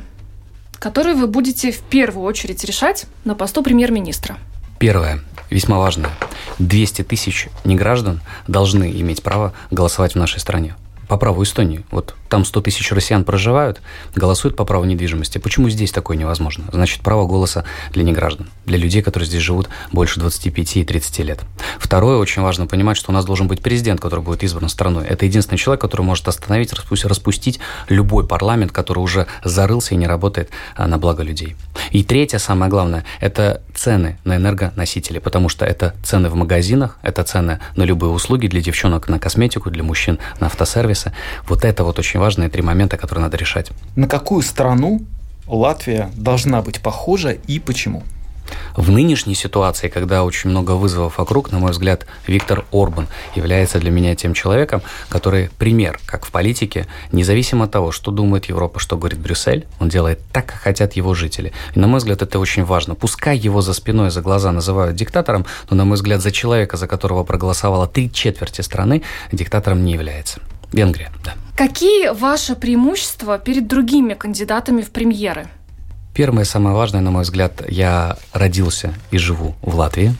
которые 0.78 1.14
вы 1.14 1.26
будете 1.26 1.72
в 1.72 1.80
первую 1.80 2.26
очередь 2.26 2.64
решать 2.64 3.06
на 3.24 3.34
посту 3.34 3.62
премьер-министра. 3.62 4.36
Первое, 4.78 5.20
весьма 5.50 5.78
важное. 5.78 6.10
200 6.58 7.02
тысяч 7.02 7.48
неграждан 7.64 8.20
должны 8.46 8.90
иметь 9.00 9.22
право 9.22 9.52
голосовать 9.70 10.12
в 10.12 10.18
нашей 10.18 10.40
стране 10.40 10.76
по 11.08 11.16
праву 11.16 11.42
Эстонии. 11.42 11.84
Вот 11.90 12.14
там 12.28 12.44
100 12.44 12.62
тысяч 12.62 12.90
россиян 12.90 13.24
проживают, 13.24 13.80
голосуют 14.14 14.56
по 14.56 14.64
праву 14.64 14.84
недвижимости. 14.84 15.38
Почему 15.38 15.68
здесь 15.68 15.92
такое 15.92 16.16
невозможно? 16.16 16.64
Значит, 16.72 17.00
право 17.02 17.26
голоса 17.26 17.64
для 17.92 18.02
неграждан, 18.02 18.48
для 18.66 18.76
людей, 18.76 19.02
которые 19.02 19.26
здесь 19.28 19.42
живут 19.42 19.68
больше 19.92 20.18
25 20.18 20.78
и 20.78 20.84
30 20.84 21.18
лет. 21.20 21.40
Второе, 21.78 22.18
очень 22.18 22.42
важно 22.42 22.66
понимать, 22.66 22.96
что 22.96 23.12
у 23.12 23.14
нас 23.14 23.24
должен 23.24 23.46
быть 23.46 23.62
президент, 23.62 24.00
который 24.00 24.20
будет 24.20 24.42
избран 24.42 24.68
страной. 24.68 25.06
Это 25.06 25.26
единственный 25.26 25.58
человек, 25.58 25.80
который 25.80 26.02
может 26.02 26.26
остановить, 26.26 26.72
распустить 26.72 27.60
любой 27.88 28.26
парламент, 28.26 28.72
который 28.72 28.98
уже 28.98 29.26
зарылся 29.44 29.94
и 29.94 29.96
не 29.96 30.06
работает 30.06 30.50
а, 30.74 30.88
на 30.88 30.98
благо 30.98 31.22
людей. 31.22 31.54
И 31.90 32.02
третье, 32.02 32.38
самое 32.38 32.70
главное, 32.70 33.04
это 33.20 33.62
цены 33.74 34.18
на 34.24 34.36
энергоносители, 34.36 35.18
потому 35.18 35.48
что 35.48 35.64
это 35.64 35.94
цены 36.02 36.28
в 36.30 36.34
магазинах, 36.34 36.98
это 37.02 37.22
цены 37.22 37.60
на 37.76 37.84
любые 37.84 38.10
услуги 38.10 38.48
для 38.48 38.60
девчонок 38.60 39.08
на 39.08 39.18
косметику, 39.18 39.70
для 39.70 39.84
мужчин 39.84 40.18
на 40.40 40.48
автосервисы. 40.94 41.12
Вот 41.46 41.64
это 41.64 41.84
вот 41.84 41.98
очень 41.98 42.20
важные 42.20 42.48
три 42.48 42.62
момента, 42.62 42.96
которые 42.96 43.22
надо 43.22 43.36
решать. 43.36 43.70
На 43.96 44.08
какую 44.08 44.42
страну 44.42 45.00
Латвия 45.46 46.10
должна 46.16 46.62
быть 46.62 46.80
похожа 46.80 47.30
и 47.30 47.58
почему? 47.58 48.02
В 48.76 48.90
нынешней 48.90 49.34
ситуации, 49.34 49.88
когда 49.88 50.24
очень 50.24 50.50
много 50.50 50.72
вызовов 50.72 51.18
вокруг, 51.18 51.52
на 51.52 51.58
мой 51.58 51.70
взгляд, 51.70 52.06
Виктор 52.26 52.64
Орбан 52.72 53.08
является 53.34 53.78
для 53.78 53.90
меня 53.90 54.14
тем 54.14 54.34
человеком, 54.34 54.82
который 55.08 55.50
пример, 55.58 55.98
как 56.06 56.26
в 56.26 56.30
политике, 56.30 56.86
независимо 57.12 57.64
от 57.64 57.70
того, 57.70 57.92
что 57.92 58.10
думает 58.10 58.46
Европа, 58.46 58.80
что 58.80 58.96
говорит 58.96 59.18
Брюссель, 59.18 59.66
он 59.80 59.88
делает 59.88 60.20
так, 60.32 60.46
как 60.46 60.60
хотят 60.60 60.94
его 60.94 61.14
жители. 61.14 61.52
И, 61.74 61.80
на 61.80 61.86
мой 61.86 61.98
взгляд, 61.98 62.22
это 62.22 62.38
очень 62.38 62.64
важно. 62.64 62.94
Пускай 62.94 63.38
его 63.38 63.62
за 63.62 63.72
спиной, 63.74 64.10
за 64.10 64.20
глаза 64.20 64.52
называют 64.52 64.96
диктатором, 64.96 65.46
но, 65.70 65.76
на 65.76 65.84
мой 65.84 65.94
взгляд, 65.96 66.20
за 66.20 66.30
человека, 66.30 66.76
за 66.76 66.86
которого 66.86 67.24
проголосовало 67.24 67.86
три 67.86 68.12
четверти 68.12 68.60
страны, 68.60 69.02
диктатором 69.32 69.84
не 69.84 69.92
является. 69.92 70.40
Венгрия, 70.74 71.10
да. 71.24 71.34
Какие 71.56 72.12
ваши 72.12 72.56
преимущества 72.56 73.38
перед 73.38 73.68
другими 73.68 74.14
кандидатами 74.14 74.82
в 74.82 74.90
премьеры? 74.90 75.46
Первое, 76.14 76.44
самое 76.44 76.74
важное, 76.74 77.00
на 77.00 77.10
мой 77.10 77.22
взгляд, 77.22 77.62
я 77.68 78.16
родился 78.32 78.94
и 79.10 79.18
живу 79.18 79.54
в 79.62 79.76
Латвии. 79.76 80.14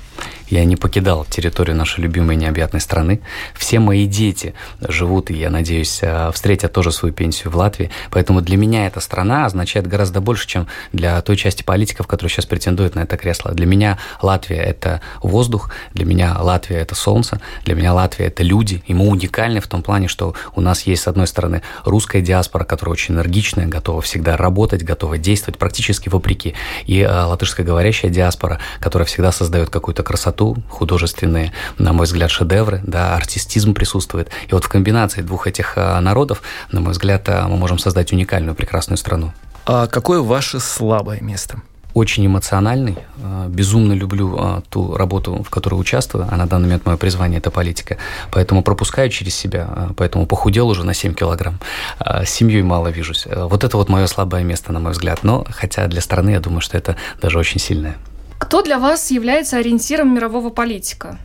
Я 0.49 0.64
не 0.64 0.77
покидал 0.77 1.25
территорию 1.25 1.77
нашей 1.77 2.01
любимой 2.01 2.37
необъятной 2.37 2.81
страны. 2.81 3.20
Все 3.55 3.79
мои 3.79 4.07
дети 4.07 4.55
живут, 4.81 5.31
и, 5.31 5.35
я 5.35 5.51
надеюсь, 5.51 5.99
э, 6.03 6.31
встретят 6.33 6.72
тоже 6.72 6.93
свою 6.93 7.14
пенсию 7.14 7.51
в 7.51 7.57
Латвии. 7.57 7.91
Поэтому 8.11 8.41
для 8.41 8.57
меня 8.57 8.87
эта 8.87 9.01
страна 9.01 9.47
означает 9.47 9.87
гораздо 9.87 10.20
больше, 10.20 10.47
чем 10.47 10.66
для 10.93 11.20
той 11.22 11.37
части 11.37 11.62
политиков, 11.62 12.07
которые 12.07 12.31
сейчас 12.31 12.47
претендуют 12.47 12.95
на 12.95 13.01
это 13.01 13.16
кресло. 13.16 13.53
Для 13.53 13.66
меня 13.66 13.99
Латвия– 14.22 14.57
это 14.62 15.01
воздух, 15.22 15.70
для 15.93 16.05
меня 16.05 16.37
Латвия– 16.39 16.77
это 16.79 16.95
солнце, 16.95 17.41
для 17.64 17.75
меня 17.75 17.93
Латвия– 17.93 18.27
это 18.27 18.43
люди. 18.43 18.83
И 18.87 18.95
мы 18.95 19.09
уникальны 19.09 19.61
в 19.61 19.66
том 19.66 19.83
плане, 19.83 20.09
что 20.09 20.35
у 20.55 20.61
нас 20.61 20.83
есть, 20.83 21.03
с 21.03 21.09
одной 21.09 21.27
стороны, 21.27 21.62
русская 21.85 22.20
диаспора, 22.20 22.64
которая 22.64 22.93
очень 22.93 23.14
энергичная, 23.14 23.66
готова 23.66 24.01
всегда 24.03 24.37
работать, 24.37 24.83
готова 24.83 25.18
действовать 25.18 25.59
практически 25.59 26.09
вопреки. 26.09 26.55
И 26.87 27.01
э, 27.01 27.09
латышскоговорящая 27.09 28.11
диаспора, 28.11 28.61
которая 28.81 29.07
всегда 29.07 29.33
создает 29.33 29.70
какую-то 29.70 30.03
красоту 30.15 30.57
художественные, 30.71 31.53
на 31.77 31.93
мой 31.93 32.07
взгляд, 32.07 32.31
шедевры, 32.31 32.81
да, 32.85 33.17
артистизм 33.17 33.75
присутствует. 33.75 34.29
И 34.49 34.55
вот 34.55 34.62
в 34.62 34.69
комбинации 34.69 35.23
двух 35.23 35.49
этих 35.49 35.73
а, 35.77 36.01
народов, 36.01 36.41
на 36.71 36.81
мой 36.81 36.93
взгляд, 36.93 37.29
а, 37.29 37.49
мы 37.49 37.57
можем 37.57 37.79
создать 37.79 38.12
уникальную, 38.12 38.55
прекрасную 38.55 38.97
страну. 38.97 39.33
А 39.67 39.89
какое 39.89 40.21
ваше 40.21 40.61
слабое 40.61 41.21
место? 41.21 41.59
очень 41.95 42.27
эмоциональный, 42.27 42.97
а, 43.23 43.47
безумно 43.49 43.93
люблю 43.93 44.62
ту 44.69 44.97
работу, 44.97 45.45
в 45.45 45.51
которой 45.51 45.75
участвую, 45.75 46.27
а 46.29 46.37
на 46.37 46.47
данный 46.47 46.65
момент 46.65 46.87
мое 46.87 46.97
призвание– 46.97 47.39
это 47.43 47.51
политика, 47.53 47.99
поэтому 48.33 48.62
пропускаю 48.62 49.11
через 49.11 49.37
себя, 49.37 49.69
поэтому 49.97 50.27
похудел 50.27 50.69
уже 50.69 50.85
на 50.85 50.93
7 50.93 51.15
килограмм, 51.15 51.59
с 52.01 52.31
семьей 52.31 52.62
мало 52.62 52.89
вижусь. 52.89 53.29
Вот 53.31 53.62
это 53.62 53.77
вот 53.77 53.89
мое 53.89 54.07
слабое 54.09 54.43
место, 54.43 54.73
на 54.73 54.81
мой 54.81 54.91
взгляд, 54.91 55.23
но 55.23 55.45
хотя 55.51 55.87
для 55.87 56.01
страны 56.01 56.31
я 56.31 56.41
думаю, 56.41 56.61
что 56.61 56.77
это 56.77 56.97
даже 57.23 57.39
очень 57.39 57.61
сильное. 57.61 57.97
Кто 58.45 58.61
для 58.61 58.79
вас 58.79 59.11
является 59.11 59.57
ориентиром 59.57 60.15
мирового 60.15 60.51
политика? 60.51 61.19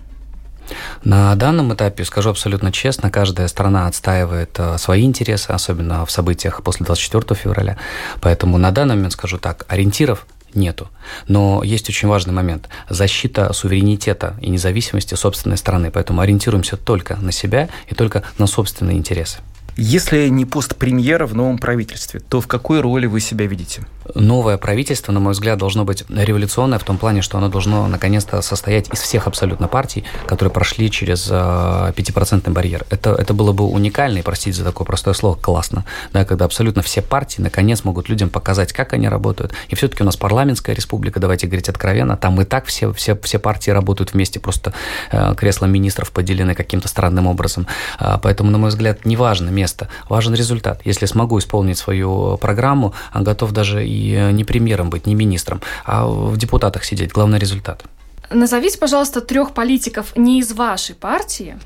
На 1.04 1.36
данном 1.36 1.74
этапе, 1.74 2.06
скажу 2.06 2.30
абсолютно 2.30 2.72
честно, 2.72 3.12
каждая 3.12 3.50
страна 3.50 3.88
отстаивает 3.88 4.56
э, 4.58 4.78
свои 4.78 5.04
интересы, 5.04 5.50
особенно 5.50 6.06
в 6.06 6.12
событиях 6.12 6.64
после 6.64 6.86
24 6.86 7.36
февраля. 7.36 7.78
Поэтому 8.22 8.58
на 8.58 8.72
данный 8.72 8.96
момент, 8.96 9.14
скажу 9.14 9.38
так, 9.38 9.66
ориентиров 9.68 10.28
нету. 10.54 10.88
Но 11.28 11.62
есть 11.62 11.90
очень 11.90 12.08
важный 12.08 12.34
момент– 12.34 12.70
защита 12.90 13.52
суверенитета 13.52 14.36
и 14.40 14.50
независимости 14.50 15.16
собственной 15.16 15.58
страны. 15.58 15.92
Поэтому 15.92 16.22
ориентируемся 16.22 16.78
только 16.78 17.18
на 17.18 17.34
себя 17.34 17.68
и 17.90 17.96
только 17.96 18.24
на 18.38 18.48
собственные 18.48 18.98
интересы. 18.98 19.40
Если 19.76 20.30
не 20.30 20.46
пост 20.46 20.78
премьера 20.78 21.26
в 21.26 21.36
новом 21.36 21.58
правительстве, 21.58 22.22
то 22.22 22.40
в 22.40 22.48
какой 22.48 22.80
роли 22.80 23.08
вы 23.08 23.20
себя 23.20 23.46
видите? 23.46 23.84
Новое 24.16 24.58
правительство, 24.58 25.12
на 25.12 25.20
мой 25.20 25.34
взгляд, 25.34 25.58
должно 25.58 25.86
быть 25.86 26.04
революционное 26.10 26.80
в 26.80 26.84
том 26.84 26.98
плане, 26.98 27.22
что 27.22 27.38
оно 27.38 27.50
должно 27.50 27.88
наконец-то 27.88 28.42
состоять 28.42 28.92
из 28.94 29.00
всех 29.00 29.28
абсолютно 29.28 29.68
партий, 29.68 30.04
которые 30.28 30.52
прошли 30.52 30.92
через 30.92 31.28
а, 31.32 31.92
пятипроцентный 31.94 32.54
барьер. 32.54 32.86
Это, 32.90 33.12
это 33.12 33.34
было 33.34 33.52
бы 33.54 33.66
уникально, 33.66 34.20
и, 34.20 34.22
простите 34.22 34.58
за 34.58 34.66
такое 34.66 34.86
простое 34.86 35.14
слово, 35.14 35.36
классно, 35.36 35.86
да, 36.14 36.26
когда 36.26 36.46
абсолютно 36.46 36.82
все 36.82 37.02
партии 37.02 37.42
наконец 37.42 37.84
могут 37.84 38.10
людям 38.10 38.30
показать, 38.30 38.74
как 38.74 38.94
они 38.94 39.08
работают. 39.08 39.54
И 39.70 39.76
все-таки 39.76 40.04
у 40.04 40.06
нас 40.06 40.18
парламентская 40.18 40.76
республика, 40.76 41.20
давайте 41.20 41.48
говорить 41.48 41.70
откровенно, 41.70 42.18
там 42.18 42.40
и 42.42 42.46
так 42.46 42.66
все, 42.66 42.92
все, 42.94 43.16
все 43.16 43.40
партии 43.40 43.72
работают 43.72 44.14
вместе, 44.14 44.40
просто 44.40 44.74
э, 45.12 45.34
кресла 45.36 45.66
министров 45.66 46.12
поделены 46.12 46.56
каким-то 46.56 46.88
странным 46.88 47.28
образом. 47.28 47.68
Э, 48.00 48.18
поэтому, 48.22 48.52
на 48.52 48.58
мой 48.58 48.70
взгляд, 48.70 49.06
неважно 49.06 49.50
место, 49.50 49.70
место. 49.70 49.88
Важен 50.10 50.34
результат. 50.34 50.82
Если 50.86 51.06
смогу 51.06 51.38
исполнить 51.38 51.78
свою 51.78 52.38
программу, 52.38 52.94
готов 53.14 53.52
даже 53.52 53.86
и 53.86 53.99
не 54.00 54.44
премьером 54.44 54.90
быть, 54.90 55.08
не 55.08 55.16
министром, 55.16 55.62
а 55.86 56.08
в 56.08 56.38
депутатах 56.38 56.84
сидеть. 56.84 57.12
Главный 57.12 57.40
результат. 57.40 57.84
Назовите, 58.32 58.78
пожалуйста, 58.78 59.22
трех 59.22 59.54
политиков 59.54 60.16
не 60.16 60.40
из 60.40 60.52
вашей 60.54 60.96
партии, 60.96 61.58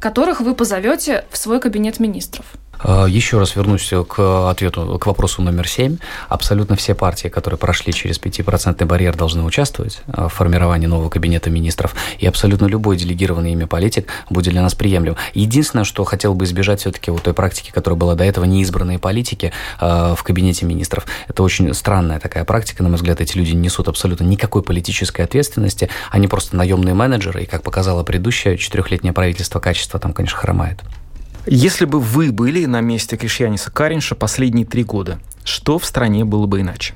которых 0.00 0.40
вы 0.40 0.54
позовете 0.54 1.24
в 1.30 1.36
свой 1.36 1.60
кабинет 1.60 2.00
министров. 2.00 2.46
Э, 2.84 3.06
еще 3.08 3.38
раз 3.38 3.56
вернусь 3.56 3.92
к 4.08 4.50
ответу, 4.50 4.98
к 4.98 5.06
вопросу 5.06 5.42
номер 5.42 5.68
семь. 5.68 5.98
Абсолютно 6.28 6.76
все 6.76 6.94
партии, 6.94 7.28
которые 7.28 7.58
прошли 7.58 7.92
через 7.92 8.20
5% 8.20 8.84
барьер, 8.84 9.16
должны 9.16 9.42
участвовать 9.42 10.02
э, 10.06 10.26
в 10.26 10.28
формировании 10.28 10.86
нового 10.86 11.08
кабинета 11.08 11.50
министров. 11.50 11.94
И 12.18 12.26
абсолютно 12.26 12.66
любой 12.66 12.96
делегированный 12.96 13.52
ими 13.52 13.64
политик 13.64 14.08
будет 14.30 14.52
для 14.52 14.62
нас 14.62 14.74
приемлем. 14.74 15.16
Единственное, 15.34 15.84
что 15.84 16.04
хотел 16.04 16.34
бы 16.34 16.44
избежать 16.44 16.80
все-таки 16.80 17.10
вот 17.10 17.22
той 17.22 17.34
практики, 17.34 17.70
которая 17.72 17.98
была 17.98 18.14
до 18.14 18.24
этого, 18.24 18.44
неизбранные 18.44 18.98
политики 18.98 19.52
э, 19.80 20.14
в 20.16 20.22
кабинете 20.22 20.66
министров. 20.66 21.06
Это 21.28 21.42
очень 21.42 21.72
странная 21.74 22.20
такая 22.20 22.44
практика, 22.44 22.82
на 22.82 22.88
мой 22.88 22.96
взгляд. 22.96 23.20
Эти 23.20 23.36
люди 23.36 23.52
не 23.52 23.72
несут 23.72 23.88
абсолютно 23.88 24.24
никакой 24.24 24.62
политической 24.62 25.22
ответственности. 25.22 25.88
Они 26.10 26.28
просто 26.28 26.56
наемные 26.56 26.94
менеджеры. 26.94 27.44
И, 27.44 27.46
как 27.46 27.62
показало 27.62 28.02
предыдущее 28.02 28.58
четырехлетнее 28.58 29.14
правительство, 29.14 29.60
качество 29.60 29.98
там, 29.98 30.12
конечно, 30.12 30.38
хромает. 30.38 30.80
Если 31.46 31.86
бы 31.86 31.98
вы 31.98 32.30
были 32.30 32.66
на 32.66 32.80
месте 32.80 33.16
Кришьяниса 33.16 33.70
Каринша 33.70 34.14
последние 34.14 34.64
три 34.64 34.84
года, 34.84 35.18
что 35.44 35.78
в 35.78 35.84
стране 35.84 36.24
было 36.24 36.46
бы 36.46 36.60
иначе? 36.60 36.94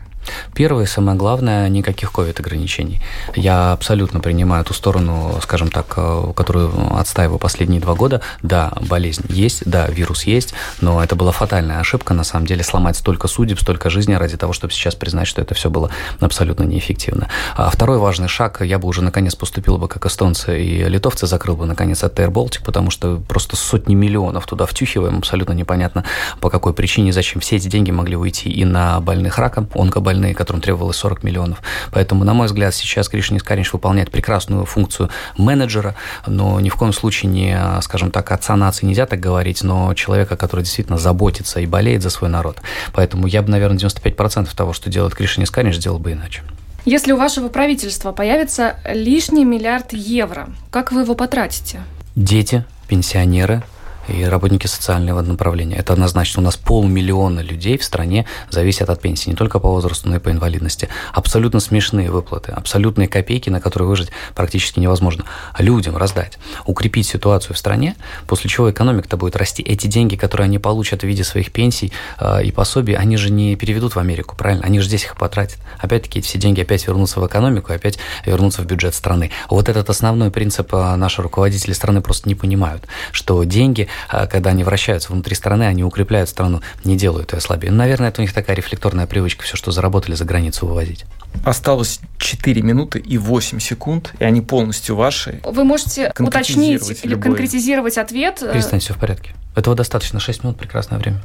Первое, 0.54 0.86
самое 0.86 1.16
главное, 1.16 1.68
никаких 1.68 2.12
ковид-ограничений. 2.12 3.00
Я 3.34 3.72
абсолютно 3.72 4.20
принимаю 4.20 4.64
ту 4.64 4.74
сторону, 4.74 5.38
скажем 5.42 5.70
так, 5.70 5.94
э, 5.96 6.32
которую 6.34 6.96
отстаиваю 6.96 7.38
последние 7.38 7.80
два 7.80 7.94
года. 7.94 8.20
Да, 8.42 8.72
болезнь 8.88 9.24
есть, 9.28 9.62
да, 9.66 9.86
вирус 9.86 10.24
есть, 10.24 10.54
но 10.80 11.02
это 11.02 11.16
была 11.16 11.32
фатальная 11.32 11.80
ошибка, 11.80 12.14
на 12.14 12.24
самом 12.24 12.46
деле, 12.46 12.62
сломать 12.64 12.96
столько 12.96 13.28
судеб, 13.28 13.60
столько 13.60 13.90
жизни 13.90 14.14
ради 14.14 14.36
того, 14.36 14.52
чтобы 14.52 14.72
сейчас 14.72 14.94
признать, 14.94 15.28
что 15.28 15.42
это 15.42 15.54
все 15.54 15.70
было 15.70 15.90
абсолютно 16.20 16.64
неэффективно. 16.64 17.28
А 17.54 17.70
второй 17.70 17.98
важный 17.98 18.28
шаг, 18.28 18.62
я 18.62 18.78
бы 18.78 18.88
уже 18.88 19.02
наконец 19.02 19.34
поступил 19.34 19.78
бы 19.78 19.88
как 19.88 20.06
эстонцы 20.06 20.62
и 20.62 20.84
литовцы, 20.84 21.26
закрыл 21.26 21.56
бы 21.56 21.66
наконец 21.66 22.02
от 22.04 22.18
Air 22.18 22.30
Baltic, 22.30 22.64
потому 22.64 22.90
что 22.90 23.20
просто 23.28 23.56
сотни 23.56 23.94
миллионов 23.94 24.46
туда 24.46 24.66
втюхиваем, 24.66 25.18
абсолютно 25.18 25.52
непонятно 25.52 26.04
по 26.40 26.50
какой 26.50 26.72
причине, 26.72 27.12
зачем 27.12 27.40
все 27.40 27.56
эти 27.56 27.68
деньги 27.68 27.90
могли 27.90 28.16
уйти 28.16 28.50
и 28.50 28.64
на 28.64 29.00
больных 29.00 29.38
раком, 29.38 29.68
онкобольных, 29.74 30.15
больные, 30.16 30.34
которым 30.34 30.62
требовалось 30.62 30.96
40 30.96 31.22
миллионов. 31.24 31.62
Поэтому, 31.90 32.24
на 32.24 32.32
мой 32.32 32.46
взгляд, 32.46 32.74
сейчас 32.74 33.08
Кришнис 33.08 33.42
Каринч 33.42 33.72
выполняет 33.72 34.10
прекрасную 34.10 34.64
функцию 34.64 35.10
менеджера, 35.36 35.94
но 36.26 36.58
ни 36.60 36.70
в 36.70 36.76
коем 36.76 36.94
случае 36.94 37.30
не, 37.30 37.82
скажем 37.82 38.10
так, 38.10 38.32
отца 38.32 38.56
нации 38.56 38.86
нельзя 38.86 39.04
так 39.04 39.20
говорить, 39.20 39.62
но 39.62 39.92
человека, 39.92 40.36
который 40.36 40.62
действительно 40.62 40.96
заботится 40.96 41.60
и 41.60 41.66
болеет 41.66 42.02
за 42.02 42.08
свой 42.08 42.30
народ. 42.30 42.62
Поэтому 42.94 43.26
я 43.26 43.42
бы, 43.42 43.50
наверное, 43.50 43.78
95% 43.78 44.48
того, 44.56 44.72
что 44.72 44.88
делает 44.88 45.14
Кришнис 45.14 45.50
Каринч, 45.50 45.76
сделал 45.76 45.98
бы 45.98 46.12
иначе. 46.12 46.42
Если 46.86 47.12
у 47.12 47.16
вашего 47.16 47.48
правительства 47.48 48.12
появится 48.12 48.76
лишний 48.90 49.44
миллиард 49.44 49.92
евро, 49.92 50.48
как 50.70 50.92
вы 50.92 51.02
его 51.02 51.14
потратите? 51.14 51.80
Дети, 52.14 52.64
пенсионеры, 52.88 53.62
и 54.08 54.24
работники 54.24 54.66
социального 54.66 55.20
направления. 55.22 55.76
Это 55.76 55.92
однозначно. 55.92 56.42
У 56.42 56.44
нас 56.44 56.56
полмиллиона 56.56 57.40
людей 57.40 57.78
в 57.78 57.84
стране 57.84 58.26
зависят 58.50 58.90
от 58.90 59.00
пенсии, 59.00 59.30
не 59.30 59.36
только 59.36 59.58
по 59.58 59.68
возрасту, 59.68 60.08
но 60.08 60.16
и 60.16 60.18
по 60.18 60.30
инвалидности. 60.30 60.88
Абсолютно 61.12 61.60
смешные 61.60 62.10
выплаты, 62.10 62.52
абсолютные 62.52 63.08
копейки, 63.08 63.50
на 63.50 63.60
которые 63.60 63.88
выжить 63.88 64.10
практически 64.34 64.80
невозможно. 64.80 65.24
Людям 65.58 65.96
раздать, 65.96 66.38
укрепить 66.64 67.06
ситуацию 67.06 67.54
в 67.54 67.58
стране, 67.58 67.96
после 68.26 68.48
чего 68.50 68.70
экономика-то 68.70 69.16
будет 69.16 69.36
расти. 69.36 69.62
Эти 69.62 69.86
деньги, 69.86 70.16
которые 70.16 70.46
они 70.46 70.58
получат 70.58 71.02
в 71.02 71.06
виде 71.06 71.24
своих 71.24 71.52
пенсий 71.52 71.92
э, 72.18 72.44
и 72.44 72.52
пособий, 72.52 72.94
они 72.94 73.16
же 73.16 73.30
не 73.30 73.56
переведут 73.56 73.94
в 73.94 73.98
Америку, 73.98 74.36
правильно? 74.36 74.64
Они 74.64 74.80
же 74.80 74.86
здесь 74.86 75.04
их 75.04 75.16
потратят. 75.16 75.58
Опять-таки 75.78 76.20
эти 76.20 76.26
все 76.26 76.38
деньги 76.38 76.60
опять 76.60 76.86
вернутся 76.86 77.20
в 77.20 77.26
экономику, 77.26 77.72
опять 77.72 77.98
вернутся 78.24 78.62
в 78.62 78.66
бюджет 78.66 78.94
страны. 78.94 79.30
Вот 79.50 79.68
этот 79.68 79.90
основной 79.90 80.30
принцип 80.30 80.72
э, 80.74 80.96
наши 80.96 81.22
руководители 81.22 81.72
страны 81.72 82.00
просто 82.00 82.28
не 82.28 82.34
понимают, 82.34 82.84
что 83.12 83.42
деньги 83.44 83.88
когда 84.08 84.50
они 84.50 84.64
вращаются 84.64 85.12
внутри 85.12 85.34
страны, 85.34 85.64
они 85.64 85.84
укрепляют 85.84 86.28
страну, 86.28 86.60
не 86.84 86.96
делают 86.96 87.32
ее 87.32 87.40
слабее. 87.40 87.70
Ну, 87.70 87.78
наверное, 87.78 88.08
это 88.08 88.20
у 88.20 88.22
них 88.22 88.32
такая 88.32 88.56
рефлекторная 88.56 89.06
привычка, 89.06 89.44
все, 89.44 89.56
что 89.56 89.70
заработали, 89.70 90.14
за 90.14 90.24
границу 90.24 90.66
вывозить. 90.66 91.04
Осталось 91.44 92.00
4 92.18 92.62
минуты 92.62 92.98
и 92.98 93.18
8 93.18 93.58
секунд, 93.60 94.14
и 94.18 94.24
они 94.24 94.40
полностью 94.40 94.96
ваши. 94.96 95.40
Вы 95.44 95.64
можете 95.64 96.12
уточнить 96.18 97.04
или 97.04 97.12
любой... 97.12 97.22
конкретизировать 97.24 97.98
ответ? 97.98 98.40
Перестань, 98.40 98.80
все 98.80 98.94
в 98.94 98.98
порядке. 98.98 99.34
Этого 99.54 99.76
достаточно. 99.76 100.20
6 100.20 100.44
минут– 100.44 100.58
прекрасное 100.58 100.98
время. 100.98 101.22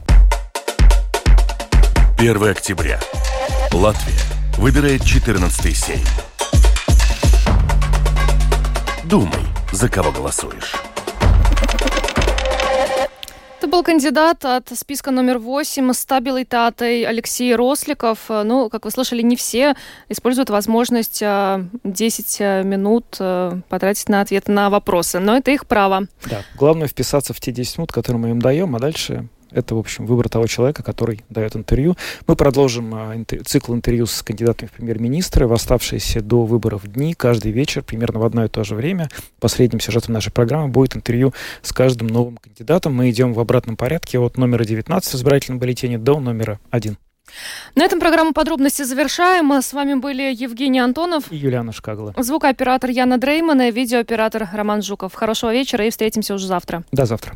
1 2.17 2.49
октября. 2.49 2.99
Латвия 3.71 4.19
выбирает 4.57 5.01
14-й 5.01 5.73
сейм. 5.73 6.05
Думай, 9.05 9.41
за 9.71 9.89
кого 9.89 10.11
голосуешь. 10.11 10.75
Был 13.67 13.83
кандидат 13.83 14.45
от 14.45 14.69
списка 14.73 15.11
номер 15.11 15.37
8 15.37 15.93
стабилитатой 15.93 17.03
Алексей 17.03 17.55
Росликов. 17.55 18.19
Ну, 18.29 18.69
как 18.69 18.85
вы 18.85 18.91
слышали, 18.91 19.21
не 19.21 19.35
все 19.35 19.75
используют 20.09 20.49
возможность 20.49 21.19
10 21.19 21.21
а, 21.23 21.65
а, 22.43 22.63
минут 22.63 23.17
а, 23.19 23.59
потратить 23.69 24.09
на 24.09 24.21
ответ 24.21 24.47
на 24.47 24.69
вопросы, 24.69 25.19
но 25.19 25.37
это 25.37 25.51
их 25.51 25.67
право. 25.67 26.07
Да, 26.25 26.41
главное 26.55 26.87
вписаться 26.87 27.33
в 27.33 27.39
те 27.39 27.51
10 27.51 27.77
минут, 27.77 27.91
которые 27.91 28.21
мы 28.21 28.29
им 28.31 28.41
даем, 28.41 28.75
а 28.75 28.79
дальше 28.79 29.27
это, 29.51 29.75
в 29.75 29.79
общем, 29.79 30.05
выбор 30.05 30.29
того 30.29 30.47
человека, 30.47 30.83
который 30.83 31.21
дает 31.29 31.55
интервью. 31.55 31.95
Мы 32.27 32.35
продолжим 32.35 32.93
а, 32.93 33.15
цикл 33.45 33.73
интервью 33.73 34.05
с 34.05 34.21
кандидатами 34.23 34.67
в 34.67 34.71
премьер-министры 34.71 35.47
в 35.47 35.53
оставшиеся 35.53 36.21
до 36.21 36.45
выборов 36.45 36.87
дни. 36.87 37.13
Каждый 37.13 37.51
вечер, 37.51 37.83
примерно 37.83 38.19
в 38.19 38.25
одно 38.25 38.45
и 38.45 38.47
то 38.47 38.63
же 38.63 38.75
время, 38.75 39.09
последним 39.39 39.79
сюжетом 39.79 40.13
нашей 40.13 40.31
программы 40.31 40.69
будет 40.69 40.95
интервью 40.95 41.33
с 41.61 41.71
каждым 41.73 42.07
новым 42.07 42.37
кандидатом. 42.37 42.95
Мы 42.95 43.09
идем 43.09 43.33
в 43.33 43.39
обратном 43.39 43.77
порядке 43.77 44.19
от 44.19 44.37
номера 44.37 44.63
19 44.63 45.11
в 45.11 45.15
избирательном 45.15 45.59
бюллетене 45.59 45.97
до 45.97 46.19
номера 46.19 46.59
1. 46.71 46.97
На 47.75 47.83
этом 47.83 47.99
программу 47.99 48.33
подробности 48.33 48.83
завершаем. 48.83 49.51
С 49.51 49.73
вами 49.73 49.95
были 49.95 50.33
Евгений 50.33 50.79
Антонов 50.79 51.31
и 51.31 51.37
Юлиана 51.37 51.71
Шкагла. 51.71 52.13
Звукооператор 52.17 52.89
Яна 52.89 53.17
Дрейман 53.17 53.61
и 53.61 53.71
видеооператор 53.71 54.49
Роман 54.53 54.81
Жуков. 54.81 55.13
Хорошего 55.13 55.53
вечера 55.53 55.85
и 55.85 55.89
встретимся 55.89 56.33
уже 56.33 56.47
завтра. 56.47 56.83
До 56.91 57.05
завтра. 57.05 57.35